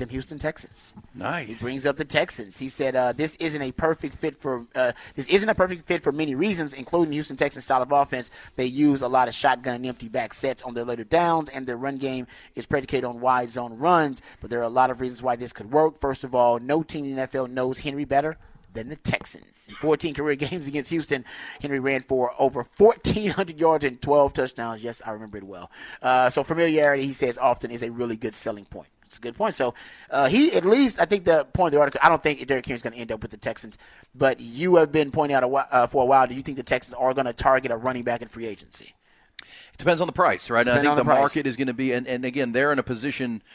them 0.01 0.09
Houston 0.09 0.39
Texans. 0.39 0.93
Nice. 1.15 1.49
He 1.49 1.65
brings 1.65 1.87
up 1.87 1.97
the 1.97 2.05
Texans. 2.05 2.59
He 2.59 2.69
said 2.69 2.97
uh, 2.97 3.13
this 3.13 3.37
isn't 3.37 3.63
a 3.63 3.71
perfect 3.73 4.17
fit 4.17 4.35
for 4.35 4.67
uh, 4.75 4.93
this 5.15 5.29
isn't 5.29 5.49
a 5.49 5.55
perfect 5.55 5.87
fit 5.87 6.03
for 6.03 6.11
many 6.11 6.35
reasons, 6.35 6.75
including 6.75 7.13
Houston 7.13 7.37
Texans' 7.37 7.65
style 7.65 7.83
of 7.83 7.93
offense. 7.93 8.31
They 8.57 8.67
use 8.67 9.03
a 9.03 9.09
lot 9.09 9.29
of 9.29 9.35
shotgun 9.35 9.77
and 9.77 9.87
empty 9.87 10.09
back 10.09 10.35
sets 10.35 10.63
on 10.63 10.75
their 10.75 10.85
later 10.85 11.05
downs, 11.05 11.49
and 11.49 11.67
their 11.67 11.77
run 11.77 11.99
game 11.99 12.27
is 12.57 12.67
predicated 12.67 13.05
on 13.05 13.21
wide 13.21 13.51
zone 13.51 13.79
runs. 13.79 14.21
But 14.41 14.51
there 14.51 14.59
are 14.61 14.65
a 14.65 14.69
lot 14.69 14.91
of 14.91 15.01
reasons 15.01 15.23
why 15.23 15.37
this 15.37 15.53
could 15.53 15.71
work. 15.71 15.99
First 15.99 16.25
of 16.25 16.35
all, 16.35 16.59
no 16.59 16.83
team 16.83 17.05
in 17.05 17.17
the 17.17 17.23
NFL 17.23 17.51
knows 17.51 17.79
Henry 17.79 18.05
better 18.05 18.37
than 18.73 18.89
the 18.89 18.97
Texans. 18.97 19.67
In 19.69 19.75
14 19.75 20.15
career 20.15 20.37
games 20.37 20.69
against 20.69 20.91
Houston, 20.91 21.25
Henry 21.61 21.81
ran 21.81 22.03
for 22.03 22.33
over 22.39 22.63
1,400 22.63 23.59
yards 23.59 23.85
and 23.85 24.01
12 24.01 24.33
touchdowns. 24.33 24.83
Yes, 24.83 25.03
I 25.05 25.11
remember 25.11 25.39
it 25.39 25.45
well. 25.45 25.71
Uh, 26.01 26.31
so 26.31 26.43
familiarity, 26.43 27.05
he 27.05 27.13
says, 27.13 27.39
often 27.39 27.71
is 27.71 27.83
a 27.83 27.91
really 27.91 28.17
good 28.17 28.35
selling 28.35 28.65
point. 28.65 28.89
It's 29.11 29.19
a 29.19 29.21
good 29.21 29.35
point. 29.35 29.57
So 29.57 29.75
uh, 30.09 30.29
he, 30.29 30.53
at 30.53 30.65
least, 30.65 31.01
I 31.01 31.05
think 31.05 31.25
the 31.25 31.45
point 31.45 31.75
of 31.75 31.79
the 31.79 31.81
article, 31.81 32.01
I 32.01 32.09
don't 32.09 32.23
think 32.23 32.47
Derrick 32.47 32.65
Henry's 32.65 32.81
going 32.81 32.93
to 32.93 32.99
end 33.01 33.11
up 33.11 33.23
with 33.23 33.33
the 33.33 33.37
Texans, 33.37 33.77
but 34.15 34.39
you 34.39 34.77
have 34.77 34.93
been 34.93 35.11
pointing 35.11 35.35
out 35.35 35.43
a, 35.43 35.49
uh, 35.49 35.87
for 35.89 36.05
a 36.05 36.07
while. 36.07 36.29
Do 36.29 36.35
you 36.35 36.43
think 36.43 36.57
the 36.57 36.63
Texans 36.63 36.95
are 36.95 37.13
going 37.13 37.27
to 37.27 37.33
target 37.33 37.73
a 37.73 37.77
running 37.77 38.05
back 38.05 38.23
in 38.23 38.29
free 38.29 38.47
agency? 38.47 38.95
It 39.41 39.79
depends 39.79 40.01
on 40.01 40.07
the 40.07 40.13
price, 40.13 40.49
right? 40.49 40.67
I 40.67 40.81
think 40.81 40.95
the, 40.95 41.03
the 41.03 41.05
market 41.05 41.49
is 41.49 41.57
going 41.57 41.67
to 41.67 41.75
be, 41.75 41.93
and, 41.93 42.07
and 42.07 42.25
again, 42.25 42.53
they're 42.53 42.73
in 42.73 42.79
a 42.79 42.85
position– 42.85 43.43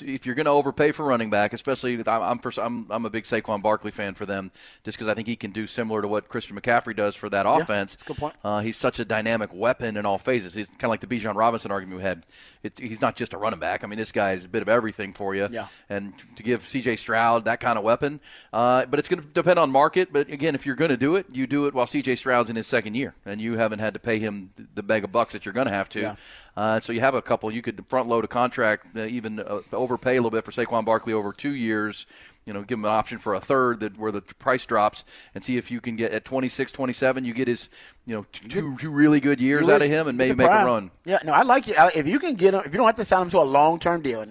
if 0.00 0.26
you're 0.26 0.34
going 0.34 0.46
to 0.46 0.52
overpay 0.52 0.92
for 0.92 1.04
running 1.04 1.30
back, 1.30 1.52
especially 1.52 2.02
I'm 2.06 2.38
for, 2.38 2.52
I'm, 2.60 2.86
I'm 2.90 3.04
a 3.04 3.10
big 3.10 3.24
Saquon 3.24 3.62
Barkley 3.62 3.90
fan 3.90 4.14
for 4.14 4.26
them, 4.26 4.50
just 4.84 4.98
because 4.98 5.08
I 5.08 5.14
think 5.14 5.28
he 5.28 5.36
can 5.36 5.50
do 5.50 5.66
similar 5.66 6.02
to 6.02 6.08
what 6.08 6.28
Christian 6.28 6.58
McCaffrey 6.58 6.94
does 6.94 7.16
for 7.16 7.28
that 7.30 7.46
offense. 7.46 7.96
good 8.04 8.16
point. 8.16 8.34
Uh, 8.44 8.60
he's 8.60 8.76
such 8.76 8.98
a 8.98 9.04
dynamic 9.04 9.50
weapon 9.52 9.96
in 9.96 10.06
all 10.06 10.18
phases. 10.18 10.54
He's 10.54 10.66
kind 10.66 10.84
of 10.84 10.90
like 10.90 11.00
the 11.00 11.06
Bijan 11.06 11.34
Robinson 11.34 11.70
argument 11.70 11.98
we 11.98 12.02
had. 12.02 12.26
It's, 12.62 12.78
he's 12.78 13.00
not 13.00 13.16
just 13.16 13.32
a 13.32 13.38
running 13.38 13.60
back. 13.60 13.84
I 13.84 13.86
mean, 13.86 13.98
this 13.98 14.12
guy 14.12 14.32
is 14.32 14.44
a 14.44 14.48
bit 14.48 14.62
of 14.62 14.68
everything 14.68 15.12
for 15.14 15.34
you. 15.34 15.48
Yeah. 15.50 15.66
And 15.88 16.12
to 16.36 16.42
give 16.42 16.66
C.J. 16.68 16.96
Stroud 16.96 17.46
that 17.46 17.60
kind 17.60 17.78
of 17.78 17.84
weapon, 17.84 18.20
uh, 18.52 18.84
but 18.86 18.98
it's 18.98 19.08
going 19.08 19.22
to 19.22 19.28
depend 19.28 19.58
on 19.58 19.70
market. 19.70 20.12
But 20.12 20.28
again, 20.28 20.54
if 20.54 20.66
you're 20.66 20.76
going 20.76 20.90
to 20.90 20.96
do 20.96 21.16
it, 21.16 21.26
you 21.32 21.46
do 21.46 21.66
it 21.66 21.74
while 21.74 21.86
C.J. 21.86 22.16
Stroud's 22.16 22.50
in 22.50 22.56
his 22.56 22.66
second 22.66 22.94
year, 22.94 23.14
and 23.24 23.40
you 23.40 23.56
haven't 23.56 23.78
had 23.78 23.94
to 23.94 24.00
pay 24.00 24.18
him 24.18 24.50
the 24.74 24.82
bag 24.82 25.04
of 25.04 25.12
bucks 25.12 25.32
that 25.32 25.46
you're 25.46 25.54
going 25.54 25.66
to 25.66 25.72
have 25.72 25.88
to. 25.90 26.00
Yeah. 26.00 26.16
Uh, 26.60 26.78
so 26.78 26.92
you 26.92 27.00
have 27.00 27.14
a 27.14 27.22
couple. 27.22 27.50
You 27.50 27.62
could 27.62 27.82
front 27.88 28.06
load 28.06 28.22
a 28.22 28.28
contract, 28.28 28.94
uh, 28.94 29.04
even 29.04 29.40
uh, 29.40 29.62
overpay 29.72 30.18
a 30.18 30.20
little 30.20 30.30
bit 30.30 30.44
for 30.44 30.52
Saquon 30.52 30.84
Barkley 30.84 31.14
over 31.14 31.32
two 31.32 31.54
years. 31.54 32.04
You 32.44 32.52
know, 32.52 32.60
give 32.60 32.78
him 32.78 32.84
an 32.84 32.90
option 32.90 33.18
for 33.18 33.32
a 33.32 33.40
third 33.40 33.80
that 33.80 33.98
where 33.98 34.12
the 34.12 34.20
price 34.20 34.66
drops, 34.66 35.04
and 35.34 35.42
see 35.42 35.56
if 35.56 35.70
you 35.70 35.80
can 35.80 35.96
get 35.96 36.12
at 36.12 36.26
26, 36.26 36.70
27, 36.72 37.24
you 37.24 37.32
get 37.32 37.48
his, 37.48 37.70
you 38.04 38.14
know, 38.14 38.26
two, 38.30 38.76
two 38.76 38.90
really 38.90 39.20
good 39.20 39.40
years 39.40 39.66
out 39.70 39.80
of 39.80 39.88
him, 39.88 40.06
and 40.06 40.18
maybe 40.18 40.34
make 40.34 40.50
a 40.50 40.64
run. 40.66 40.90
Yeah, 41.06 41.20
no, 41.24 41.32
I 41.32 41.44
like 41.44 41.66
it. 41.66 41.76
If 41.96 42.06
you 42.06 42.18
can 42.18 42.34
get 42.34 42.52
him, 42.52 42.60
if 42.66 42.72
you 42.72 42.76
don't 42.76 42.86
have 42.86 42.96
to 42.96 43.04
sign 43.06 43.22
him 43.22 43.30
to 43.30 43.38
a 43.38 43.40
long 43.40 43.78
term 43.78 44.02
deal, 44.02 44.26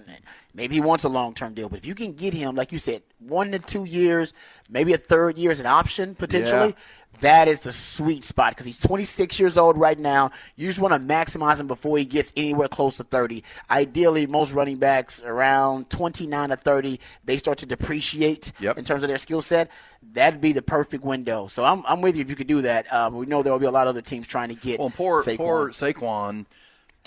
maybe 0.59 0.75
he 0.75 0.81
wants 0.81 1.05
a 1.05 1.09
long 1.09 1.33
term 1.33 1.53
deal, 1.53 1.69
but 1.69 1.79
if 1.79 1.85
you 1.85 1.95
can 1.95 2.11
get 2.11 2.33
him, 2.33 2.55
like 2.55 2.71
you 2.71 2.77
said, 2.77 3.01
one 3.19 3.51
to 3.51 3.59
two 3.59 3.85
years, 3.85 4.33
maybe 4.69 4.93
a 4.93 4.97
third 4.97 5.37
year 5.39 5.51
as 5.51 5.59
an 5.59 5.65
option 5.65 6.15
potentially. 6.15 6.69
Yeah 6.69 6.83
that 7.21 7.47
is 7.47 7.61
the 7.61 7.71
sweet 7.71 8.23
spot 8.23 8.51
because 8.51 8.65
he's 8.65 8.79
26 8.79 9.39
years 9.39 9.57
old 9.57 9.77
right 9.77 9.99
now. 9.99 10.31
You 10.55 10.67
just 10.67 10.79
want 10.79 10.93
to 10.93 10.99
maximize 10.99 11.59
him 11.59 11.67
before 11.67 11.97
he 11.97 12.05
gets 12.05 12.31
anywhere 12.37 12.67
close 12.67 12.97
to 12.97 13.03
30. 13.03 13.43
Ideally, 13.69 14.25
most 14.25 14.53
running 14.53 14.77
backs 14.77 15.21
around 15.23 15.89
29 15.89 16.49
to 16.49 16.55
30, 16.55 16.99
they 17.25 17.37
start 17.37 17.57
to 17.59 17.65
depreciate 17.65 18.53
yep. 18.59 18.77
in 18.77 18.85
terms 18.85 19.03
of 19.03 19.09
their 19.09 19.17
skill 19.17 19.41
set. 19.41 19.69
That'd 20.13 20.39
be 20.39 20.53
the 20.53 20.61
perfect 20.61 21.03
window. 21.03 21.47
So 21.47 21.65
I'm, 21.65 21.83
I'm 21.87 22.01
with 22.01 22.15
you 22.15 22.21
if 22.21 22.29
you 22.29 22.35
could 22.35 22.47
do 22.47 22.61
that. 22.61 22.91
Um, 22.93 23.15
we 23.15 23.25
know 23.25 23.43
there 23.43 23.51
will 23.51 23.59
be 23.59 23.65
a 23.65 23.71
lot 23.71 23.87
of 23.87 23.89
other 23.89 24.01
teams 24.01 24.27
trying 24.27 24.49
to 24.49 24.55
get 24.55 24.79
well, 24.79 24.91
poor, 24.91 25.21
Saquon. 25.21 25.37
Poor 25.37 25.69
Saquon. 25.71 26.45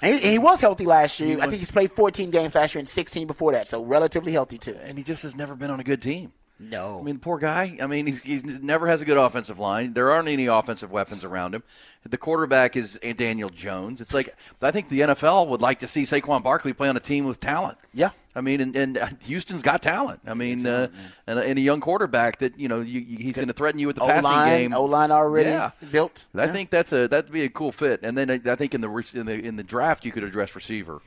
And 0.02 0.18
he, 0.18 0.30
he, 0.32 0.38
was 0.38 0.60
healthy 0.60 0.84
last 0.84 1.20
year. 1.20 1.38
I 1.40 1.46
think 1.46 1.60
he's 1.60 1.70
played 1.70 1.92
14 1.92 2.30
games 2.30 2.54
last 2.54 2.74
year 2.74 2.80
and 2.80 2.88
16 2.88 3.26
before 3.26 3.52
that, 3.52 3.68
so 3.68 3.82
relatively 3.82 4.32
healthy 4.32 4.58
too. 4.58 4.76
And 4.82 4.98
he 4.98 5.04
just 5.04 5.22
has 5.22 5.36
never 5.36 5.54
been 5.54 5.70
on 5.70 5.80
a 5.80 5.84
good 5.84 6.02
team. 6.02 6.32
No. 6.58 7.00
I 7.00 7.02
mean, 7.02 7.18
poor 7.18 7.38
guy. 7.38 7.76
I 7.80 7.86
mean, 7.86 8.06
he's, 8.06 8.20
he's 8.20 8.44
never 8.44 8.86
has 8.86 9.02
a 9.02 9.04
good 9.04 9.16
offensive 9.16 9.58
line. 9.58 9.94
There 9.94 10.10
aren't 10.10 10.28
any 10.28 10.46
offensive 10.46 10.92
weapons 10.92 11.24
around 11.24 11.54
him. 11.54 11.62
The 12.08 12.18
quarterback 12.18 12.76
is 12.76 12.98
Daniel 13.16 13.48
Jones. 13.48 14.00
It's 14.00 14.14
like 14.14 14.34
I 14.60 14.70
think 14.70 14.88
the 14.88 15.00
NFL 15.00 15.48
would 15.48 15.60
like 15.60 15.80
to 15.80 15.88
see 15.88 16.02
Saquon 16.02 16.42
Barkley 16.42 16.72
play 16.72 16.88
on 16.88 16.96
a 16.96 17.00
team 17.00 17.24
with 17.24 17.40
talent. 17.40 17.78
Yeah. 17.92 18.10
I 18.34 18.40
mean, 18.40 18.60
and, 18.60 18.76
and 18.76 19.18
Houston's 19.24 19.62
got 19.62 19.82
talent. 19.82 20.20
I 20.26 20.32
mean, 20.32 20.66
uh, 20.66 20.88
and, 21.26 21.38
and, 21.38 21.58
a 21.58 21.62
young 21.62 21.80
quarterback 21.80 22.38
that 22.38 22.58
you 22.58 22.66
know 22.66 22.80
you, 22.80 23.00
you, 23.00 23.18
he's 23.18 23.34
going 23.34 23.48
to 23.48 23.54
threaten 23.54 23.78
you 23.78 23.86
with 23.86 23.96
the 23.96 24.02
O-line, 24.02 24.22
passing 24.22 24.58
game. 24.58 24.74
O 24.74 24.84
line 24.84 25.10
already 25.10 25.50
yeah. 25.50 25.72
built. 25.90 26.24
I 26.34 26.44
yeah. 26.44 26.52
think 26.52 26.70
that's 26.70 26.92
a 26.92 27.08
that'd 27.08 27.30
be 27.30 27.42
a 27.42 27.50
cool 27.50 27.72
fit. 27.72 28.00
And 28.02 28.16
then 28.16 28.30
I 28.30 28.56
think 28.56 28.74
in 28.74 28.80
the 28.80 28.90
in 29.14 29.26
the 29.26 29.34
in 29.34 29.56
the 29.56 29.62
draft 29.62 30.04
you 30.04 30.12
could 30.12 30.24
address 30.24 30.54
receiver. 30.54 31.02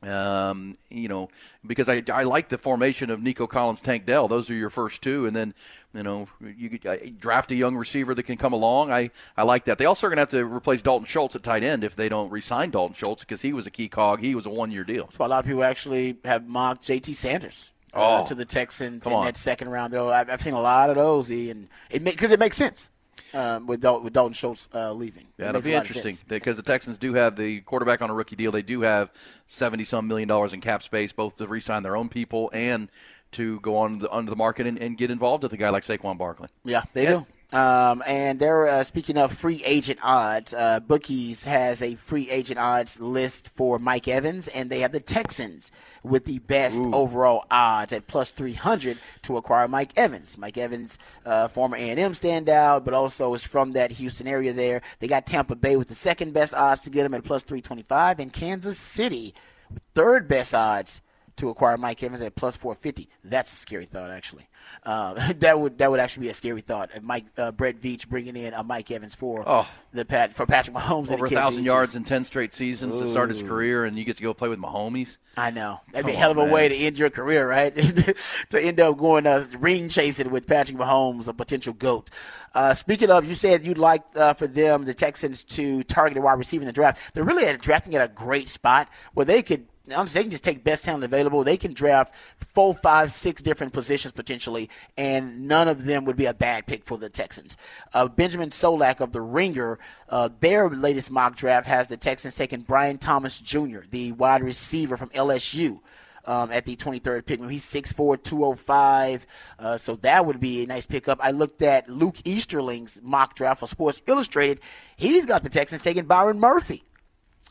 Um, 0.00 0.76
you 0.90 1.08
know, 1.08 1.28
because 1.66 1.88
I, 1.88 2.02
I 2.12 2.22
like 2.22 2.48
the 2.48 2.58
formation 2.58 3.10
of 3.10 3.20
Nico 3.20 3.48
Collins, 3.48 3.80
Tank 3.80 4.06
Dell. 4.06 4.28
Those 4.28 4.48
are 4.48 4.54
your 4.54 4.70
first 4.70 5.02
two, 5.02 5.26
and 5.26 5.34
then 5.34 5.54
you 5.92 6.04
know 6.04 6.28
you 6.40 6.78
draft 7.18 7.50
a 7.50 7.56
young 7.56 7.76
receiver 7.76 8.14
that 8.14 8.22
can 8.22 8.36
come 8.36 8.52
along. 8.52 8.92
I, 8.92 9.10
I 9.36 9.42
like 9.42 9.64
that. 9.64 9.78
They 9.78 9.86
also 9.86 10.06
are 10.06 10.10
going 10.10 10.18
to 10.18 10.22
have 10.22 10.30
to 10.30 10.44
replace 10.44 10.82
Dalton 10.82 11.06
Schultz 11.06 11.34
at 11.34 11.42
tight 11.42 11.64
end 11.64 11.82
if 11.82 11.96
they 11.96 12.08
don't 12.08 12.30
re-sign 12.30 12.70
Dalton 12.70 12.94
Schultz 12.94 13.24
because 13.24 13.42
he 13.42 13.52
was 13.52 13.66
a 13.66 13.72
key 13.72 13.88
cog. 13.88 14.20
He 14.20 14.36
was 14.36 14.46
a 14.46 14.50
one 14.50 14.70
year 14.70 14.84
deal. 14.84 15.04
That's 15.04 15.18
why 15.18 15.26
a 15.26 15.30
lot 15.30 15.40
of 15.40 15.46
people 15.46 15.64
actually 15.64 16.16
have 16.24 16.46
mocked 16.46 16.84
J.T. 16.84 17.14
Sanders. 17.14 17.72
Uh, 17.94 18.20
oh, 18.20 18.26
to 18.26 18.34
the 18.34 18.44
Texans 18.44 19.06
in 19.06 19.12
that 19.24 19.36
second 19.36 19.70
round, 19.70 19.94
though 19.94 20.10
I've, 20.12 20.28
I've 20.28 20.42
seen 20.42 20.52
a 20.52 20.60
lot 20.60 20.90
of 20.90 20.96
those, 20.96 21.30
and 21.30 21.68
it 21.90 22.04
because 22.04 22.32
it 22.32 22.38
makes 22.38 22.56
sense 22.58 22.90
um, 23.34 23.66
with, 23.66 23.80
Dal- 23.80 24.00
with 24.00 24.12
Dalton 24.12 24.34
Schultz 24.34 24.68
uh, 24.74 24.92
leaving. 24.92 25.26
Yeah, 25.38 25.50
it'll 25.50 25.62
be 25.62 25.74
interesting 25.74 26.16
because 26.28 26.56
the 26.56 26.62
Texans 26.62 26.98
do 26.98 27.14
have 27.14 27.36
the 27.36 27.60
quarterback 27.60 28.02
on 28.02 28.10
a 28.10 28.14
rookie 28.14 28.36
deal. 28.36 28.52
They 28.52 28.62
do 28.62 28.82
have 28.82 29.10
seventy 29.46 29.84
some 29.84 30.06
million 30.06 30.28
dollars 30.28 30.52
in 30.52 30.60
cap 30.60 30.82
space, 30.82 31.12
both 31.12 31.36
to 31.36 31.46
re-sign 31.46 31.82
their 31.82 31.96
own 31.96 32.08
people 32.08 32.50
and 32.52 32.88
to 33.32 33.60
go 33.60 33.76
on 33.76 33.98
the, 33.98 34.10
under 34.10 34.30
the 34.30 34.36
market 34.36 34.66
and, 34.66 34.78
and, 34.78 34.96
get 34.96 35.10
involved 35.10 35.42
with 35.42 35.52
a 35.52 35.56
guy 35.56 35.68
like 35.68 35.82
Saquon 35.82 36.16
Barkley. 36.16 36.48
Yeah, 36.64 36.84
they 36.94 37.04
yeah. 37.04 37.10
do. 37.10 37.26
Um, 37.50 38.02
and 38.06 38.38
they're 38.38 38.68
uh, 38.68 38.82
speaking 38.82 39.16
of 39.16 39.32
free 39.32 39.62
agent 39.64 40.00
odds. 40.02 40.52
Uh, 40.52 40.80
Bookies 40.80 41.44
has 41.44 41.80
a 41.80 41.94
free 41.94 42.28
agent 42.28 42.58
odds 42.58 43.00
list 43.00 43.48
for 43.56 43.78
Mike 43.78 44.06
Evans, 44.06 44.48
and 44.48 44.68
they 44.68 44.80
have 44.80 44.92
the 44.92 45.00
Texans 45.00 45.70
with 46.02 46.26
the 46.26 46.40
best 46.40 46.82
Ooh. 46.82 46.92
overall 46.92 47.46
odds 47.50 47.94
at 47.94 48.06
plus 48.06 48.32
300 48.32 48.98
to 49.22 49.38
acquire 49.38 49.66
Mike 49.66 49.92
Evans. 49.96 50.36
Mike 50.36 50.58
Evans, 50.58 50.98
uh, 51.24 51.48
former 51.48 51.76
A&M 51.78 52.12
standout, 52.12 52.84
but 52.84 52.92
also 52.92 53.32
is 53.32 53.44
from 53.44 53.72
that 53.72 53.92
Houston 53.92 54.26
area. 54.26 54.52
There, 54.52 54.82
they 54.98 55.08
got 55.08 55.26
Tampa 55.26 55.56
Bay 55.56 55.76
with 55.76 55.88
the 55.88 55.94
second 55.94 56.34
best 56.34 56.54
odds 56.54 56.82
to 56.82 56.90
get 56.90 57.06
him 57.06 57.14
at 57.14 57.24
plus 57.24 57.44
325, 57.44 58.20
and 58.20 58.30
Kansas 58.30 58.78
City 58.78 59.32
with 59.72 59.82
third 59.94 60.28
best 60.28 60.54
odds 60.54 61.00
to 61.38 61.48
acquire 61.48 61.76
Mike 61.76 62.02
Evans 62.02 62.22
at 62.22 62.34
plus 62.34 62.56
450. 62.56 63.08
That's 63.24 63.52
a 63.52 63.56
scary 63.56 63.86
thought, 63.86 64.10
actually. 64.10 64.48
Uh, 64.84 65.14
that 65.38 65.58
would 65.58 65.78
that 65.78 65.90
would 65.90 66.00
actually 66.00 66.22
be 66.22 66.28
a 66.28 66.34
scary 66.34 66.60
thought. 66.60 66.90
Mike 67.02 67.26
uh, 67.36 67.52
Brett 67.52 67.80
Veach 67.80 68.08
bringing 68.08 68.36
in 68.36 68.54
a 68.54 68.62
Mike 68.62 68.90
Evans 68.90 69.14
for 69.14 69.44
oh. 69.46 69.68
the 69.92 70.04
Pat 70.04 70.34
for 70.34 70.46
Patrick 70.46 70.76
Mahomes 70.76 71.10
over 71.10 71.26
a 71.26 71.30
thousand 71.30 71.64
yards 71.64 71.94
in 71.94 72.04
ten 72.04 72.24
straight 72.24 72.52
seasons 72.52 72.94
Ooh. 72.94 73.00
to 73.00 73.06
start 73.06 73.30
his 73.30 73.42
career, 73.42 73.84
and 73.84 73.98
you 73.98 74.04
get 74.04 74.16
to 74.16 74.22
go 74.22 74.34
play 74.34 74.48
with 74.48 74.58
Mahomes. 74.58 75.16
I 75.36 75.50
know 75.50 75.80
that'd 75.92 76.06
be 76.06 76.12
a 76.12 76.16
hell 76.16 76.32
of 76.32 76.38
a 76.38 76.44
man. 76.44 76.52
way 76.52 76.68
to 76.68 76.74
end 76.74 76.98
your 76.98 77.10
career, 77.10 77.48
right? 77.48 77.74
to 78.50 78.60
end 78.60 78.80
up 78.80 78.98
going 78.98 79.26
uh, 79.26 79.44
ring 79.58 79.88
chasing 79.88 80.30
with 80.30 80.46
Patrick 80.46 80.76
Mahomes, 80.76 81.28
a 81.28 81.32
potential 81.32 81.72
goat. 81.72 82.10
Uh, 82.54 82.74
speaking 82.74 83.10
of, 83.10 83.24
you 83.24 83.34
said 83.34 83.64
you'd 83.64 83.78
like 83.78 84.02
uh, 84.16 84.34
for 84.34 84.46
them, 84.46 84.84
the 84.84 84.94
Texans, 84.94 85.44
to 85.44 85.82
target 85.84 86.18
a 86.18 86.20
wide 86.20 86.38
receiver 86.38 86.62
in 86.62 86.66
the 86.66 86.72
draft. 86.72 87.14
They're 87.14 87.24
really 87.24 87.56
drafting 87.58 87.94
at 87.94 88.02
a 88.02 88.12
great 88.12 88.48
spot 88.48 88.88
where 89.14 89.24
they 89.26 89.42
could 89.42 89.66
they 89.88 90.22
can 90.22 90.30
just 90.30 90.44
take 90.44 90.64
best 90.64 90.84
talent 90.84 91.04
available. 91.04 91.44
They 91.44 91.56
can 91.56 91.72
draft 91.72 92.14
four, 92.36 92.74
five, 92.74 93.12
six 93.12 93.42
different 93.42 93.72
positions 93.72 94.12
potentially, 94.12 94.68
and 94.96 95.48
none 95.48 95.68
of 95.68 95.84
them 95.84 96.04
would 96.04 96.16
be 96.16 96.26
a 96.26 96.34
bad 96.34 96.66
pick 96.66 96.84
for 96.84 96.98
the 96.98 97.08
Texans. 97.08 97.56
Uh, 97.94 98.08
Benjamin 98.08 98.50
Solak 98.50 99.00
of 99.00 99.12
the 99.12 99.20
Ringer, 99.20 99.78
uh, 100.08 100.28
their 100.40 100.68
latest 100.68 101.10
mock 101.10 101.36
draft 101.36 101.66
has 101.66 101.88
the 101.88 101.96
Texans 101.96 102.36
taking 102.36 102.60
Brian 102.60 102.98
Thomas 102.98 103.38
Jr., 103.38 103.80
the 103.90 104.12
wide 104.12 104.42
receiver 104.42 104.96
from 104.96 105.10
LSU. 105.10 105.80
Um, 106.26 106.52
at 106.52 106.66
the 106.66 106.76
23rd 106.76 107.24
pick. 107.24 107.42
He's 107.48 107.64
6'4", 107.64 108.22
205, 108.22 109.26
uh, 109.58 109.78
so 109.78 109.96
that 109.96 110.26
would 110.26 110.38
be 110.38 110.62
a 110.62 110.66
nice 110.66 110.84
pickup. 110.84 111.18
I 111.22 111.30
looked 111.30 111.62
at 111.62 111.88
Luke 111.88 112.16
Easterling's 112.26 113.00
mock 113.02 113.34
draft 113.34 113.60
for 113.60 113.66
Sports 113.66 114.02
Illustrated. 114.06 114.60
He's 114.98 115.24
got 115.24 115.42
the 115.42 115.48
Texans 115.48 115.82
taking 115.82 116.04
Byron 116.04 116.38
Murphy 116.38 116.84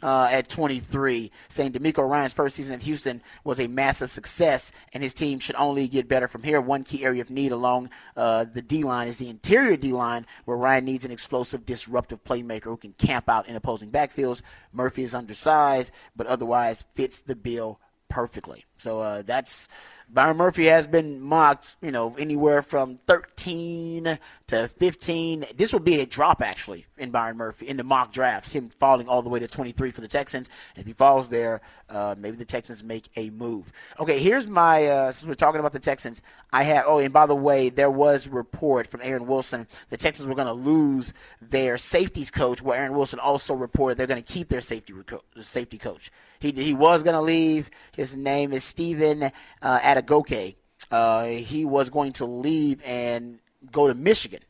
uh, 0.04 0.28
at 0.32 0.48
23, 0.50 1.32
saying 1.50 1.72
DeMeco 1.72 2.08
Ryans' 2.08 2.34
first 2.34 2.56
season 2.56 2.76
in 2.76 2.80
Houston 2.82 3.22
was 3.44 3.60
a 3.60 3.68
massive 3.68 4.12
success, 4.12 4.72
and 4.94 5.02
his 5.02 5.14
team 5.14 5.40
should 5.40 5.56
only 5.56 5.88
get 5.88 6.08
better 6.08 6.28
from 6.28 6.44
here. 6.44 6.62
One 6.62 6.84
key 6.84 7.04
area 7.04 7.22
of 7.22 7.32
need 7.32 7.52
along 7.52 7.90
uh, 8.16 8.46
the 8.52 8.62
D 8.62 8.84
line 8.84 9.08
is 9.08 9.18
the 9.18 9.30
interior 9.30 9.76
D 9.76 9.92
line, 9.92 10.26
where 10.46 10.58
Ryan 10.58 10.86
needs 10.86 11.06
an 11.06 11.12
explosive, 11.12 11.66
disruptive 11.66 12.24
playmaker 12.24 12.66
who 12.66 12.78
can 12.78 12.94
camp 12.94 13.28
out 13.28 13.48
in 13.48 13.56
opposing 13.56 13.92
backfields. 13.92 14.42
Murphy 14.72 15.04
is 15.04 15.16
undersized, 15.16 15.92
but 16.16 16.28
otherwise 16.28 16.86
fits 16.94 17.22
the 17.22 17.36
bill 17.36 17.80
perfectly. 18.10 18.66
So 18.78 19.00
uh, 19.02 19.22
that's 19.24 19.68
Byron 20.10 20.38
Murphy 20.38 20.66
has 20.66 20.88
been 20.88 21.20
mocked, 21.20 21.76
you 21.82 21.92
know, 21.92 22.16
anywhere 22.18 22.62
from 22.62 22.96
13 23.08 24.18
to 24.48 24.68
15. 24.70 25.46
This 25.58 25.74
will 25.74 25.82
be 25.82 26.00
a 26.00 26.06
drop, 26.06 26.42
actually, 26.42 26.86
in 26.98 27.12
Byron 27.12 27.36
Murphy 27.36 27.68
in 27.68 27.76
the 27.76 27.84
mock 27.84 28.14
drafts, 28.14 28.52
him 28.52 28.70
falling 28.70 29.10
all 29.10 29.22
the 29.22 29.28
way 29.28 29.40
to 29.40 29.48
23 29.50 29.92
for 29.92 30.00
the 30.00 30.08
Texans. 30.08 30.50
If 30.78 30.86
he 30.86 30.94
falls 30.94 31.28
there, 31.28 31.60
uh, 31.90 32.16
maybe 32.18 32.38
the 32.38 32.46
Texans 32.46 32.86
make 32.86 33.10
a 33.18 33.30
move. 33.32 33.74
Okay, 34.00 34.20
here's 34.20 34.48
my, 34.48 34.86
uh, 34.86 35.12
since 35.12 35.28
we're 35.28 35.36
talking 35.36 35.60
about 35.60 35.74
the 35.74 35.80
Texans, 35.80 36.22
I 36.54 36.64
have, 36.64 36.86
oh, 36.88 37.00
and 37.00 37.12
by 37.12 37.26
the 37.26 37.36
way, 37.36 37.68
there 37.68 37.92
was 37.92 38.30
report 38.30 38.88
from 38.88 39.02
Aaron 39.04 39.28
Wilson 39.28 39.68
the 39.90 39.98
Texans 39.98 40.30
were 40.30 40.36
going 40.36 40.48
to 40.48 40.54
lose 40.54 41.12
their 41.42 41.78
safeties 41.78 42.32
coach, 42.32 42.62
where 42.62 42.80
Aaron 42.80 42.94
Wilson 42.94 43.20
also 43.20 43.54
reported 43.54 43.98
they're 43.98 44.08
going 44.08 44.24
to 44.24 44.34
keep 44.34 44.48
their 44.48 44.62
safety, 44.62 44.94
safety 45.40 45.78
coach. 45.78 46.12
He, 46.40 46.52
he 46.52 46.74
was 46.74 47.04
going 47.04 47.16
to 47.16 47.22
leave. 47.22 47.70
His 47.94 48.16
name 48.16 48.54
is 48.54 48.64
Stephen 48.68 49.24
uh, 49.24 49.80
Adegoke. 49.80 50.56
Uh, 50.92 51.26
he 51.26 51.66
was 51.66 51.90
going 51.90 52.14
to 52.14 52.26
leave 52.26 52.82
and 52.86 53.40
go 53.72 53.88
to 53.88 53.96
Michigan 53.96 54.42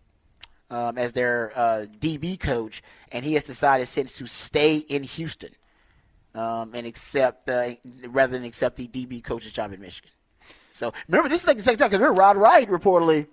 um, 0.69 0.97
as 0.97 1.13
their 1.13 1.51
uh, 1.55 1.85
DB 1.99 2.39
coach, 2.39 2.81
and 3.11 3.23
he 3.23 3.33
has 3.33 3.43
decided 3.43 3.87
since 3.87 4.17
to 4.17 4.27
stay 4.27 4.77
in 4.77 5.03
Houston 5.03 5.51
um, 6.35 6.71
and 6.73 6.85
accept 6.85 7.49
uh, 7.49 7.69
rather 8.07 8.33
than 8.33 8.45
accept 8.45 8.75
the 8.75 8.87
DB 8.87 9.23
coach's 9.23 9.51
job 9.53 9.71
in 9.73 9.79
Michigan. 9.79 10.11
So 10.73 10.93
remember, 11.07 11.29
this 11.29 11.41
is 11.41 11.47
like 11.47 11.57
the 11.57 11.63
second 11.63 11.79
time 11.79 11.89
because 11.89 12.01
remember 12.01 12.19
Rod 12.19 12.37
Wright 12.37 12.69
reportedly 12.69 13.27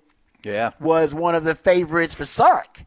yeah. 0.44 0.70
was 0.80 1.12
one 1.12 1.34
of 1.34 1.44
the 1.44 1.54
favorites 1.54 2.14
for 2.14 2.24
Sark 2.24 2.84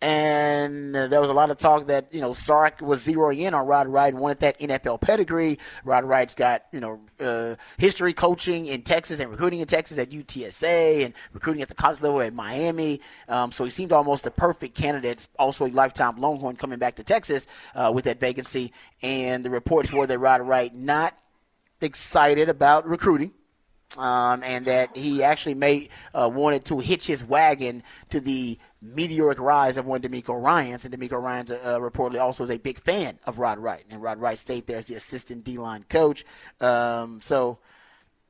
and 0.00 0.94
there 0.94 1.20
was 1.20 1.30
a 1.30 1.34
lot 1.34 1.50
of 1.50 1.56
talk 1.56 1.88
that 1.88 2.12
you 2.12 2.20
know 2.20 2.32
Sark 2.32 2.80
was 2.80 3.04
zeroing 3.04 3.38
in 3.38 3.52
on 3.52 3.66
Rod 3.66 3.88
Wright 3.88 4.12
and 4.12 4.22
wanted 4.22 4.40
that 4.40 4.58
NFL 4.60 5.00
pedigree. 5.00 5.58
Rod 5.84 6.04
Wright's 6.04 6.34
got 6.34 6.64
you 6.72 6.80
know 6.80 7.00
uh, 7.20 7.56
history 7.78 8.12
coaching 8.12 8.66
in 8.66 8.82
Texas 8.82 9.18
and 9.18 9.30
recruiting 9.30 9.58
in 9.60 9.66
Texas 9.66 9.98
at 9.98 10.10
UTSA 10.10 11.04
and 11.04 11.14
recruiting 11.32 11.62
at 11.62 11.68
the 11.68 11.74
college 11.74 12.00
level 12.00 12.20
at 12.20 12.32
Miami. 12.32 13.00
Um, 13.28 13.50
so 13.50 13.64
he 13.64 13.70
seemed 13.70 13.92
almost 13.92 14.24
a 14.26 14.30
perfect 14.30 14.76
candidate. 14.76 15.26
Also 15.38 15.66
a 15.66 15.70
lifetime 15.70 16.16
Longhorn 16.16 16.56
coming 16.56 16.78
back 16.78 16.96
to 16.96 17.04
Texas 17.04 17.48
uh, 17.74 17.90
with 17.92 18.04
that 18.04 18.20
vacancy. 18.20 18.72
And 19.02 19.44
the 19.44 19.50
reports 19.50 19.92
were 19.92 20.06
that 20.06 20.18
Rod 20.18 20.42
Wright 20.42 20.72
not 20.74 21.18
excited 21.80 22.48
about 22.48 22.86
recruiting 22.88 23.32
um, 23.96 24.42
and 24.42 24.66
that 24.66 24.96
he 24.96 25.22
actually 25.22 25.54
may 25.54 25.88
uh, 26.14 26.30
wanted 26.32 26.64
to 26.66 26.78
hitch 26.78 27.06
his 27.06 27.24
wagon 27.24 27.82
to 28.10 28.20
the 28.20 28.58
meteoric 28.82 29.40
rise 29.40 29.78
of 29.78 29.86
one 29.86 30.00
DeMeco 30.02 30.40
Ryans, 30.40 30.84
and 30.84 30.94
DeMeco 30.94 31.20
Ryans 31.22 31.50
uh, 31.50 31.78
reportedly 31.80 32.20
also 32.20 32.44
is 32.44 32.50
a 32.50 32.58
big 32.58 32.78
fan 32.78 33.18
of 33.26 33.38
Rod 33.38 33.58
Wright, 33.58 33.84
and 33.90 34.02
Rod 34.02 34.18
Wright 34.18 34.38
stayed 34.38 34.66
there 34.66 34.78
as 34.78 34.86
the 34.86 34.94
assistant 34.94 35.44
D-line 35.44 35.84
coach. 35.88 36.24
Um, 36.60 37.20
so, 37.20 37.58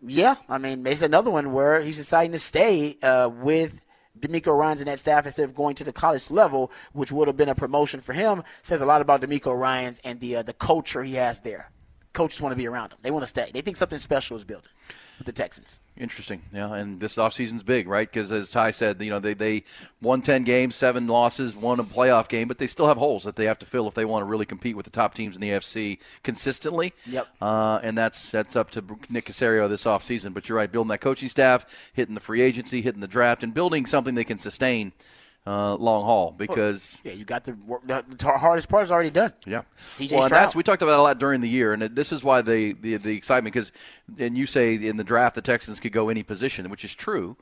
yeah, 0.00 0.36
I 0.48 0.58
mean, 0.58 0.86
it's 0.86 1.02
another 1.02 1.30
one 1.30 1.52
where 1.52 1.80
he's 1.80 1.96
deciding 1.96 2.32
to 2.32 2.38
stay 2.38 2.96
uh, 3.02 3.28
with 3.28 3.82
DeMeco 4.18 4.56
Ryans 4.56 4.80
and 4.80 4.88
that 4.88 5.00
staff 5.00 5.26
instead 5.26 5.44
of 5.44 5.54
going 5.54 5.74
to 5.76 5.84
the 5.84 5.92
college 5.92 6.30
level, 6.30 6.70
which 6.92 7.10
would 7.10 7.28
have 7.28 7.36
been 7.36 7.48
a 7.48 7.54
promotion 7.54 8.00
for 8.00 8.12
him. 8.12 8.42
Says 8.62 8.80
a 8.80 8.86
lot 8.86 9.00
about 9.00 9.20
DeMeco 9.20 9.56
Ryans 9.56 10.00
and 10.04 10.20
the 10.20 10.36
uh, 10.36 10.42
the 10.42 10.52
culture 10.52 11.02
he 11.02 11.14
has 11.14 11.40
there. 11.40 11.70
Coaches 12.12 12.40
want 12.40 12.52
to 12.52 12.56
be 12.56 12.66
around 12.66 12.92
him. 12.92 12.98
They 13.02 13.10
want 13.10 13.22
to 13.22 13.28
stay. 13.28 13.50
They 13.52 13.60
think 13.60 13.76
something 13.76 13.98
special 13.98 14.36
is 14.36 14.44
building 14.44 14.70
with 15.18 15.26
the 15.26 15.32
Texans. 15.32 15.80
Interesting. 15.96 16.42
Yeah, 16.52 16.74
and 16.74 17.00
this 17.00 17.16
offseason's 17.16 17.64
big, 17.64 17.88
right? 17.88 18.10
Because 18.10 18.30
as 18.30 18.50
Ty 18.50 18.70
said, 18.70 19.02
you 19.02 19.10
know, 19.10 19.18
they, 19.18 19.34
they 19.34 19.64
won 20.00 20.22
10 20.22 20.44
games, 20.44 20.76
seven 20.76 21.08
losses, 21.08 21.56
won 21.56 21.80
a 21.80 21.84
playoff 21.84 22.28
game, 22.28 22.46
but 22.46 22.58
they 22.58 22.68
still 22.68 22.86
have 22.86 22.96
holes 22.96 23.24
that 23.24 23.34
they 23.34 23.46
have 23.46 23.58
to 23.58 23.66
fill 23.66 23.88
if 23.88 23.94
they 23.94 24.04
want 24.04 24.22
to 24.22 24.26
really 24.26 24.46
compete 24.46 24.76
with 24.76 24.84
the 24.84 24.90
top 24.90 25.14
teams 25.14 25.34
in 25.34 25.40
the 25.40 25.50
AFC 25.50 25.98
consistently. 26.22 26.92
Yep. 27.06 27.26
Uh, 27.42 27.80
and 27.82 27.98
that's 27.98 28.30
that's 28.30 28.54
up 28.54 28.70
to 28.70 28.84
Nick 29.10 29.26
Caserio 29.26 29.68
this 29.68 29.84
offseason. 29.84 30.32
But 30.32 30.48
you're 30.48 30.56
right, 30.56 30.70
building 30.70 30.90
that 30.90 31.00
coaching 31.00 31.28
staff, 31.28 31.66
hitting 31.92 32.14
the 32.14 32.20
free 32.20 32.42
agency, 32.42 32.80
hitting 32.80 33.00
the 33.00 33.08
draft, 33.08 33.42
and 33.42 33.52
building 33.52 33.84
something 33.84 34.14
they 34.14 34.24
can 34.24 34.38
sustain– 34.38 34.92
uh, 35.48 35.74
long 35.76 36.04
haul 36.04 36.34
because 36.36 36.98
well, 37.02 37.14
yeah, 37.14 37.18
you 37.18 37.24
got 37.24 37.44
the, 37.44 37.56
the, 37.84 38.04
hardest 38.26 38.68
part 38.68 38.84
is 38.84 38.90
already 38.90 39.08
done. 39.08 39.32
Yeah, 39.46 39.62
CJ 39.86 40.12
well, 40.12 40.28
that's 40.28 40.54
we 40.54 40.62
talked 40.62 40.82
about 40.82 40.98
a 40.98 41.02
lot 41.02 41.18
during 41.18 41.40
the 41.40 41.48
year, 41.48 41.72
and 41.72 41.82
this 41.82 42.12
is 42.12 42.22
why 42.22 42.42
they 42.42 42.72
the 42.72 42.98
the 42.98 43.16
excitement 43.16 43.54
because 43.54 43.72
and 44.18 44.36
you 44.36 44.46
say 44.46 44.74
in 44.74 44.98
the 44.98 45.04
draft 45.04 45.34
the 45.36 45.40
Texans 45.40 45.80
could 45.80 45.92
go 45.92 46.10
any 46.10 46.22
position, 46.22 46.68
which 46.68 46.84
is 46.84 46.94
true. 46.94 47.34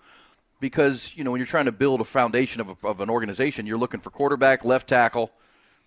Because 0.61 1.13
you 1.17 1.25
know 1.25 1.33
when 1.33 1.41
you're 1.41 1.49
trying 1.49 1.65
to 1.65 1.73
build 1.73 2.01
a 2.01 2.05
foundation 2.05 2.61
of, 2.61 2.69
a, 2.69 2.87
of 2.87 3.01
an 3.01 3.11
organization, 3.11 3.67
you're 3.67 3.77
looking 3.77 4.01
for 4.01 4.11
quarterback, 4.11 4.65
left 4.65 4.89
tackle, 4.89 5.33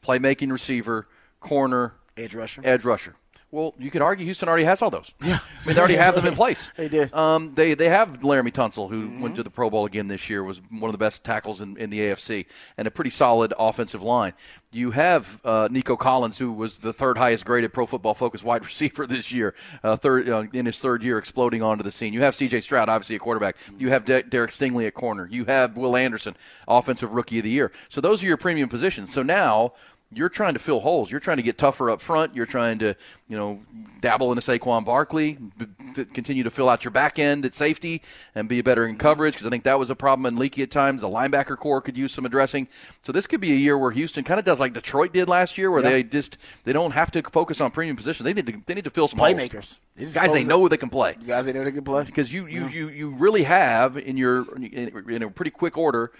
playmaking 0.05 0.51
receiver, 0.51 1.07
corner, 1.39 1.93
edge 2.17 2.35
rusher, 2.35 2.61
edge 2.65 2.83
rusher. 2.83 3.15
Well, 3.51 3.73
you 3.79 3.89
could 3.89 4.03
argue 4.03 4.25
Houston 4.25 4.47
already 4.47 4.65
has 4.65 4.81
all 4.83 4.91
those. 4.91 5.11
Yeah. 5.23 5.39
I 5.41 5.67
mean, 5.67 5.75
they 5.75 5.79
already 5.79 5.95
have 5.95 6.15
them 6.15 6.27
in 6.27 6.35
place. 6.35 6.71
they 6.77 6.87
do. 6.87 7.07
Um, 7.11 7.53
they 7.55 7.73
they 7.73 7.89
have 7.89 8.19
Laremy 8.19 8.51
Tunsil, 8.51 8.89
who 8.89 9.07
mm-hmm. 9.07 9.21
went 9.21 9.35
to 9.37 9.43
the 9.43 9.49
Pro 9.49 9.71
Bowl 9.71 9.85
again 9.85 10.07
this 10.07 10.29
year, 10.29 10.43
was 10.43 10.61
one 10.69 10.85
of 10.85 10.91
the 10.91 10.99
best 10.99 11.23
tackles 11.23 11.59
in, 11.59 11.75
in 11.77 11.89
the 11.89 11.99
AFC, 11.99 12.45
and 12.77 12.87
a 12.87 12.91
pretty 12.91 13.09
solid 13.09 13.53
offensive 13.57 14.03
line. 14.03 14.33
You 14.71 14.91
have 14.91 15.41
uh, 15.43 15.67
Nico 15.71 15.97
Collins, 15.97 16.37
who 16.37 16.51
was 16.51 16.77
the 16.77 16.93
third 16.93 17.17
highest 17.17 17.43
graded 17.43 17.73
Pro 17.73 17.87
Football 17.87 18.13
Focus 18.13 18.43
wide 18.43 18.63
receiver 18.65 19.07
this 19.07 19.31
year, 19.31 19.55
uh, 19.83 19.95
third 19.95 20.29
uh, 20.29 20.43
in 20.53 20.67
his 20.67 20.79
third 20.79 21.01
year, 21.01 21.17
exploding 21.17 21.63
onto 21.63 21.83
the 21.83 21.91
scene. 21.91 22.13
You 22.13 22.21
have 22.21 22.35
C.J. 22.35 22.61
Stroud, 22.61 22.87
obviously 22.87 23.15
a 23.15 23.19
quarterback. 23.19 23.55
You 23.79 23.89
have 23.89 24.05
De- 24.05 24.21
Derek 24.21 24.51
Stingley 24.51 24.85
at 24.85 24.93
corner. 24.93 25.27
You 25.31 25.45
have 25.45 25.75
Will 25.75 25.97
Anderson, 25.97 26.35
offensive 26.67 27.11
rookie 27.11 27.39
of 27.39 27.45
the 27.45 27.49
year. 27.49 27.71
So 27.87 27.99
those 27.99 28.21
are 28.21 28.27
your 28.27 28.37
premium 28.37 28.69
positions. 28.69 29.11
So 29.11 29.23
now 29.23 29.73
you're 30.11 30.29
trying 30.29 30.53
to 30.53 30.59
fill 30.59 30.79
holes. 30.79 31.11
You're 31.11 31.19
trying 31.19 31.37
to 31.37 31.43
get 31.43 31.57
tougher 31.57 31.91
up 31.91 32.01
front. 32.01 32.35
You're 32.35 32.47
trying 32.47 32.79
to, 32.79 32.95
you 33.27 33.37
know, 33.37 33.59
dabble 33.99 34.31
into 34.31 34.41
Saquon 34.41 34.83
Barkley, 34.83 35.33
b- 35.33 36.05
continue 36.05 36.41
to 36.43 36.49
fill 36.49 36.67
out 36.67 36.83
your 36.83 36.89
back 36.89 37.19
end 37.19 37.45
at 37.45 37.53
safety, 37.53 38.01
and 38.33 38.49
be 38.49 38.61
better 38.61 38.87
in 38.87 38.97
coverage 38.97 39.33
because 39.33 39.45
I 39.45 39.51
think 39.51 39.65
that 39.65 39.77
was 39.77 39.91
a 39.91 39.95
problem 39.95 40.25
in 40.25 40.35
leaky 40.35 40.63
at 40.63 40.71
times. 40.71 41.01
The 41.01 41.07
linebacker 41.07 41.55
core 41.57 41.79
could 41.79 41.95
use 41.95 42.11
some 42.11 42.25
addressing. 42.25 42.67
So 43.03 43.11
this 43.11 43.27
could 43.27 43.39
be 43.39 43.51
a 43.51 43.55
year 43.55 43.77
where 43.77 43.91
Houston 43.91 44.23
kind 44.23 44.39
of 44.39 44.45
does 44.45 44.59
like 44.59 44.73
Detroit 44.73 45.13
did 45.13 45.29
last 45.29 45.59
year, 45.59 45.69
where 45.69 45.83
they 45.83 46.01
just 46.01 46.37
they 46.63 46.73
don't 46.73 46.91
have 46.91 47.11
to 47.11 47.21
focus 47.21 47.61
on 47.61 47.69
premium 47.69 47.95
positions. 47.95 48.23
They 48.23 48.33
need 48.33 48.47
to 48.47 48.61
they 48.65 48.73
need 48.73 48.85
to 48.85 48.89
fill 48.89 49.07
some 49.07 49.19
playmakers. 49.19 49.77
These 49.95 50.15
guys 50.15 50.33
they 50.33 50.43
know 50.43 50.67
they 50.67 50.77
can 50.77 50.89
play. 50.89 51.17
Guys 51.27 51.45
they 51.45 51.53
know 51.53 51.63
they 51.63 51.71
can 51.71 51.83
play 51.83 52.05
because 52.05 52.33
you 52.33 52.47
you, 52.47 52.61
yeah. 52.61 52.69
you, 52.69 52.89
you 52.89 53.09
really 53.11 53.43
have 53.43 53.95
in 53.95 54.17
your 54.17 54.55
in, 54.55 55.09
in 55.09 55.23
a 55.23 55.29
pretty 55.29 55.51
quick 55.51 55.77
order 55.77 56.11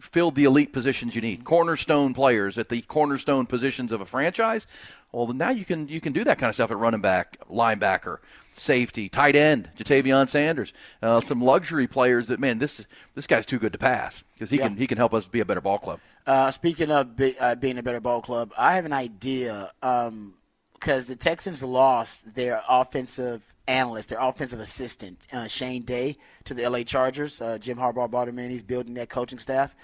filled 0.00 0.34
the 0.34 0.44
elite 0.44 0.72
positions 0.72 1.14
you 1.14 1.20
need, 1.20 1.44
cornerstone 1.44 2.14
players 2.14 2.58
at 2.58 2.68
the 2.68 2.80
cornerstone 2.82 3.46
positions 3.46 3.92
of 3.92 4.00
a 4.00 4.06
franchise. 4.06 4.66
Well, 5.12 5.28
now 5.32 5.50
you 5.50 5.64
can 5.64 5.88
you 5.88 6.00
can 6.00 6.12
do 6.12 6.24
that 6.24 6.38
kind 6.38 6.48
of 6.48 6.54
stuff 6.54 6.70
at 6.70 6.78
running 6.78 7.00
back, 7.00 7.38
linebacker, 7.50 8.18
safety, 8.52 9.08
tight 9.08 9.36
end, 9.36 9.70
Ja'Tavion 9.76 10.28
Sanders, 10.28 10.72
uh, 11.02 11.20
some 11.20 11.42
luxury 11.42 11.86
players 11.86 12.28
that 12.28 12.38
man, 12.38 12.58
this 12.58 12.86
this 13.14 13.26
guy's 13.26 13.46
too 13.46 13.58
good 13.58 13.72
to 13.72 13.78
pass 13.78 14.22
because 14.34 14.50
he 14.50 14.58
yeah. 14.58 14.68
can 14.68 14.76
he 14.76 14.86
can 14.86 14.98
help 14.98 15.12
us 15.14 15.26
be 15.26 15.40
a 15.40 15.44
better 15.44 15.60
ball 15.60 15.78
club. 15.78 16.00
Uh, 16.26 16.50
speaking 16.50 16.90
of 16.90 17.16
be, 17.16 17.36
uh, 17.38 17.54
being 17.54 17.78
a 17.78 17.82
better 17.82 18.00
ball 18.00 18.22
club, 18.22 18.52
I 18.56 18.74
have 18.74 18.84
an 18.84 18.92
idea. 18.92 19.72
Um, 19.82 20.34
because 20.80 21.06
the 21.06 21.16
Texans 21.16 21.62
lost 21.62 22.34
their 22.34 22.62
offensive 22.66 23.54
analyst, 23.68 24.08
their 24.08 24.18
offensive 24.18 24.60
assistant, 24.60 25.26
uh, 25.32 25.46
Shane 25.46 25.82
Day, 25.82 26.16
to 26.44 26.54
the 26.54 26.66
LA 26.66 26.82
Chargers. 26.82 27.40
Uh, 27.40 27.58
Jim 27.58 27.76
Harbaugh 27.76 28.10
brought 28.10 28.28
him 28.28 28.38
in. 28.38 28.50
He's 28.50 28.62
building 28.62 28.94
that 28.94 29.10
coaching 29.10 29.38
staff. 29.38 29.76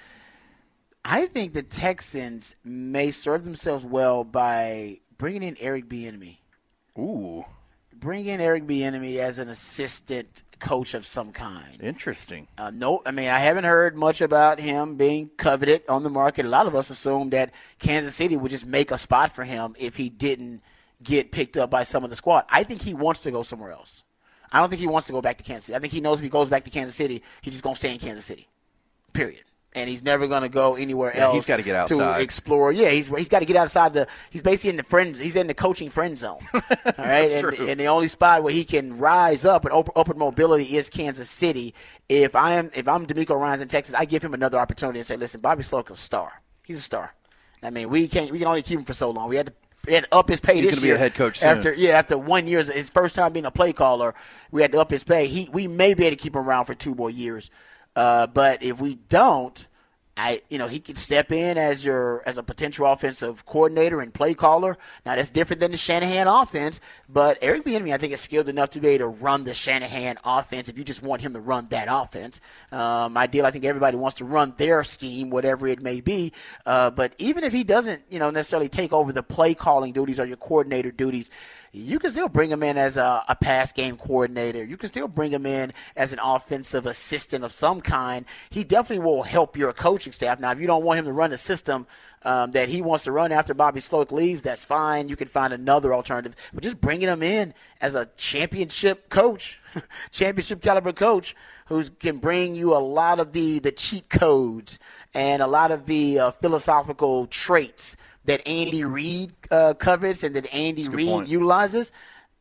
I 1.05 1.27
think 1.27 1.53
the 1.53 1.63
Texans 1.63 2.57
may 2.65 3.11
serve 3.11 3.45
themselves 3.45 3.85
well 3.85 4.25
by 4.25 5.01
bringing 5.19 5.43
in 5.43 5.57
Eric 5.61 5.87
Bieniemy. 5.87 6.39
Ooh. 6.99 7.45
Bring 7.95 8.27
in 8.27 8.41
Eric 8.41 8.67
Bieniemy 8.67 9.19
as 9.19 9.39
an 9.39 9.49
assistant 9.49 10.45
coach 10.59 10.95
of 10.95 11.05
some 11.05 11.31
kind. 11.31 11.83
Interesting. 11.83 12.49
Uh, 12.57 12.71
no, 12.71 13.03
I 13.05 13.11
mean 13.11 13.29
I 13.29 13.39
haven't 13.39 13.65
heard 13.65 13.99
much 13.99 14.23
about 14.23 14.59
him 14.59 14.97
being 14.97 15.31
coveted 15.37 15.83
on 15.89 16.03
the 16.03 16.11
market. 16.11 16.47
A 16.47 16.49
lot 16.49 16.67
of 16.67 16.75
us 16.75 16.89
assumed 16.89 17.33
that 17.33 17.53
Kansas 17.79 18.15
City 18.15 18.37
would 18.37 18.51
just 18.51 18.67
make 18.67 18.91
a 18.91 18.99
spot 18.99 19.31
for 19.31 19.45
him 19.45 19.77
if 19.79 19.97
he 19.97 20.09
didn't– 20.09 20.63
get 21.03 21.33
picked 21.33 21.57
up 21.57 21.71
by 21.71 21.83
some 21.83 22.05
of 22.05 22.11
the 22.11 22.17
squad. 22.17 22.45
I 22.49 22.63
think 22.65 22.83
he 22.83 22.95
wants 22.95 23.23
to 23.23 23.31
go 23.31 23.43
somewhere 23.43 23.73
else. 23.73 24.03
I 24.53 24.61
don't 24.61 24.69
think 24.69 24.81
he 24.81 24.87
wants 24.87 25.07
to 25.09 25.13
go 25.13 25.21
back 25.21 25.39
to 25.39 25.45
Kansas 25.45 25.67
City. 25.67 25.77
I 25.77 25.81
think 25.81 25.93
he 25.93 26.01
knows 26.01 26.19
if 26.19 26.25
he 26.25 26.31
goes 26.31 26.49
back 26.49 26.65
to 26.65 26.71
Kansas 26.71 26.95
City, 26.95 27.23
he's 27.43 27.55
just 27.55 27.65
going 27.65 27.75
to 27.75 27.79
stay 27.79 27.93
in 27.93 27.99
Kansas 27.99 28.25
City. 28.25 28.49
Period. 29.13 29.43
And 29.75 29.91
he's 29.91 30.03
never 30.03 30.27
going 30.27 30.43
to 30.43 30.49
go 30.49 30.77
anywhere 30.77 31.13
yeah, 31.15 31.25
else. 31.25 31.35
He's 31.35 31.47
got 31.47 31.59
to 31.59 31.63
get 31.63 31.77
outside 31.77 32.17
to 32.17 32.23
explore. 32.23 32.73
Yeah, 32.73 32.89
he's 32.89 33.09
he's 33.09 33.29
got 33.29 33.41
to 33.41 33.45
get 33.45 33.57
outside 33.57 33.93
the. 33.93 34.09
He's 34.31 34.41
basically 34.41 34.71
in 34.71 34.77
the 34.79 34.83
friends. 34.83 35.19
He's 35.19 35.37
in 35.37 35.49
the 35.49 35.55
coaching 35.55 35.91
friend 35.91 36.17
zone. 36.17 36.39
All 36.55 36.61
right, 36.97 37.31
and, 37.31 37.53
and, 37.59 37.79
the 37.79 37.87
only 37.87 38.09
spot 38.09 38.43
where 38.43 38.55
he 38.55 38.65
can 38.65 38.97
rise 38.97 39.45
up 39.45 39.67
and 39.67 39.75
open, 39.75 39.93
open 39.95 40.17
mobility 40.17 40.77
is 40.77 40.89
Kansas 40.89 41.29
City. 41.29 41.75
If 42.09 42.35
I 42.35 42.55
am 42.55 42.71
if 42.75 42.89
I'm 42.89 43.07
DeMeco 43.07 43.39
Ryans 43.39 43.61
in 43.61 43.69
Texas, 43.69 43.95
I 43.95 44.07
give 44.07 44.25
him 44.25 44.33
another 44.33 44.59
opportunity 44.59 45.01
and 45.01 45.07
say, 45.07 45.19
listen, 45.19 45.43
Bobby 45.43 45.63
Slowik's 45.63 45.91
a 45.91 45.97
star. 45.97 46.41
He's 46.65 46.79
a 46.79 46.81
star. 46.81 47.15
I 47.63 47.69
mean, 47.69 47.91
we 47.91 48.09
can't 48.09 48.31
we 48.31 48.39
can 48.39 48.49
only 48.49 48.63
keep 48.63 48.79
him 48.79 48.87
for 48.87 48.95
so 48.95 49.11
long. 49.11 49.29
We 49.29 49.37
had 49.37 49.49
to 49.49 49.53
had 49.95 50.07
up 50.13 50.29
his 50.29 50.41
pay 50.41 50.57
He's 50.57 50.67
this 50.67 50.75
gonna 50.75 50.83
be 50.83 50.91
a 50.91 50.99
head 50.99 51.15
coach 51.15 51.41
soon. 51.41 51.49
after 51.49 51.73
yeah 51.73 51.99
after 51.99 52.19
one 52.19 52.47
year 52.47 52.63
his 52.63 52.91
first 52.91 53.15
time 53.17 53.33
being 53.33 53.47
a 53.47 53.51
play 53.51 53.73
caller. 53.73 54.15
We 54.51 54.63
had 54.63 54.73
to 54.73 54.81
up 54.81 54.91
his 54.91 55.05
pay. 55.05 55.27
He 55.27 55.49
we 55.53 55.67
may 55.69 55.95
be 55.95 56.07
able 56.07 56.17
to 56.17 56.23
keep 56.23 56.35
him 56.35 56.43
around 56.49 56.67
for 56.67 56.75
two 56.75 56.95
more 56.95 57.11
years, 57.11 57.51
uh, 57.95 58.27
but 58.27 58.63
if 58.63 58.81
we 58.81 58.97
don't. 59.09 59.67
I, 60.17 60.41
you 60.49 60.57
know, 60.57 60.67
he 60.67 60.81
could 60.81 60.97
step 60.97 61.31
in 61.31 61.59
as 61.59 61.85
your 61.85 62.23
as 62.25 62.39
a 62.39 62.43
potential 62.43 62.87
offensive 62.87 63.45
coordinator 63.45 64.01
and 64.01 64.15
play 64.15 64.33
caller. 64.33 64.79
Now 65.05 65.17
that's 65.17 65.31
different 65.31 65.61
than 65.61 65.73
the 65.73 65.77
Shanahan 65.77 66.27
offense, 66.27 66.81
but 67.09 67.37
Eric 67.43 67.65
Bieniemy, 67.65 67.93
I 67.93 67.99
think, 67.99 68.15
is 68.15 68.23
skilled 68.23 68.49
enough 68.49 68.71
to 68.71 68.81
be 68.81 68.89
able 68.89 69.13
to 69.13 69.19
run 69.23 69.45
the 69.45 69.53
Shanahan 69.53 70.17
offense. 70.25 70.71
If 70.71 70.79
you 70.79 70.85
just 70.85 71.03
want 71.03 71.21
him 71.21 71.35
to 71.35 71.41
run 71.41 71.67
that 71.69 71.89
offense, 71.91 72.41
um, 72.73 73.17
ideal. 73.17 73.45
I 73.45 73.51
think 73.51 73.67
everybody 73.67 73.99
wants 73.99 74.17
to 74.19 74.25
run 74.25 74.55
their 74.57 74.85
scheme, 74.85 75.29
whatever 75.29 75.67
it 75.67 75.83
may 75.83 76.01
be. 76.01 76.33
Uh, 76.65 76.91
but 76.91 77.15
even 77.19 77.45
if 77.45 77.53
he 77.53 77.63
doesn't, 77.63 78.03
you 78.11 78.19
know, 78.19 78.31
necessarily 78.31 78.71
take 78.71 78.95
over 78.95 79.13
the 79.13 79.23
play 79.23 79.53
calling 79.55 79.93
duties 79.93 80.19
or 80.19 80.25
your 80.25 80.39
coordinator 80.39 80.93
duties, 80.93 81.31
you 81.77 81.99
can 81.99 82.11
still 82.11 82.29
bring 82.29 82.51
him 82.51 82.63
in 82.63 82.79
as 82.79 82.97
a, 82.97 83.23
a 83.29 83.37
pass 83.37 83.71
game 83.71 83.99
coordinator. 83.99 84.65
You 84.65 84.79
can 84.79 84.89
still 84.89 85.09
bring 85.09 85.31
him 85.31 85.45
in 85.45 85.75
as 85.95 86.13
an 86.13 86.19
offensive 86.23 86.87
assistant 86.87 87.45
of 87.45 87.53
some 87.53 87.83
kind. 87.83 88.25
He 88.49 88.65
definitely 88.65 89.05
will 89.05 89.23
help 89.23 89.57
your 89.57 89.73
coaching 89.75 90.13
staff. 90.13 90.41
Now, 90.41 90.53
if 90.53 90.61
you 90.61 90.67
don't 90.67 90.85
want 90.85 91.01
him 91.01 91.05
to 91.05 91.13
run 91.13 91.31
the 91.31 91.39
system 91.39 91.87
um, 92.23 92.53
that 92.53 92.71
he 92.71 92.81
wants 92.81 93.05
to 93.05 93.13
run 93.13 93.31
after 93.31 93.53
Bobby 93.53 93.81
Slowik 93.81 94.11
leaves, 94.11 94.41
that's 94.41 94.65
fine. 94.65 95.11
You 95.11 95.17
can 95.17 95.29
find 95.29 95.53
another 95.53 95.93
alternative. 95.93 96.35
But 96.55 96.63
just 96.63 96.81
bringing 96.81 97.09
him 97.09 97.23
in 97.23 97.53
as 97.83 97.95
a 97.95 98.09
championship 98.17 99.11
coach, 99.11 99.59
championship 100.11 100.63
caliber 100.63 100.95
coach, 100.95 101.37
who 101.67 101.85
can 101.85 102.17
bring 102.17 102.55
you 102.55 102.75
a 102.75 102.79
lot 102.79 103.21
of 103.21 103.33
the 103.33 103.59
the 103.59 103.73
cheat 103.73 104.09
codes 104.09 104.79
and 105.13 105.43
a 105.43 105.47
lot 105.47 105.71
of 105.71 105.85
the 105.85 106.19
uh, 106.19 106.31
philosophical 106.31 107.27
traits 107.27 107.97
that 108.27 108.47
Andy 108.47 108.85
Reid 108.85 109.33
uh, 109.51 109.75
covets 109.75 110.23
and 110.23 110.37
that 110.37 110.53
Andy 110.55 110.89
Reid 110.89 111.09
point. 111.09 111.29
utilizes, 111.29 111.93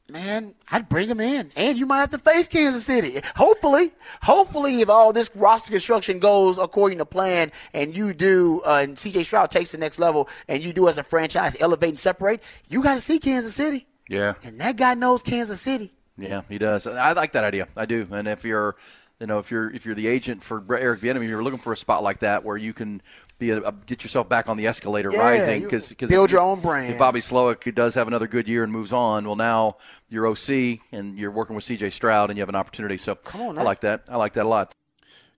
man, 0.09 0.53
I'd 0.69 0.89
bring 0.89 1.09
him 1.09 1.19
in. 1.19 1.51
And 1.55 1.77
you 1.77 1.86
might 1.86 1.99
have 1.99 2.09
to 2.11 2.17
face 2.17 2.47
Kansas 2.47 2.86
City. 2.86 3.19
Hopefully, 3.36 3.91
hopefully, 4.21 4.81
if 4.81 4.89
all 4.89 5.13
this 5.13 5.31
roster 5.36 5.71
construction 5.71 6.19
goes 6.19 6.57
according 6.57 6.97
to 6.99 7.05
plan 7.05 7.51
and 7.73 7.95
you 7.95 8.13
do, 8.13 8.61
uh, 8.65 8.81
and 8.83 8.97
CJ 8.97 9.25
Stroud 9.25 9.51
takes 9.51 9.71
the 9.71 9.77
next 9.77 9.99
level 9.99 10.29
and 10.47 10.63
you 10.63 10.73
do 10.73 10.88
as 10.88 10.97
a 10.97 11.03
franchise 11.03 11.55
elevate 11.59 11.89
and 11.89 11.99
separate, 11.99 12.41
you 12.67 12.83
got 12.83 12.95
to 12.95 13.01
see 13.01 13.19
Kansas 13.19 13.55
City. 13.55 13.88
Yeah. 14.09 14.33
And 14.43 14.59
that 14.59 14.77
guy 14.77 14.93
knows 14.93 15.23
Kansas 15.23 15.61
City. 15.61 15.91
Yeah, 16.17 16.41
he 16.47 16.57
does. 16.57 16.88
I 16.88 17.11
like 17.11 17.33
that 17.33 17.43
idea. 17.43 17.67
I 17.75 17.86
do. 17.86 18.07
And 18.11 18.27
if 18.27 18.45
you're, 18.45 18.75
you 19.19 19.27
know, 19.27 19.39
if 19.39 19.51
you're 19.51 19.69
if 19.71 19.86
you're 19.86 19.95
the 19.95 20.07
agent 20.07 20.43
for 20.43 20.63
Eric 20.77 21.01
Bieniemy, 21.01 21.27
you're 21.27 21.43
looking 21.43 21.59
for 21.59 21.73
a 21.73 21.77
spot 21.77 22.03
like 22.03 22.19
that 22.19 22.43
where 22.43 22.57
you 22.57 22.73
can 22.73 23.01
be 23.38 23.51
a, 23.51 23.71
get 23.86 24.03
yourself 24.03 24.29
back 24.29 24.47
on 24.47 24.57
the 24.57 24.65
escalator, 24.67 25.11
Yeah, 25.11 25.19
rising. 25.19 25.61
you 25.63 25.67
Because 25.69 25.91
build 26.09 26.31
your 26.31 26.41
own 26.41 26.61
brand. 26.61 26.91
If 26.93 26.99
Bobby 26.99 27.19
Slowik 27.21 27.73
does 27.75 27.93
have 27.95 28.07
another 28.07 28.27
good 28.27 28.47
year 28.47 28.63
and 28.63 28.71
moves 28.71 28.91
on, 28.93 29.25
well, 29.25 29.36
now 29.36 29.77
you're 30.09 30.25
OC 30.27 30.79
and 30.91 31.17
you're 31.17 31.31
working 31.31 31.55
with 31.55 31.65
C.J. 31.65 31.89
Stroud 31.89 32.29
and 32.29 32.38
you 32.38 32.41
have 32.41 32.49
an 32.49 32.55
opportunity. 32.55 32.97
So 32.97 33.15
Come 33.15 33.41
on 33.41 33.57
I 33.57 33.61
like 33.63 33.81
that. 33.81 34.03
I 34.09 34.15
like 34.17 34.33
that 34.33 34.45
a 34.45 34.49
lot. 34.49 34.73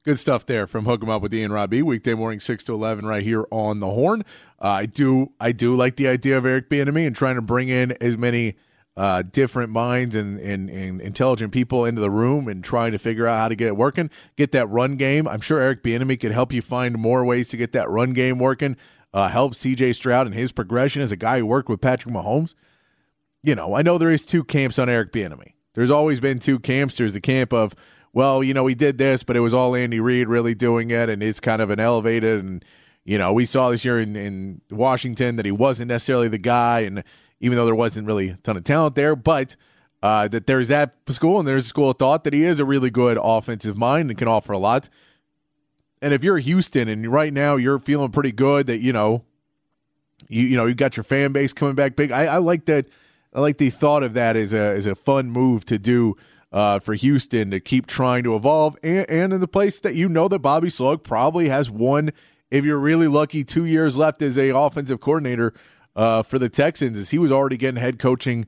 Good 0.05 0.19
stuff 0.19 0.45
there 0.45 0.67
from 0.67 0.85
Hook 0.85 1.03
'em 1.03 1.09
Up 1.09 1.21
with 1.21 1.33
Ian 1.33 1.51
Robbie, 1.51 1.81
weekday 1.81 2.13
morning 2.13 2.39
six 2.39 2.63
to 2.65 2.73
eleven, 2.73 3.05
right 3.05 3.23
here 3.23 3.45
on 3.51 3.81
the 3.81 3.87
Horn. 3.87 4.23
Uh, 4.61 4.67
I 4.69 4.85
do, 4.85 5.33
I 5.39 5.51
do 5.51 5.75
like 5.75 5.97
the 5.97 6.07
idea 6.07 6.37
of 6.37 6.45
Eric 6.45 6.69
Bieniemy 6.69 7.05
and 7.05 7.13
trying 7.15 7.35
to 7.35 7.41
bring 7.41 7.67
in 7.67 7.91
as 7.99 8.17
many 8.17 8.55
uh, 8.97 9.21
different 9.21 9.71
minds 9.71 10.15
and, 10.15 10.37
and 10.39 10.69
and 10.69 10.99
intelligent 10.99 11.53
people 11.53 11.85
into 11.85 12.01
the 12.01 12.09
room 12.09 12.49
and 12.49 12.63
trying 12.63 12.91
to 12.91 12.97
figure 12.97 13.27
out 13.27 13.37
how 13.37 13.47
to 13.47 13.55
get 13.55 13.67
it 13.67 13.77
working, 13.77 14.09
get 14.35 14.51
that 14.51 14.67
run 14.67 14.97
game. 14.97 15.27
I'm 15.27 15.41
sure 15.41 15.61
Eric 15.61 15.83
Bieniemy 15.83 16.19
could 16.19 16.33
help 16.33 16.51
you 16.51 16.61
find 16.61 16.97
more 16.97 17.23
ways 17.23 17.47
to 17.49 17.57
get 17.57 17.71
that 17.71 17.89
run 17.89 18.11
game 18.11 18.39
working. 18.39 18.75
Uh, 19.13 19.29
help 19.29 19.55
C.J. 19.55 19.93
Stroud 19.93 20.27
and 20.27 20.35
his 20.35 20.51
progression 20.51 21.01
as 21.01 21.13
a 21.13 21.15
guy 21.15 21.39
who 21.39 21.45
worked 21.45 21.69
with 21.69 21.79
Patrick 21.79 22.13
Mahomes 22.13 22.55
you 23.47 23.55
know, 23.55 23.75
I 23.75 23.81
know 23.81 23.97
there 23.97 24.11
is 24.11 24.25
two 24.25 24.43
camps 24.43 24.77
on 24.77 24.89
Eric 24.89 25.13
Bieniemy. 25.13 25.53
There's 25.73 25.89
always 25.91 26.19
been 26.19 26.39
two 26.39 26.59
camps. 26.59 26.97
There's 26.97 27.13
the 27.13 27.21
camp 27.21 27.53
of, 27.53 27.73
well, 28.11 28.43
you 28.43 28.53
know, 28.53 28.63
we 28.63 28.75
did 28.75 28.97
this, 28.97 29.23
but 29.23 29.37
it 29.37 29.41
was 29.41 29.53
all 29.53 29.73
Andy 29.73 30.01
Reid 30.01 30.27
really 30.27 30.53
doing 30.53 30.91
it, 30.91 31.07
and 31.07 31.23
it's 31.23 31.39
kind 31.39 31.61
of 31.61 31.69
an 31.69 31.79
elevated. 31.79 32.43
And 32.43 32.65
you 33.05 33.17
know, 33.17 33.31
we 33.31 33.45
saw 33.45 33.69
this 33.69 33.85
year 33.85 34.01
in, 34.01 34.17
in 34.17 34.61
Washington 34.69 35.37
that 35.37 35.45
he 35.45 35.51
wasn't 35.51 35.87
necessarily 35.87 36.27
the 36.27 36.37
guy, 36.37 36.81
and 36.81 37.03
even 37.39 37.57
though 37.57 37.65
there 37.65 37.75
wasn't 37.75 38.07
really 38.07 38.29
a 38.29 38.37
ton 38.37 38.57
of 38.57 38.63
talent 38.63 38.95
there, 38.95 39.15
but 39.15 39.55
uh, 40.01 40.27
that 40.27 40.47
there's 40.47 40.67
that 40.67 40.95
school 41.09 41.39
and 41.39 41.47
there's 41.47 41.65
a 41.65 41.69
school 41.69 41.91
of 41.91 41.97
thought 41.97 42.23
that 42.23 42.33
he 42.33 42.43
is 42.43 42.59
a 42.59 42.65
really 42.65 42.89
good 42.89 43.17
offensive 43.21 43.77
mind 43.77 44.09
and 44.09 44.17
can 44.17 44.27
offer 44.27 44.53
a 44.53 44.57
lot. 44.57 44.89
And 46.01 46.13
if 46.13 46.23
you're 46.23 46.37
Houston 46.37 46.87
and 46.87 47.07
right 47.07 47.33
now 47.33 47.55
you're 47.55 47.79
feeling 47.79 48.11
pretty 48.11 48.31
good 48.31 48.67
that 48.67 48.79
you 48.79 48.93
know 48.93 49.23
you 50.29 50.43
you 50.43 50.57
know 50.57 50.65
you 50.65 50.75
got 50.75 50.97
your 50.97 51.03
fan 51.03 51.31
base 51.31 51.53
coming 51.53 51.75
back 51.75 51.95
big. 51.95 52.11
I, 52.11 52.25
I 52.25 52.37
like 52.37 52.65
that. 52.65 52.87
I 53.33 53.39
like 53.39 53.57
the 53.57 53.69
thought 53.69 54.03
of 54.03 54.13
that 54.13 54.35
as 54.35 54.53
a 54.53 54.57
as 54.57 54.85
a 54.85 54.95
fun 54.95 55.29
move 55.31 55.65
to 55.65 55.77
do 55.77 56.15
uh, 56.51 56.79
for 56.79 56.93
Houston 56.93 57.51
to 57.51 57.59
keep 57.59 57.87
trying 57.87 58.23
to 58.23 58.35
evolve, 58.35 58.77
and, 58.81 59.09
and 59.09 59.33
in 59.33 59.41
the 59.41 59.47
place 59.47 59.79
that 59.81 59.95
you 59.95 60.07
know 60.07 60.27
that 60.27 60.39
Bobby 60.39 60.69
Slowik 60.69 61.03
probably 61.03 61.49
has 61.49 61.69
one, 61.69 62.11
if 62.49 62.63
you're 62.63 62.79
really 62.79 63.07
lucky, 63.07 63.43
two 63.43 63.65
years 63.65 63.97
left 63.97 64.21
as 64.21 64.37
a 64.37 64.49
offensive 64.49 65.01
coordinator 65.01 65.53
uh, 65.97 66.21
for 66.23 66.39
the 66.39 66.47
Texans, 66.47 66.97
is 66.97 67.09
he 67.09 67.17
was 67.17 67.31
already 67.31 67.57
getting 67.57 67.81
head 67.81 67.99
coaching 67.99 68.45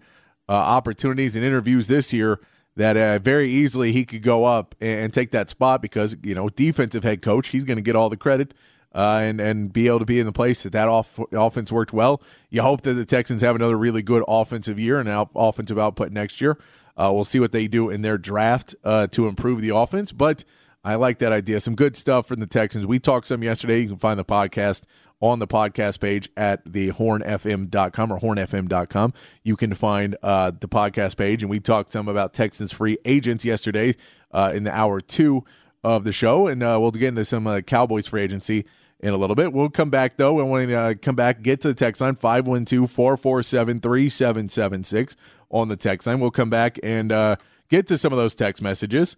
uh, 0.47 0.53
opportunities 0.53 1.35
and 1.35 1.43
interviews 1.43 1.87
this 1.87 2.13
year. 2.13 2.39
That 2.75 2.95
uh, 2.95 3.19
very 3.19 3.49
easily 3.49 3.91
he 3.91 4.05
could 4.05 4.21
go 4.21 4.45
up 4.45 4.73
and, 4.79 5.13
take 5.13 5.31
that 5.31 5.49
spot 5.49 5.81
because 5.81 6.15
you 6.23 6.33
know 6.33 6.47
defensive 6.47 7.03
head 7.03 7.21
coach 7.21 7.49
he's 7.49 7.65
going 7.65 7.75
to 7.75 7.81
get 7.81 7.93
all 7.93 8.09
the 8.09 8.15
credit 8.15 8.53
uh, 8.95 9.19
and 9.21 9.41
and 9.41 9.73
be 9.73 9.87
able 9.87 9.99
to 9.99 10.05
be 10.05 10.19
in 10.19 10.25
the 10.25 10.31
place 10.31 10.63
that 10.63 10.71
that 10.71 10.87
off, 10.87 11.19
offense 11.33 11.73
worked 11.73 11.91
well. 11.91 12.21
You 12.49 12.61
hope 12.61 12.81
that 12.81 12.93
the 12.93 13.03
Texans 13.03 13.41
have 13.41 13.55
another 13.55 13.77
really 13.77 14.01
good 14.01 14.23
offensive 14.29 14.79
year 14.79 14.97
and 14.97 15.09
out, 15.09 15.29
offensive 15.35 15.77
output 15.77 16.11
next 16.13 16.39
year. 16.39 16.57
Uh, 16.95 17.11
we'll 17.13 17.25
see 17.25 17.39
what 17.39 17.51
they 17.51 17.67
do 17.67 17.89
in 17.89 18.01
their 18.01 18.17
draft 18.17 18.75
uh, 18.83 19.07
to 19.07 19.27
improve 19.27 19.61
the 19.61 19.75
offense, 19.75 20.11
but 20.11 20.45
I 20.83 20.95
like 20.95 21.19
that 21.19 21.31
idea. 21.31 21.59
Some 21.59 21.75
good 21.75 21.97
stuff 21.97 22.27
from 22.27 22.39
the 22.39 22.47
Texans. 22.47 22.85
We 22.85 22.99
talked 22.99 23.27
some 23.27 23.43
yesterday. 23.43 23.81
You 23.81 23.89
can 23.89 23.97
find 23.97 24.19
the 24.19 24.25
podcast 24.25 24.83
on 25.21 25.39
the 25.39 25.47
podcast 25.47 25.99
page 25.99 26.29
at 26.37 26.61
the 26.71 26.91
hornfm.com 26.91 28.11
or 28.11 28.19
hornfm.com. 28.19 29.13
You 29.43 29.55
can 29.55 29.73
find 29.73 30.15
uh, 30.23 30.51
the 30.57 30.67
podcast 30.67 31.17
page, 31.17 31.43
and 31.43 31.49
we 31.49 31.59
talked 31.59 31.89
some 31.89 32.07
about 32.07 32.33
Texans 32.33 32.71
free 32.71 32.97
agents 33.03 33.43
yesterday 33.43 33.95
uh, 34.31 34.51
in 34.53 34.63
the 34.63 34.73
hour 34.73 35.01
two 35.01 35.43
of 35.83 36.03
the 36.03 36.13
show, 36.13 36.47
and 36.47 36.63
uh, 36.63 36.77
we'll 36.79 36.91
get 36.91 37.09
into 37.09 37.25
some 37.25 37.47
uh, 37.47 37.61
Cowboys 37.61 38.07
free 38.07 38.21
agency 38.21 38.65
in 38.99 39.13
a 39.13 39.17
little 39.17 39.35
bit. 39.35 39.53
We'll 39.53 39.69
come 39.69 39.89
back, 39.89 40.17
though. 40.17 40.39
I 40.39 40.43
want 40.43 40.67
to 40.67 40.75
uh, 40.75 40.93
come 41.01 41.15
back, 41.15 41.41
get 41.41 41.61
to 41.61 41.69
the 41.69 41.73
text 41.73 42.01
line 42.01 42.15
512 42.15 42.89
447 42.89 43.79
3776 43.79 45.15
on 45.49 45.69
the 45.69 45.77
text 45.77 46.07
line. 46.07 46.19
We'll 46.19 46.31
come 46.31 46.49
back 46.49 46.79
and 46.83 47.11
uh, 47.11 47.35
get 47.69 47.87
to 47.87 47.97
some 47.97 48.11
of 48.11 48.17
those 48.17 48.35
text 48.35 48.61
messages. 48.61 49.15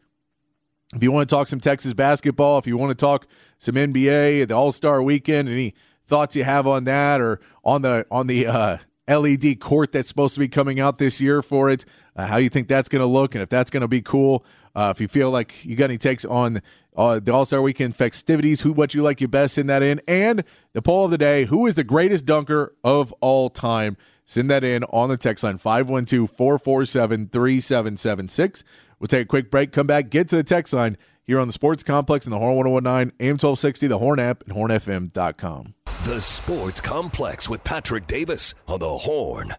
If 0.94 1.02
you 1.02 1.12
want 1.12 1.30
to 1.30 1.36
talk 1.36 1.48
some 1.48 1.62
Texas 1.62 1.94
basketball, 1.94 2.58
if 2.58 2.68
you 2.68 2.78
want 2.78 2.89
to 2.92 2.96
talk 2.96 3.26
some 3.60 3.76
NBA, 3.76 4.48
the 4.50 4.56
All 4.56 4.74
Star 4.74 5.02
Weekend, 5.02 5.48
any 5.48 5.74
thoughts 6.08 6.36
you 6.36 6.44
have 6.44 6.68
on 6.68 6.84
that, 6.84 7.22
or 7.22 7.39
on 7.64 7.82
the 7.82 8.06
on 8.12 8.28
the 8.28 8.46
uh, 8.46 8.78
LED 9.08 9.62
court 9.62 9.94
that's 9.94 10.10
supposed 10.10 10.34
to 10.34 10.42
be 10.42 10.50
coming 10.50 10.82
out 10.82 10.98
this 10.98 11.22
year 11.22 11.42
for 11.42 11.70
it, 11.70 11.86
uh, 12.18 12.28
how 12.28 12.36
you 12.36 12.50
think 12.50 12.68
that's 12.68 12.89
going 12.89 13.00
to 13.00 13.06
look, 13.06 13.36
and 13.36 13.42
if 13.42 13.48
that's 13.48 13.70
going 13.70 13.82
to 13.82 13.88
be 13.88 14.02
cool. 14.02 14.46
Uh, 14.76 14.92
if 14.94 15.00
you 15.02 15.08
feel 15.08 15.30
like 15.30 15.64
you 15.64 15.76
got 15.76 15.86
any 15.86 15.98
takes 15.98 16.26
on 16.26 16.62
uh, 16.98 17.20
the 17.20 17.34
All 17.34 17.46
Star 17.46 17.62
Weekend 17.62 17.96
festivities, 17.96 18.62
who 18.62 18.74
what 18.74 18.94
you 18.94 19.02
like 19.02 19.22
you 19.22 19.30
best, 19.30 19.56
send 19.56 19.70
that 19.70 19.82
in, 19.82 20.02
and 20.10 20.44
the 20.74 20.82
poll 20.82 21.06
of 21.06 21.12
the 21.12 21.18
day: 21.18 21.46
Who 21.46 21.68
is 21.68 21.76
the 21.76 21.86
greatest 21.86 22.26
dunker 22.26 22.76
of 22.84 23.14
all 23.22 23.50
time? 23.50 23.96
Send 24.26 24.50
that 24.50 24.64
in 24.64 24.84
on 24.86 25.10
the 25.10 25.18
text 25.18 25.44
line 25.44 25.58
512 25.58 26.30
447 26.30 27.30
3776. 27.30 28.64
We'll 29.02 29.08
take 29.08 29.24
a 29.24 29.28
quick 29.28 29.49
break, 29.49 29.72
come 29.72 29.88
back, 29.88 30.12
get 30.12 30.30
to 30.30 30.36
the 30.36 30.43
text 30.43 30.74
line 30.74 30.95
here 31.24 31.39
on 31.39 31.47
the 31.47 31.54
Sports 31.54 31.82
Complex 31.82 32.28
in 32.28 32.30
the 32.30 32.38
Horn 32.38 32.70
1019, 32.70 33.14
AM 33.20 33.32
1260, 33.34 33.88
the 33.88 33.97
Horn 33.97 34.20
app, 34.20 34.43
and 34.43 34.56
hornfm.com. 34.56 35.74
The 36.06 36.22
Sports 36.22 36.82
Complex 36.82 37.49
with 37.49 37.64
Patrick 37.64 38.06
Davis 38.06 38.54
on 38.68 38.80
the 38.80 38.97
Horn. 38.97 39.56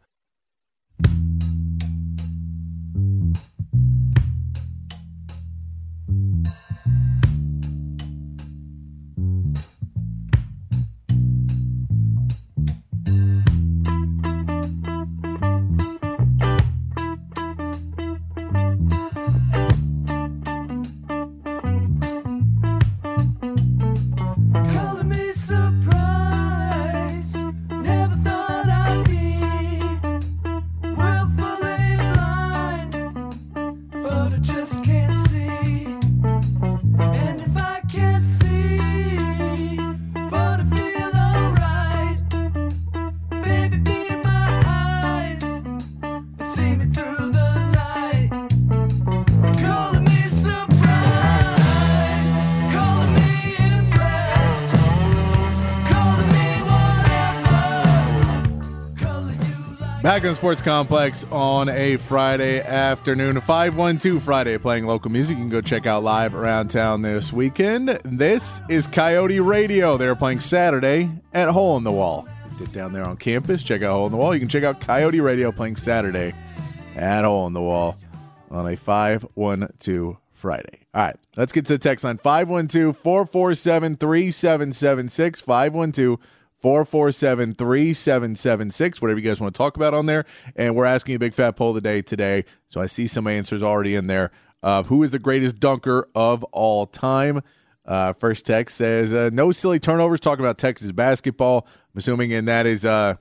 Back 60.12 60.24
in 60.24 60.34
Sports 60.34 60.60
Complex 60.60 61.24
on 61.32 61.70
a 61.70 61.96
Friday 61.96 62.60
afternoon, 62.60 63.40
512 63.40 64.22
Friday, 64.22 64.58
playing 64.58 64.84
local 64.84 65.10
music. 65.10 65.38
You 65.38 65.44
can 65.44 65.48
go 65.48 65.62
check 65.62 65.86
out 65.86 66.04
live 66.04 66.34
around 66.34 66.68
town 66.68 67.00
this 67.00 67.32
weekend. 67.32 67.88
This 68.04 68.60
is 68.68 68.86
Coyote 68.86 69.40
Radio. 69.40 69.96
They're 69.96 70.14
playing 70.14 70.40
Saturday 70.40 71.10
at 71.32 71.48
Hole 71.48 71.78
in 71.78 71.84
the 71.84 71.92
Wall. 71.92 72.28
Get 72.58 72.72
down 72.72 72.92
there 72.92 73.04
on 73.04 73.16
campus, 73.16 73.62
check 73.62 73.80
out 73.80 73.92
Hole 73.92 74.04
in 74.04 74.12
the 74.12 74.18
Wall. 74.18 74.34
You 74.34 74.40
can 74.40 74.50
check 74.50 74.64
out 74.64 74.82
Coyote 74.82 75.22
Radio 75.22 75.50
playing 75.50 75.76
Saturday 75.76 76.34
at 76.94 77.24
Hole 77.24 77.46
in 77.46 77.54
the 77.54 77.62
Wall 77.62 77.96
on 78.50 78.70
a 78.70 78.76
512 78.76 80.18
Friday. 80.34 80.80
All 80.92 81.06
right, 81.06 81.16
let's 81.38 81.52
get 81.52 81.64
to 81.68 81.72
the 81.72 81.78
text 81.78 82.04
line 82.04 82.18
512 82.18 82.98
447 82.98 83.96
3776. 83.96 85.40
512 85.40 86.18
447 86.62 87.54
3776, 87.54 89.02
whatever 89.02 89.18
you 89.18 89.28
guys 89.28 89.40
want 89.40 89.52
to 89.52 89.58
talk 89.58 89.76
about 89.76 89.94
on 89.94 90.06
there. 90.06 90.24
And 90.54 90.76
we're 90.76 90.84
asking 90.84 91.16
a 91.16 91.18
big 91.18 91.34
fat 91.34 91.56
poll 91.56 91.70
of 91.70 91.74
the 91.74 91.80
day 91.80 92.02
today. 92.02 92.44
So 92.68 92.80
I 92.80 92.86
see 92.86 93.08
some 93.08 93.26
answers 93.26 93.62
already 93.62 93.96
in 93.96 94.06
there 94.06 94.30
of 94.62 94.86
who 94.86 95.02
is 95.02 95.10
the 95.10 95.18
greatest 95.18 95.58
dunker 95.58 96.08
of 96.14 96.44
all 96.44 96.86
time. 96.86 97.42
Uh, 97.84 98.12
first 98.12 98.46
text 98.46 98.76
says, 98.76 99.12
uh, 99.12 99.30
no 99.32 99.50
silly 99.50 99.80
turnovers, 99.80 100.20
talking 100.20 100.44
about 100.44 100.56
Texas 100.56 100.92
basketball. 100.92 101.66
I'm 101.92 101.98
assuming, 101.98 102.32
and 102.32 102.46
that 102.46 102.64
is, 102.64 102.86
uh, 102.86 103.16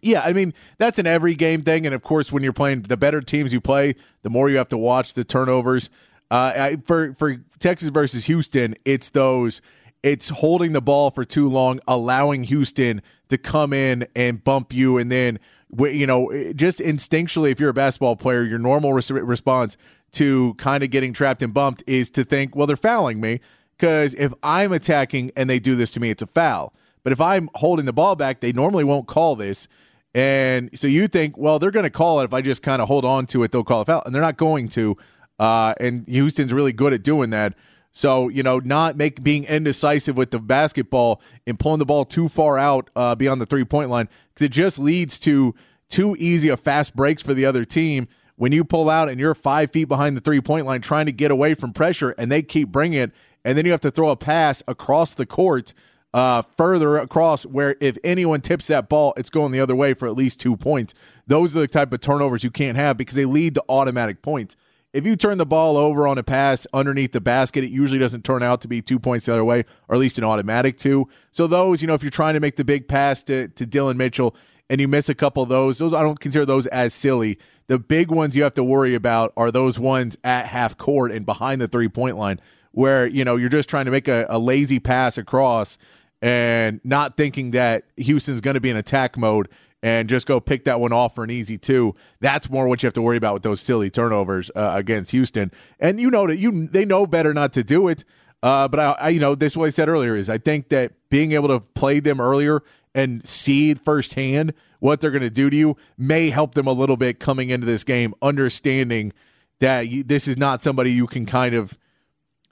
yeah, 0.00 0.22
I 0.22 0.32
mean, 0.32 0.54
that's 0.78 0.98
an 0.98 1.06
every 1.06 1.34
game 1.34 1.60
thing. 1.62 1.84
And 1.84 1.94
of 1.94 2.02
course, 2.02 2.32
when 2.32 2.42
you're 2.42 2.54
playing 2.54 2.82
the 2.82 2.96
better 2.96 3.20
teams 3.20 3.52
you 3.52 3.60
play, 3.60 3.94
the 4.22 4.30
more 4.30 4.48
you 4.48 4.56
have 4.56 4.68
to 4.68 4.78
watch 4.78 5.12
the 5.12 5.24
turnovers. 5.24 5.90
Uh, 6.30 6.52
I, 6.56 6.76
for, 6.84 7.14
for 7.14 7.44
Texas 7.58 7.90
versus 7.90 8.24
Houston, 8.24 8.74
it's 8.86 9.10
those 9.10 9.60
it's 10.02 10.28
holding 10.28 10.72
the 10.72 10.80
ball 10.80 11.10
for 11.10 11.24
too 11.24 11.48
long, 11.48 11.80
allowing 11.88 12.44
Houston 12.44 13.02
to 13.28 13.38
come 13.38 13.72
in 13.72 14.06
and 14.14 14.42
bump 14.42 14.72
you, 14.72 14.98
and 14.98 15.10
then 15.10 15.38
you 15.78 16.06
know 16.06 16.52
just 16.54 16.78
instinctually, 16.78 17.50
if 17.50 17.60
you're 17.60 17.70
a 17.70 17.74
basketball 17.74 18.16
player, 18.16 18.42
your 18.44 18.58
normal 18.58 18.92
res- 18.92 19.10
response 19.10 19.76
to 20.12 20.54
kind 20.54 20.82
of 20.82 20.90
getting 20.90 21.12
trapped 21.12 21.42
and 21.42 21.52
bumped 21.52 21.82
is 21.86 22.10
to 22.10 22.24
think, 22.24 22.56
well, 22.56 22.66
they're 22.66 22.76
fouling 22.76 23.20
me 23.20 23.40
because 23.76 24.14
if 24.14 24.32
I'm 24.42 24.72
attacking 24.72 25.32
and 25.36 25.48
they 25.48 25.58
do 25.58 25.76
this 25.76 25.90
to 25.92 26.00
me, 26.00 26.10
it's 26.10 26.22
a 26.22 26.26
foul. 26.26 26.72
But 27.02 27.12
if 27.12 27.20
I'm 27.20 27.48
holding 27.54 27.86
the 27.86 27.92
ball 27.92 28.16
back, 28.16 28.40
they 28.40 28.52
normally 28.52 28.84
won't 28.84 29.06
call 29.06 29.36
this. 29.36 29.68
And 30.14 30.70
so 30.78 30.86
you 30.86 31.06
think, 31.06 31.36
well, 31.36 31.58
they're 31.58 31.70
going 31.70 31.84
to 31.84 31.90
call 31.90 32.20
it 32.20 32.24
if 32.24 32.34
I 32.34 32.40
just 32.40 32.62
kind 32.62 32.82
of 32.82 32.88
hold 32.88 33.04
on 33.04 33.26
to 33.26 33.42
it, 33.44 33.52
they'll 33.52 33.64
call 33.64 33.82
a 33.82 33.84
foul, 33.84 34.02
and 34.04 34.14
they're 34.14 34.22
not 34.22 34.36
going 34.36 34.68
to. 34.70 34.96
Uh, 35.38 35.74
and 35.78 36.06
Houston's 36.08 36.52
really 36.52 36.72
good 36.72 36.92
at 36.92 37.02
doing 37.02 37.30
that. 37.30 37.54
So 37.92 38.28
you 38.28 38.42
know, 38.42 38.58
not 38.58 38.96
make 38.96 39.22
being 39.22 39.44
indecisive 39.44 40.16
with 40.16 40.30
the 40.30 40.38
basketball 40.38 41.20
and 41.46 41.58
pulling 41.58 41.78
the 41.78 41.86
ball 41.86 42.04
too 42.04 42.28
far 42.28 42.58
out 42.58 42.90
uh, 42.94 43.14
beyond 43.14 43.40
the 43.40 43.46
three 43.46 43.64
point 43.64 43.90
line 43.90 44.08
because 44.34 44.46
it 44.46 44.52
just 44.52 44.78
leads 44.78 45.18
to 45.20 45.54
too 45.88 46.14
easy 46.18 46.48
of 46.48 46.60
fast 46.60 46.94
breaks 46.94 47.22
for 47.22 47.34
the 47.34 47.44
other 47.44 47.64
team. 47.64 48.08
When 48.36 48.52
you 48.52 48.62
pull 48.62 48.88
out 48.88 49.08
and 49.08 49.18
you're 49.18 49.34
five 49.34 49.72
feet 49.72 49.86
behind 49.86 50.16
the 50.16 50.20
three 50.20 50.40
point 50.40 50.66
line 50.66 50.80
trying 50.80 51.06
to 51.06 51.12
get 51.12 51.30
away 51.30 51.54
from 51.54 51.72
pressure, 51.72 52.10
and 52.10 52.30
they 52.30 52.42
keep 52.42 52.68
bringing 52.68 53.00
it, 53.00 53.12
and 53.44 53.58
then 53.58 53.64
you 53.64 53.72
have 53.72 53.80
to 53.80 53.90
throw 53.90 54.10
a 54.10 54.16
pass 54.16 54.62
across 54.68 55.14
the 55.14 55.26
court 55.26 55.74
uh, 56.14 56.42
further 56.56 56.98
across 56.98 57.44
where 57.44 57.76
if 57.80 57.98
anyone 58.04 58.40
tips 58.40 58.68
that 58.68 58.88
ball, 58.88 59.12
it's 59.16 59.30
going 59.30 59.52
the 59.52 59.60
other 59.60 59.76
way 59.76 59.94
for 59.94 60.06
at 60.06 60.14
least 60.14 60.40
two 60.40 60.56
points. 60.56 60.94
Those 61.26 61.56
are 61.56 61.60
the 61.60 61.68
type 61.68 61.92
of 61.92 62.00
turnovers 62.00 62.44
you 62.44 62.50
can't 62.50 62.76
have 62.76 62.96
because 62.96 63.16
they 63.16 63.24
lead 63.24 63.54
to 63.54 63.64
automatic 63.68 64.22
points 64.22 64.56
if 64.98 65.06
you 65.06 65.14
turn 65.14 65.38
the 65.38 65.46
ball 65.46 65.76
over 65.76 66.08
on 66.08 66.18
a 66.18 66.24
pass 66.24 66.66
underneath 66.74 67.12
the 67.12 67.20
basket, 67.20 67.62
it 67.62 67.70
usually 67.70 68.00
doesn't 68.00 68.24
turn 68.24 68.42
out 68.42 68.60
to 68.62 68.68
be 68.68 68.82
two 68.82 68.98
points 68.98 69.26
the 69.26 69.32
other 69.32 69.44
way, 69.44 69.64
or 69.86 69.94
at 69.94 70.00
least 70.00 70.18
an 70.18 70.24
automatic 70.24 70.76
two. 70.76 71.08
So 71.30 71.46
those, 71.46 71.80
you 71.80 71.86
know, 71.86 71.94
if 71.94 72.02
you're 72.02 72.10
trying 72.10 72.34
to 72.34 72.40
make 72.40 72.56
the 72.56 72.64
big 72.64 72.88
pass 72.88 73.22
to, 73.22 73.46
to 73.46 73.64
Dillon 73.64 73.96
Mitchell 73.96 74.34
and 74.68 74.80
you 74.80 74.88
miss 74.88 75.08
a 75.08 75.14
couple 75.14 75.40
of 75.40 75.48
those, 75.48 75.78
those 75.78 75.94
I 75.94 76.02
don't 76.02 76.18
consider 76.18 76.44
those 76.44 76.66
as 76.66 76.92
silly. 76.92 77.38
The 77.68 77.78
big 77.78 78.10
ones 78.10 78.34
you 78.34 78.42
have 78.42 78.54
to 78.54 78.64
worry 78.64 78.96
about 78.96 79.32
are 79.36 79.52
those 79.52 79.78
ones 79.78 80.18
at 80.24 80.46
half 80.46 80.76
court 80.76 81.12
and 81.12 81.24
behind 81.24 81.60
the 81.60 81.68
three 81.68 81.88
point 81.88 82.16
line 82.16 82.40
where, 82.72 83.06
you 83.06 83.24
know, 83.24 83.36
you're 83.36 83.48
just 83.48 83.68
trying 83.68 83.84
to 83.84 83.92
make 83.92 84.08
a, 84.08 84.26
a 84.28 84.40
lazy 84.40 84.80
pass 84.80 85.16
across 85.16 85.78
and 86.20 86.80
not 86.82 87.16
thinking 87.16 87.52
that 87.52 87.84
Houston's 87.96 88.40
going 88.40 88.54
to 88.54 88.60
be 88.60 88.70
in 88.70 88.76
attack 88.76 89.16
mode 89.16 89.48
and 89.82 90.08
just 90.08 90.26
go 90.26 90.40
pick 90.40 90.64
that 90.64 90.80
one 90.80 90.92
off 90.92 91.14
for 91.14 91.24
an 91.24 91.30
easy 91.30 91.58
two. 91.58 91.94
That's 92.20 92.50
more 92.50 92.66
what 92.66 92.82
you 92.82 92.86
have 92.86 92.94
to 92.94 93.02
worry 93.02 93.16
about 93.16 93.34
with 93.34 93.42
those 93.42 93.60
silly 93.60 93.90
turnovers 93.90 94.50
uh, 94.56 94.72
against 94.74 95.12
Houston. 95.12 95.52
And 95.78 96.00
you 96.00 96.10
know 96.10 96.26
that 96.26 96.38
you 96.38 96.66
they 96.66 96.84
know 96.84 97.06
better 97.06 97.32
not 97.32 97.52
to 97.54 97.64
do 97.64 97.88
it. 97.88 98.04
Uh, 98.42 98.68
but 98.68 98.78
I, 98.78 98.90
I, 98.92 99.08
you 99.10 99.20
know, 99.20 99.34
this 99.34 99.52
is 99.52 99.56
what 99.56 99.66
I 99.66 99.70
said 99.70 99.88
earlier 99.88 100.14
is 100.14 100.30
I 100.30 100.38
think 100.38 100.68
that 100.68 100.92
being 101.10 101.32
able 101.32 101.48
to 101.48 101.60
play 101.60 101.98
them 102.00 102.20
earlier 102.20 102.62
and 102.94 103.26
see 103.26 103.74
firsthand 103.74 104.54
what 104.80 105.00
they're 105.00 105.10
going 105.10 105.22
to 105.22 105.30
do 105.30 105.50
to 105.50 105.56
you 105.56 105.76
may 105.96 106.30
help 106.30 106.54
them 106.54 106.66
a 106.66 106.72
little 106.72 106.96
bit 106.96 107.18
coming 107.18 107.50
into 107.50 107.66
this 107.66 107.82
game, 107.82 108.14
understanding 108.22 109.12
that 109.58 109.88
you, 109.88 110.04
this 110.04 110.28
is 110.28 110.36
not 110.36 110.62
somebody 110.62 110.92
you 110.92 111.08
can 111.08 111.26
kind 111.26 111.54
of 111.54 111.76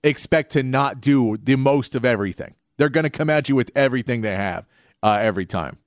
expect 0.03 0.51
to 0.53 0.63
not 0.65 1.01
do 1.01 1.37
the 1.37 1.57
most 1.57 1.95
of 1.95 2.05
everything. 2.05 2.55
They're 2.79 2.89
going 2.89 3.05
to 3.05 3.11
come 3.11 3.31
at 3.31 3.49
you 3.49 3.55
with 3.55 3.71
everything 3.77 4.23
they 4.23 4.35
have 4.35 4.67
uh, 5.05 5.19
every 5.21 5.47
time 5.47 5.79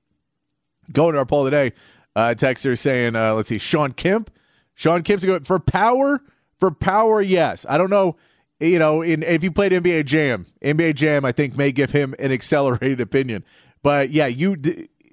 going 0.92 1.14
to 1.14 1.20
our 1.20 1.26
poll 1.26 1.46
today. 1.46 1.74
Uh, 2.16 2.34
texter 2.38 2.78
saying, 2.78 3.16
uh, 3.16 3.34
let's 3.34 3.50
see, 3.50 3.58
Shawn 3.58 3.92
Kemp. 3.92 4.32
Shawn 4.76 5.04
Kemp's 5.04 5.26
going 5.26 5.44
for 5.44 5.60
power. 5.60 6.22
For 6.58 6.72
power, 6.72 7.22
yes. 7.22 7.66
I 7.70 7.78
don't 7.78 7.90
know. 7.90 8.18
You 8.60 8.80
know, 8.80 9.02
in 9.02 9.24
if 9.24 9.44
you 9.44 9.52
played 9.52 9.72
NBA 9.72 10.06
Jam, 10.06 10.46
NBA 10.62 10.96
Jam, 10.96 11.24
I 11.24 11.32
think 11.32 11.56
may 11.56 11.72
give 11.72 11.92
him 11.92 12.14
an 12.20 12.32
accelerated 12.34 13.00
opinion. 13.00 13.46
But 13.82 14.10
yeah, 14.10 14.28
you 14.28 14.58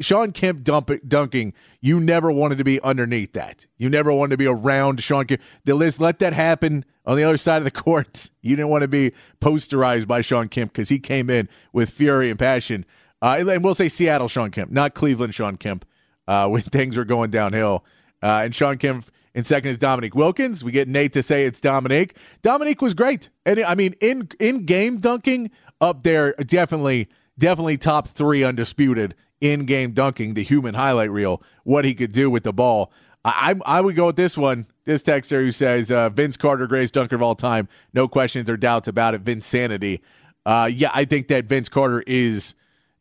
Shawn 0.01 0.33
Kemp 0.33 0.63
dump, 0.63 0.91
dunking, 1.07 1.53
you 1.81 2.01
never 2.01 2.31
wanted 2.31 2.59
to 2.59 2.65
be 2.65 2.81
underneath 2.83 3.33
that. 3.33 3.67
You 3.79 3.89
never 3.89 4.13
wanted 4.13 4.33
to 4.33 4.37
be 4.37 4.47
around 4.47 5.03
Shawn 5.03 5.27
Kemp. 5.27 5.41
The 5.65 5.75
list 5.75 6.01
let 6.01 6.19
that 6.19 6.33
happen 6.33 6.85
on 7.05 7.17
the 7.17 7.25
other 7.25 7.37
side 7.37 7.59
of 7.59 7.65
the 7.65 7.71
court. 7.83 8.31
You 8.43 8.57
didn't 8.57 8.69
want 8.69 8.83
to 8.83 8.89
be 8.89 9.13
posterized 9.41 10.07
by 10.07 10.21
Shawn 10.21 10.49
Kemp 10.49 10.73
because 10.73 10.89
he 10.89 10.99
came 10.99 11.31
in 11.31 11.49
with 11.73 11.91
fury 11.91 12.31
and 12.31 12.39
passion. 12.39 12.85
Uh, 13.23 13.45
and 13.49 13.65
we'll 13.65 13.75
say 13.75 13.89
Seattle 13.89 14.29
Shawn 14.29 14.51
Kemp, 14.51 14.71
not 14.71 14.95
Cleveland 14.95 15.35
Shawn 15.35 15.57
Kemp, 15.57 15.85
uh, 16.29 16.49
when 16.51 16.63
things 16.63 16.97
were 16.97 17.05
going 17.05 17.31
downhill. 17.31 17.85
Uh, 18.23 18.43
and 18.45 18.55
Shawn 18.55 18.79
Kemp 18.79 19.07
in 19.35 19.45
second 19.45 19.71
is 19.71 19.79
Dominique 19.79 20.15
Wilkins. 20.15 20.65
We 20.65 20.73
get 20.73 20.89
Nate 20.89 21.13
to 21.13 21.23
say 21.23 21.45
it's 21.45 21.61
Dominique. 21.61 22.17
Dominique 22.43 22.81
was 22.81 22.95
great. 22.95 23.29
And 23.45 23.61
I 23.61 23.75
mean, 23.75 23.95
in 24.01 24.29
in 24.41 24.65
game 24.65 24.99
dunking, 24.99 25.51
up 25.81 26.03
there, 26.03 26.33
definitely, 26.35 27.09
definitely 27.39 27.77
top 27.79 28.09
three 28.09 28.43
undisputed 28.43 29.15
in 29.41 29.67
game 29.67 29.93
dunking, 29.93 30.35
the 30.35 30.43
human 30.43 30.75
highlight 30.75 31.11
reel, 31.11 31.43
what 31.65 31.85
he 31.85 31.95
could 31.95 32.13
do 32.13 32.31
with 32.31 32.45
the 32.45 32.53
ball. 32.53 32.91
I, 33.25 33.55
I, 33.67 33.79
I 33.79 33.81
would 33.81 33.97
go 33.97 34.07
with 34.07 34.17
this 34.17 34.37
one. 34.37 34.67
This 34.85 35.03
texter 35.03 35.43
who 35.43 35.51
says 35.51 35.91
uh, 35.91 36.09
Vince 36.11 36.37
Carter, 36.37 36.67
greatest 36.67 36.95
dunker 36.95 37.17
of 37.17 37.23
all 37.23 37.35
time. 37.35 37.69
No 37.93 38.09
questions 38.09 38.49
or 38.49 38.57
doubts 38.57 38.89
about 38.89 39.15
it. 39.15 39.25
Vinsanity. 39.25 40.01
Uh, 40.45 40.71
yeah, 40.73 40.91
I 40.95 41.05
think 41.05 41.29
that 41.29 41.47
Vince 41.47 41.69
Carter 41.69 42.05
is 42.07 42.55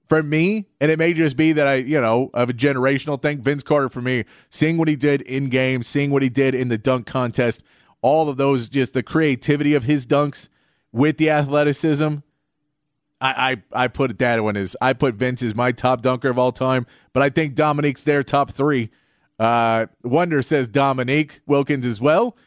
for 0.08 0.22
me, 0.22 0.68
and 0.80 0.92
it 0.92 1.00
may 1.00 1.14
just 1.14 1.36
be 1.36 1.52
that 1.54 1.68
I, 1.68 1.76
you 1.76 2.00
know, 2.00 2.30
of 2.34 2.50
a 2.50 2.54
generational 2.54 3.22
thing. 3.22 3.42
Vince 3.42 3.64
Carter 3.64 3.90
for 3.90 4.02
me, 4.02 4.26
seeing 4.50 4.78
what 4.78 4.88
he 4.88 4.96
did 4.96 5.22
in 5.22 5.50
game, 5.50 5.84
seeing 5.84 6.12
what 6.12 6.22
he 6.22 6.30
did 6.30 6.54
in 6.54 6.68
the 6.68 6.78
dunk 6.78 7.08
contest, 7.08 7.64
all 8.02 8.30
of 8.30 8.38
those, 8.38 8.70
just 8.70 8.94
the 8.94 9.04
creativity 9.04 9.74
of 9.74 9.86
his 9.86 10.06
dunks 10.06 10.48
with 10.92 11.18
the 11.18 11.30
athleticism. 11.30 12.18
I, 13.22 13.62
I, 13.74 13.84
I 13.86 13.88
put 13.88 14.18
that 14.20 14.44
one 14.44 14.58
as 14.58 14.76
I 14.82 14.94
put 14.94 15.16
Vince 15.16 15.42
as 15.42 15.56
my 15.56 15.72
top 15.72 16.02
dunker 16.02 16.30
of 16.30 16.38
all 16.38 16.52
time, 16.52 16.86
but 17.14 17.24
I 17.24 17.30
think 17.30 17.56
Dominique's 17.56 18.04
their 18.04 18.24
top 18.24 18.52
three. 18.52 18.92
Uh, 19.40 19.88
Wonder 20.04 20.42
says 20.42 20.70
Dominique 20.70 21.42
Wilkins 21.48 21.86
as 21.86 22.00
well. 22.00 22.38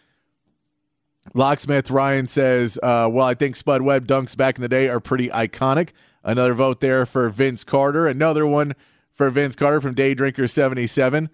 Locksmith 1.35 1.91
Ryan 1.91 2.27
says, 2.27 2.79
uh, 2.83 3.09
well, 3.11 3.27
I 3.27 3.35
think 3.35 3.57
Spud 3.57 3.83
Webb 3.83 4.07
dunks 4.07 4.37
back 4.37 4.57
in 4.57 4.63
the 4.63 4.69
day 4.69 4.89
are 4.89 5.01
pretty 5.01 5.29
iconic. 5.29 5.91
Another 6.25 6.55
vote 6.55 6.81
there 6.81 7.07
for 7.07 7.29
Vince 7.29 7.65
Carter. 7.65 8.07
Another 8.07 8.47
one 8.47 8.75
for 9.15 9.31
Vince 9.31 9.57
Carter 9.57 9.81
from 9.81 9.95
Day 9.95 10.15
Drinker 10.15 10.47
77. 10.47 11.31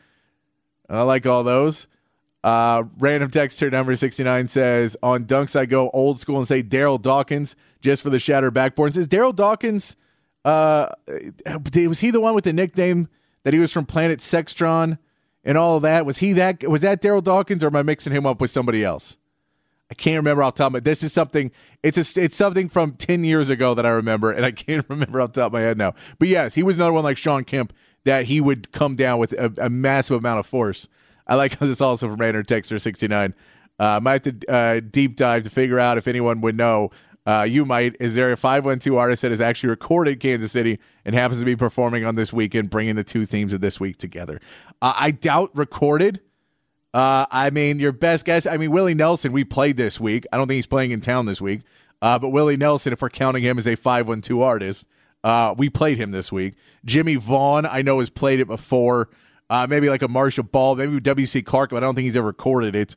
I 0.89 1.03
like 1.03 1.27
all 1.27 1.43
those. 1.43 1.87
Uh, 2.43 2.85
random 2.99 3.31
texter 3.31 3.73
number 3.73 3.97
69 3.97 4.49
says, 4.49 4.97
On 5.03 5.25
dunks, 5.25 5.57
I 5.59 5.65
go 5.65 5.89
old 5.91 6.21
school 6.21 6.37
and 6.37 6.47
say 6.47 6.63
Darryl 6.63 7.01
Dawkins 7.01 7.57
just 7.81 8.03
for 8.03 8.11
the 8.11 8.19
shattered 8.19 8.53
backboards. 8.53 8.99
Is 8.99 9.09
Darryl 9.09 9.35
Dawkins, 9.35 9.97
uh, 10.45 10.89
was 11.47 12.01
he 12.01 12.11
the 12.11 12.21
one 12.21 12.35
with 12.35 12.45
the 12.45 12.53
nickname 12.53 13.09
that 13.45 13.55
he 13.55 13.61
was 13.61 13.73
from 13.73 13.87
Planet 13.87 14.19
Sextron 14.19 14.99
and 15.43 15.57
all 15.57 15.77
of 15.77 15.83
that? 15.83 16.05
Was 16.05 16.19
he 16.19 16.35
that? 16.35 16.69
Was 16.69 16.83
that 16.83 17.01
Darryl 17.01 17.25
Dawkins 17.25 17.65
or 17.65 17.69
am 17.69 17.77
I 17.77 17.83
mixing 17.83 18.13
him 18.13 18.27
up 18.27 18.43
with 18.43 18.51
somebody 18.51 18.85
else? 18.85 19.17
I 19.91 19.95
can't 19.95 20.17
remember 20.17 20.43
off 20.43 20.55
top 20.55 20.69
of 20.69 20.73
my 20.73 20.81
This 20.81 21.03
is 21.03 21.13
something 21.13 21.51
it's 21.83 22.17
a, 22.17 22.21
it's 22.21 22.35
something 22.35 22.69
from 22.69 22.93
10 22.93 23.23
years 23.25 23.51
ago 23.51 23.75
that 23.75 23.85
I 23.85 23.91
remember 23.91 24.33
and 24.33 24.45
I 24.45 24.51
can't 24.51 24.85
remember 24.89 25.21
off 25.21 25.33
the 25.33 25.43
top 25.43 25.49
of 25.49 25.53
my 25.53 25.61
head 25.61 25.79
now. 25.79 25.95
But 26.19 26.29
yes, 26.29 26.55
he 26.55 26.63
was 26.63 26.77
another 26.77 26.93
one 26.93 27.05
like 27.05 27.19
Shawn 27.19 27.45
Kemp 27.45 27.73
that 28.05 28.27
he 28.27 28.41
would 28.41 28.73
come 28.73 28.97
down 28.97 29.19
with 29.19 29.33
a, 29.33 29.53
a 29.59 29.71
massive 29.71 30.17
amount 30.17 30.41
of 30.41 30.47
force. 30.47 30.89
I 31.27 31.35
like 31.37 31.55
how 31.59 31.67
this 31.67 31.81
also 31.81 32.09
from 32.09 32.21
Rainer 32.21 32.43
Texter 32.43 32.81
69. 32.81 33.35
Uh, 33.79 33.99
might 34.01 34.25
have 34.25 34.39
to 34.41 34.53
uh, 34.53 34.81
deep 34.81 35.17
dive 35.17 35.43
to 35.43 35.51
figure 35.51 35.81
out 35.81 35.99
if 35.99 36.07
anyone 36.07 36.41
would 36.41 36.57
know. 36.57 36.91
Uh, 37.27 37.43
you 37.49 37.65
might. 37.65 37.97
Is 38.01 38.15
there 38.15 38.31
a 38.33 38.37
512 38.37 38.99
artist 38.99 39.23
that 39.23 39.31
has 39.31 39.41
actually 39.41 39.71
recorded 39.71 40.21
Kansas 40.21 40.53
City 40.53 40.79
and 41.05 41.15
happens 41.15 41.41
to 41.41 41.47
be 41.47 41.57
performing 41.57 42.05
on 42.05 42.17
this 42.17 42.33
weekend, 42.33 42.69
bringing 42.69 42.97
the 42.97 43.05
two 43.05 43.25
themes 43.25 43.53
of 43.53 43.63
this 43.63 43.81
week 43.81 43.97
together? 43.97 44.41
Uh, 44.83 44.93
I 44.97 45.11
doubt 45.11 45.51
recorded. 45.55 46.21
Uh, 46.95 47.27
I 47.29 47.51
mean, 47.51 47.81
your 47.81 47.91
best 47.91 48.25
guess. 48.25 48.47
I 48.47 48.57
mean, 48.57 48.71
Willie 48.71 48.95
Nelson, 48.95 49.33
we 49.33 49.43
played 49.43 49.77
this 49.77 49.99
week. 49.99 50.27
I 50.33 50.37
don't 50.37 50.47
think 50.47 50.57
he's 50.57 50.67
playing 50.67 50.93
in 50.93 51.01
town 51.01 51.27
this 51.27 51.41
week. 51.41 51.63
Uh, 52.01 52.21
but 52.21 52.29
Willie 52.29 52.57
Nelson, 52.57 52.93
if 52.93 53.03
we're 53.03 53.11
counting 53.11 53.43
him 53.43 53.59
as 53.59 53.67
a 53.67 53.75
512 53.75 54.41
artist, 54.41 54.87
uh, 55.25 55.55
we 55.59 55.69
played 55.69 55.99
him 55.99 56.13
this 56.13 56.31
week. 56.31 56.55
Jimmy 56.85 57.17
Vaughan, 57.17 57.67
I 57.67 57.83
know, 57.83 57.99
has 57.99 58.11
played 58.11 58.39
it 58.39 58.47
before. 58.47 59.09
Uh, 59.51 59.67
maybe 59.69 59.89
like 59.91 60.03
a 60.03 60.09
Marcia 60.09 60.45
Ball, 60.45 60.77
maybe 60.77 61.01
W.C. 61.01 61.43
Clark, 61.43 61.71
but 61.71 61.79
I 61.79 61.81
don't 61.81 61.97
think 61.97 62.05
he's 62.05 62.17
ever 62.17 62.29
recorded 62.29 62.77
it. 62.77 62.95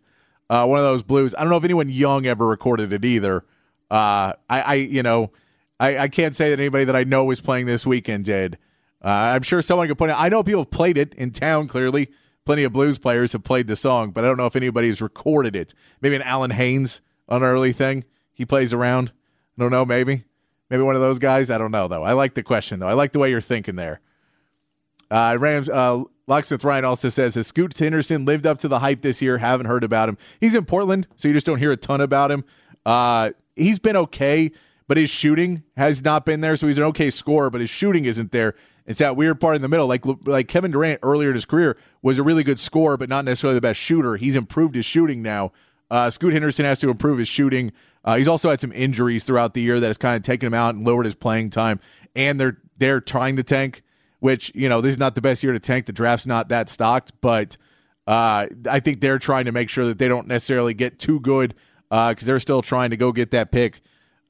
Uh, 0.48 0.66
one 0.66 0.78
of 0.78 0.86
those 0.86 1.02
blues. 1.02 1.34
I 1.36 1.42
don't 1.42 1.50
know 1.50 1.58
if 1.58 1.64
anyone 1.64 1.90
young 1.90 2.28
ever 2.28 2.46
recorded 2.46 2.94
it 2.94 3.04
either. 3.04 3.46
Uh, 3.90 4.34
I, 4.48 4.62
I, 4.62 4.74
you 4.76 5.02
know, 5.02 5.32
I, 5.80 5.98
I 5.98 6.08
can't 6.08 6.36
say 6.36 6.52
that 6.52 6.60
anybody 6.60 6.86
that 6.86 6.96
I 6.96 7.04
know 7.04 7.32
is 7.32 7.42
playing 7.42 7.66
this 7.66 7.86
weekend 7.86 8.26
did. 8.26 8.60
I'm 9.02 9.44
sure 9.44 9.62
someone 9.62 9.88
could 9.88 9.98
point 9.98 10.12
out. 10.12 10.20
I 10.20 10.30
know 10.30 10.44
people 10.44 10.62
have 10.62 10.72
played 10.72 10.98
it 10.98 11.14
in 11.16 11.32
town. 11.32 11.68
Clearly, 11.68 12.10
plenty 12.48 12.64
of 12.64 12.72
blues 12.72 12.98
players 12.98 13.34
have 13.34 13.44
played 13.44 13.68
the 13.68 13.76
song, 13.76 14.12
but 14.12 14.24
I 14.24 14.28
don't 14.28 14.38
know 14.38 14.46
if 14.46 14.56
anybody's 14.56 15.02
recorded 15.02 15.54
it. 15.54 15.74
Maybe 16.00 16.16
an 16.16 16.22
Alan 16.22 16.52
Haynes 16.52 17.02
on 17.28 17.44
an 17.44 17.50
early 17.50 17.74
thing. 17.74 18.06
He 18.34 18.46
plays 18.46 18.72
around. 18.72 19.12
I 19.58 19.62
don't 19.62 19.70
know. 19.70 19.84
Maybe, 19.84 20.24
maybe 20.70 20.82
one 20.82 20.96
of 20.96 21.02
those 21.02 21.20
guys. 21.20 21.52
I 21.52 21.58
don't 21.58 21.72
know 21.72 21.90
though. 21.90 22.04
I 22.04 22.14
like 22.14 22.36
the 22.36 22.44
question 22.44 22.80
though. 22.80 22.88
I 22.88 22.94
like 22.94 23.12
the 23.12 23.20
way 23.20 23.30
you're 23.30 23.42
thinking 23.42 23.76
there. 23.76 24.00
Uh, 25.12 25.36
Rams. 25.38 25.68
Uh, 25.68 26.04
Locksmith 26.26 26.64
Ryan 26.64 26.86
also 26.86 27.10
says, 27.10 27.36
Has 27.36 27.48
Scoot 27.48 27.78
Henderson 27.78 28.24
lived 28.24 28.46
up 28.46 28.60
to 28.60 28.70
the 28.70 28.80
hype 28.80 29.02
this 29.02 29.22
year? 29.22 29.38
Haven't 29.38 29.66
heard 29.66 29.84
about 29.84 30.08
him. 30.08 30.18
He's 30.40 30.56
in 30.56 30.64
Portland, 30.64 31.08
so 31.18 31.28
you 31.28 31.34
just 31.34 31.46
don't 31.46 31.60
hear 31.60 31.72
a 31.72 31.78
ton 31.78 32.00
about 32.02 32.32
him. 32.32 32.46
Uh, 32.86 33.32
he's 33.56 33.80
been 33.80 33.96
okay, 33.96 34.52
but 34.88 34.98
his 34.98 35.10
shooting 35.10 35.64
has 35.76 36.02
not 36.02 36.26
been 36.26 36.42
there. 36.42 36.56
So 36.56 36.68
he's 36.68 36.78
an 36.78 36.84
okay 36.86 37.10
scorer, 37.10 37.50
but 37.50 37.62
his 37.62 37.70
shooting 37.70 38.06
isn't 38.06 38.32
there. 38.32 38.56
It's 38.88 39.00
that 39.00 39.16
weird 39.16 39.40
part 39.40 39.56
in 39.56 39.62
the 39.62 39.68
middle. 39.68 39.86
Like 39.86 40.04
like 40.26 40.48
Kevin 40.48 40.72
Durant 40.72 41.00
earlier 41.04 41.30
in 41.30 41.36
his 41.36 41.46
career 41.46 41.78
was 42.02 42.18
a 42.18 42.24
really 42.24 42.44
good 42.44 42.60
scorer, 42.60 42.98
but 42.98 43.10
not 43.10 43.26
necessarily 43.26 43.56
the 43.56 43.62
best 43.62 43.80
shooter. 43.80 44.16
He's 44.16 44.36
improved 44.36 44.76
his 44.76 44.86
shooting 44.86 45.22
now. 45.22 45.52
Uh, 45.92 46.10
Scoot 46.10 46.34
Henderson 46.34 46.66
has 46.66 46.80
to 46.80 46.90
improve 46.90 47.20
his 47.20 47.28
shooting. 47.28 47.72
Uh, 48.04 48.16
he's 48.16 48.28
also 48.28 48.50
had 48.50 48.60
some 48.60 48.72
injuries 48.72 49.24
throughout 49.24 49.54
the 49.54 49.62
year 49.62 49.80
that 49.80 49.88
has 49.88 49.98
kind 49.98 50.16
of 50.16 50.24
taken 50.24 50.48
him 50.48 50.54
out 50.54 50.76
and 50.76 50.86
lowered 50.86 51.06
his 51.06 51.16
playing 51.16 51.50
time. 51.50 51.80
And 52.16 52.40
they're 52.40 52.58
they're 52.78 53.02
trying 53.02 53.36
to 53.36 53.44
tank 53.44 53.84
which, 54.20 54.52
you 54.56 54.68
know, 54.70 54.82
this 54.82 54.92
is 54.92 55.00
not 55.00 55.16
the 55.16 55.22
best 55.22 55.44
year 55.44 55.54
to 55.54 55.60
tank. 55.60 55.86
The 55.86 55.94
draft's 55.94 56.26
not 56.26 56.50
that 56.50 56.70
stocked, 56.70 57.12
but 57.22 57.58
uh, 58.08 58.48
I 58.70 58.80
think 58.80 59.02
they're 59.02 59.20
trying 59.20 59.46
to 59.46 59.52
make 59.52 59.70
sure 59.70 59.86
that 59.86 59.98
they 59.98 60.08
don't 60.08 60.28
necessarily 60.28 60.74
get 60.74 61.00
too 61.00 61.20
good 61.20 61.54
because 61.90 62.24
uh, 62.24 62.26
they're 62.26 62.40
still 62.40 62.62
trying 62.62 62.90
to 62.90 62.98
go 62.98 63.12
get 63.12 63.32
that 63.32 63.52
pick 63.52 63.82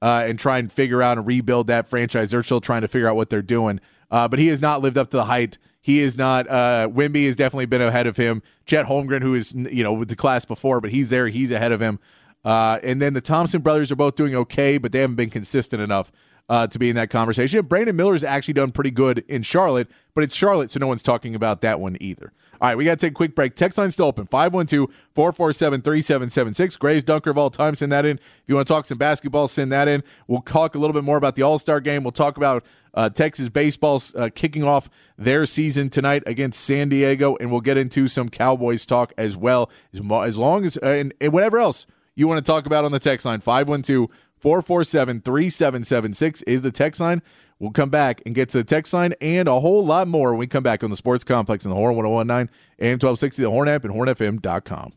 uh, 0.01 0.24
and 0.28 0.38
try 0.38 0.58
and 0.58 0.72
figure 0.72 1.01
out 1.01 1.18
and 1.18 1.26
rebuild 1.26 1.68
that 1.68 1.88
franchise. 1.88 2.32
They're 2.32 2.43
still 2.43 2.62
trying 2.62 2.82
to 2.82 2.88
figure 2.88 3.08
out 3.08 3.16
what 3.16 3.30
they're 3.30 3.41
doing. 3.41 3.80
Uh, 4.10 4.28
but 4.28 4.39
he 4.39 4.47
has 4.47 4.62
not 4.62 4.82
lived 4.82 4.97
up 4.97 5.10
to 5.12 5.18
the 5.18 5.26
height. 5.26 5.58
He 5.82 5.99
is 5.99 6.18
not. 6.18 6.49
Uh, 6.49 6.89
Wemby 6.91 7.26
has 7.26 7.36
definitely 7.36 7.66
been 7.66 7.82
ahead 7.82 8.08
of 8.08 8.18
him. 8.18 8.41
Chet 8.66 8.86
Holmgren, 8.86 9.22
who 9.22 9.36
is 9.36 9.53
you 9.53 9.84
know 9.84 9.93
with 9.93 10.10
the 10.10 10.16
class 10.16 10.45
before, 10.45 10.82
but 10.82 10.91
he's 10.91 11.10
there. 11.10 11.28
He's 11.28 11.51
ahead 11.51 11.72
of 11.72 11.82
him. 11.82 11.99
Uh, 12.43 12.80
and 12.84 13.01
then 13.01 13.14
the 13.14 13.22
Thompson 13.22 13.62
brothers 13.62 13.91
are 13.91 13.95
both 13.95 14.16
doing 14.16 14.36
okay, 14.36 14.78
but 14.78 14.91
they 14.91 14.99
haven't 14.99 15.16
been 15.16 15.30
consistent 15.30 15.82
enough 15.82 16.12
uh, 16.49 16.67
to 16.67 16.79
be 16.79 16.89
in 16.89 16.95
that 16.95 17.09
conversation. 17.09 17.65
Brandon 17.65 17.95
Miller's 17.95 18.23
actually 18.23 18.53
done 18.53 18.71
pretty 18.71 18.91
good 18.91 19.23
in 19.27 19.41
Charlotte, 19.41 19.87
but 20.13 20.23
it's 20.23 20.35
Charlotte, 20.35 20.71
so 20.71 20.79
no 20.79 20.87
one's 20.87 21.03
talking 21.03 21.35
about 21.35 21.61
that 21.61 21.79
one 21.79 21.97
either. 21.99 22.31
All 22.59 22.69
right, 22.69 22.77
we 22.77 22.85
got 22.85 22.99
to 22.99 23.05
take 23.05 23.11
a 23.11 23.13
quick 23.13 23.35
break. 23.35 23.55
Text 23.55 23.77
line 23.77 23.91
still 23.91 24.07
open 24.07 24.25
512 24.25 24.89
447 25.13 25.81
3776. 25.81 26.75
Greatest 26.77 27.05
dunker 27.05 27.29
of 27.29 27.37
all 27.37 27.51
time, 27.51 27.75
send 27.75 27.91
that 27.91 28.05
in. 28.05 28.17
If 28.17 28.43
you 28.47 28.55
want 28.55 28.67
to 28.67 28.73
talk 28.73 28.85
some 28.85 28.97
basketball, 28.97 29.47
send 29.47 29.71
that 29.71 29.87
in. 29.87 30.03
We'll 30.27 30.41
talk 30.41 30.73
a 30.73 30.79
little 30.79 30.93
bit 30.93 31.03
more 31.03 31.17
about 31.17 31.35
the 31.35 31.43
All 31.43 31.59
Star 31.59 31.79
game. 31.79 32.03
We'll 32.03 32.11
talk 32.11 32.35
about 32.37 32.65
uh, 32.95 33.09
Texas 33.11 33.49
baseball 33.49 34.01
uh, 34.15 34.29
kicking 34.33 34.63
off 34.63 34.89
their 35.19 35.45
season 35.45 35.91
tonight 35.91 36.23
against 36.25 36.59
San 36.61 36.89
Diego, 36.89 37.35
and 37.39 37.51
we'll 37.51 37.61
get 37.61 37.77
into 37.77 38.07
some 38.07 38.27
Cowboys 38.27 38.87
talk 38.87 39.13
as 39.19 39.37
well, 39.37 39.69
as, 39.93 39.99
as 39.99 40.37
long 40.37 40.65
as, 40.65 40.77
uh, 40.77 40.87
and, 40.87 41.13
and 41.21 41.31
whatever 41.31 41.59
else 41.59 41.85
you 42.15 42.27
want 42.27 42.43
to 42.43 42.51
talk 42.51 42.65
about 42.65 42.83
on 42.83 42.91
the 42.91 42.99
text 42.99 43.27
line 43.27 43.39
512 43.39 44.09
447 44.39 45.21
3776 45.21 46.41
is 46.43 46.61
the 46.61 46.71
text 46.71 47.01
line. 47.01 47.21
We'll 47.59 47.71
come 47.71 47.89
back 47.89 48.21
and 48.25 48.35
get 48.35 48.49
to 48.49 48.59
the 48.59 48.63
text 48.63 48.93
line 48.93 49.13
and 49.19 49.47
a 49.47 49.59
whole 49.59 49.85
lot 49.85 50.07
more 50.07 50.31
when 50.31 50.39
we 50.39 50.47
come 50.47 50.63
back 50.63 50.83
on 50.83 50.91
the 50.91 50.95
Sports 50.95 51.23
Complex 51.23 51.65
in 51.65 51.69
the 51.69 51.75
Horn 51.75 51.95
1019 51.95 52.53
AM 52.79 52.93
1260, 52.93 53.41
the 53.41 53.49
Horn 53.49 53.67
app, 53.67 53.83
and 53.83 53.93
hornfm.com. 53.93 54.93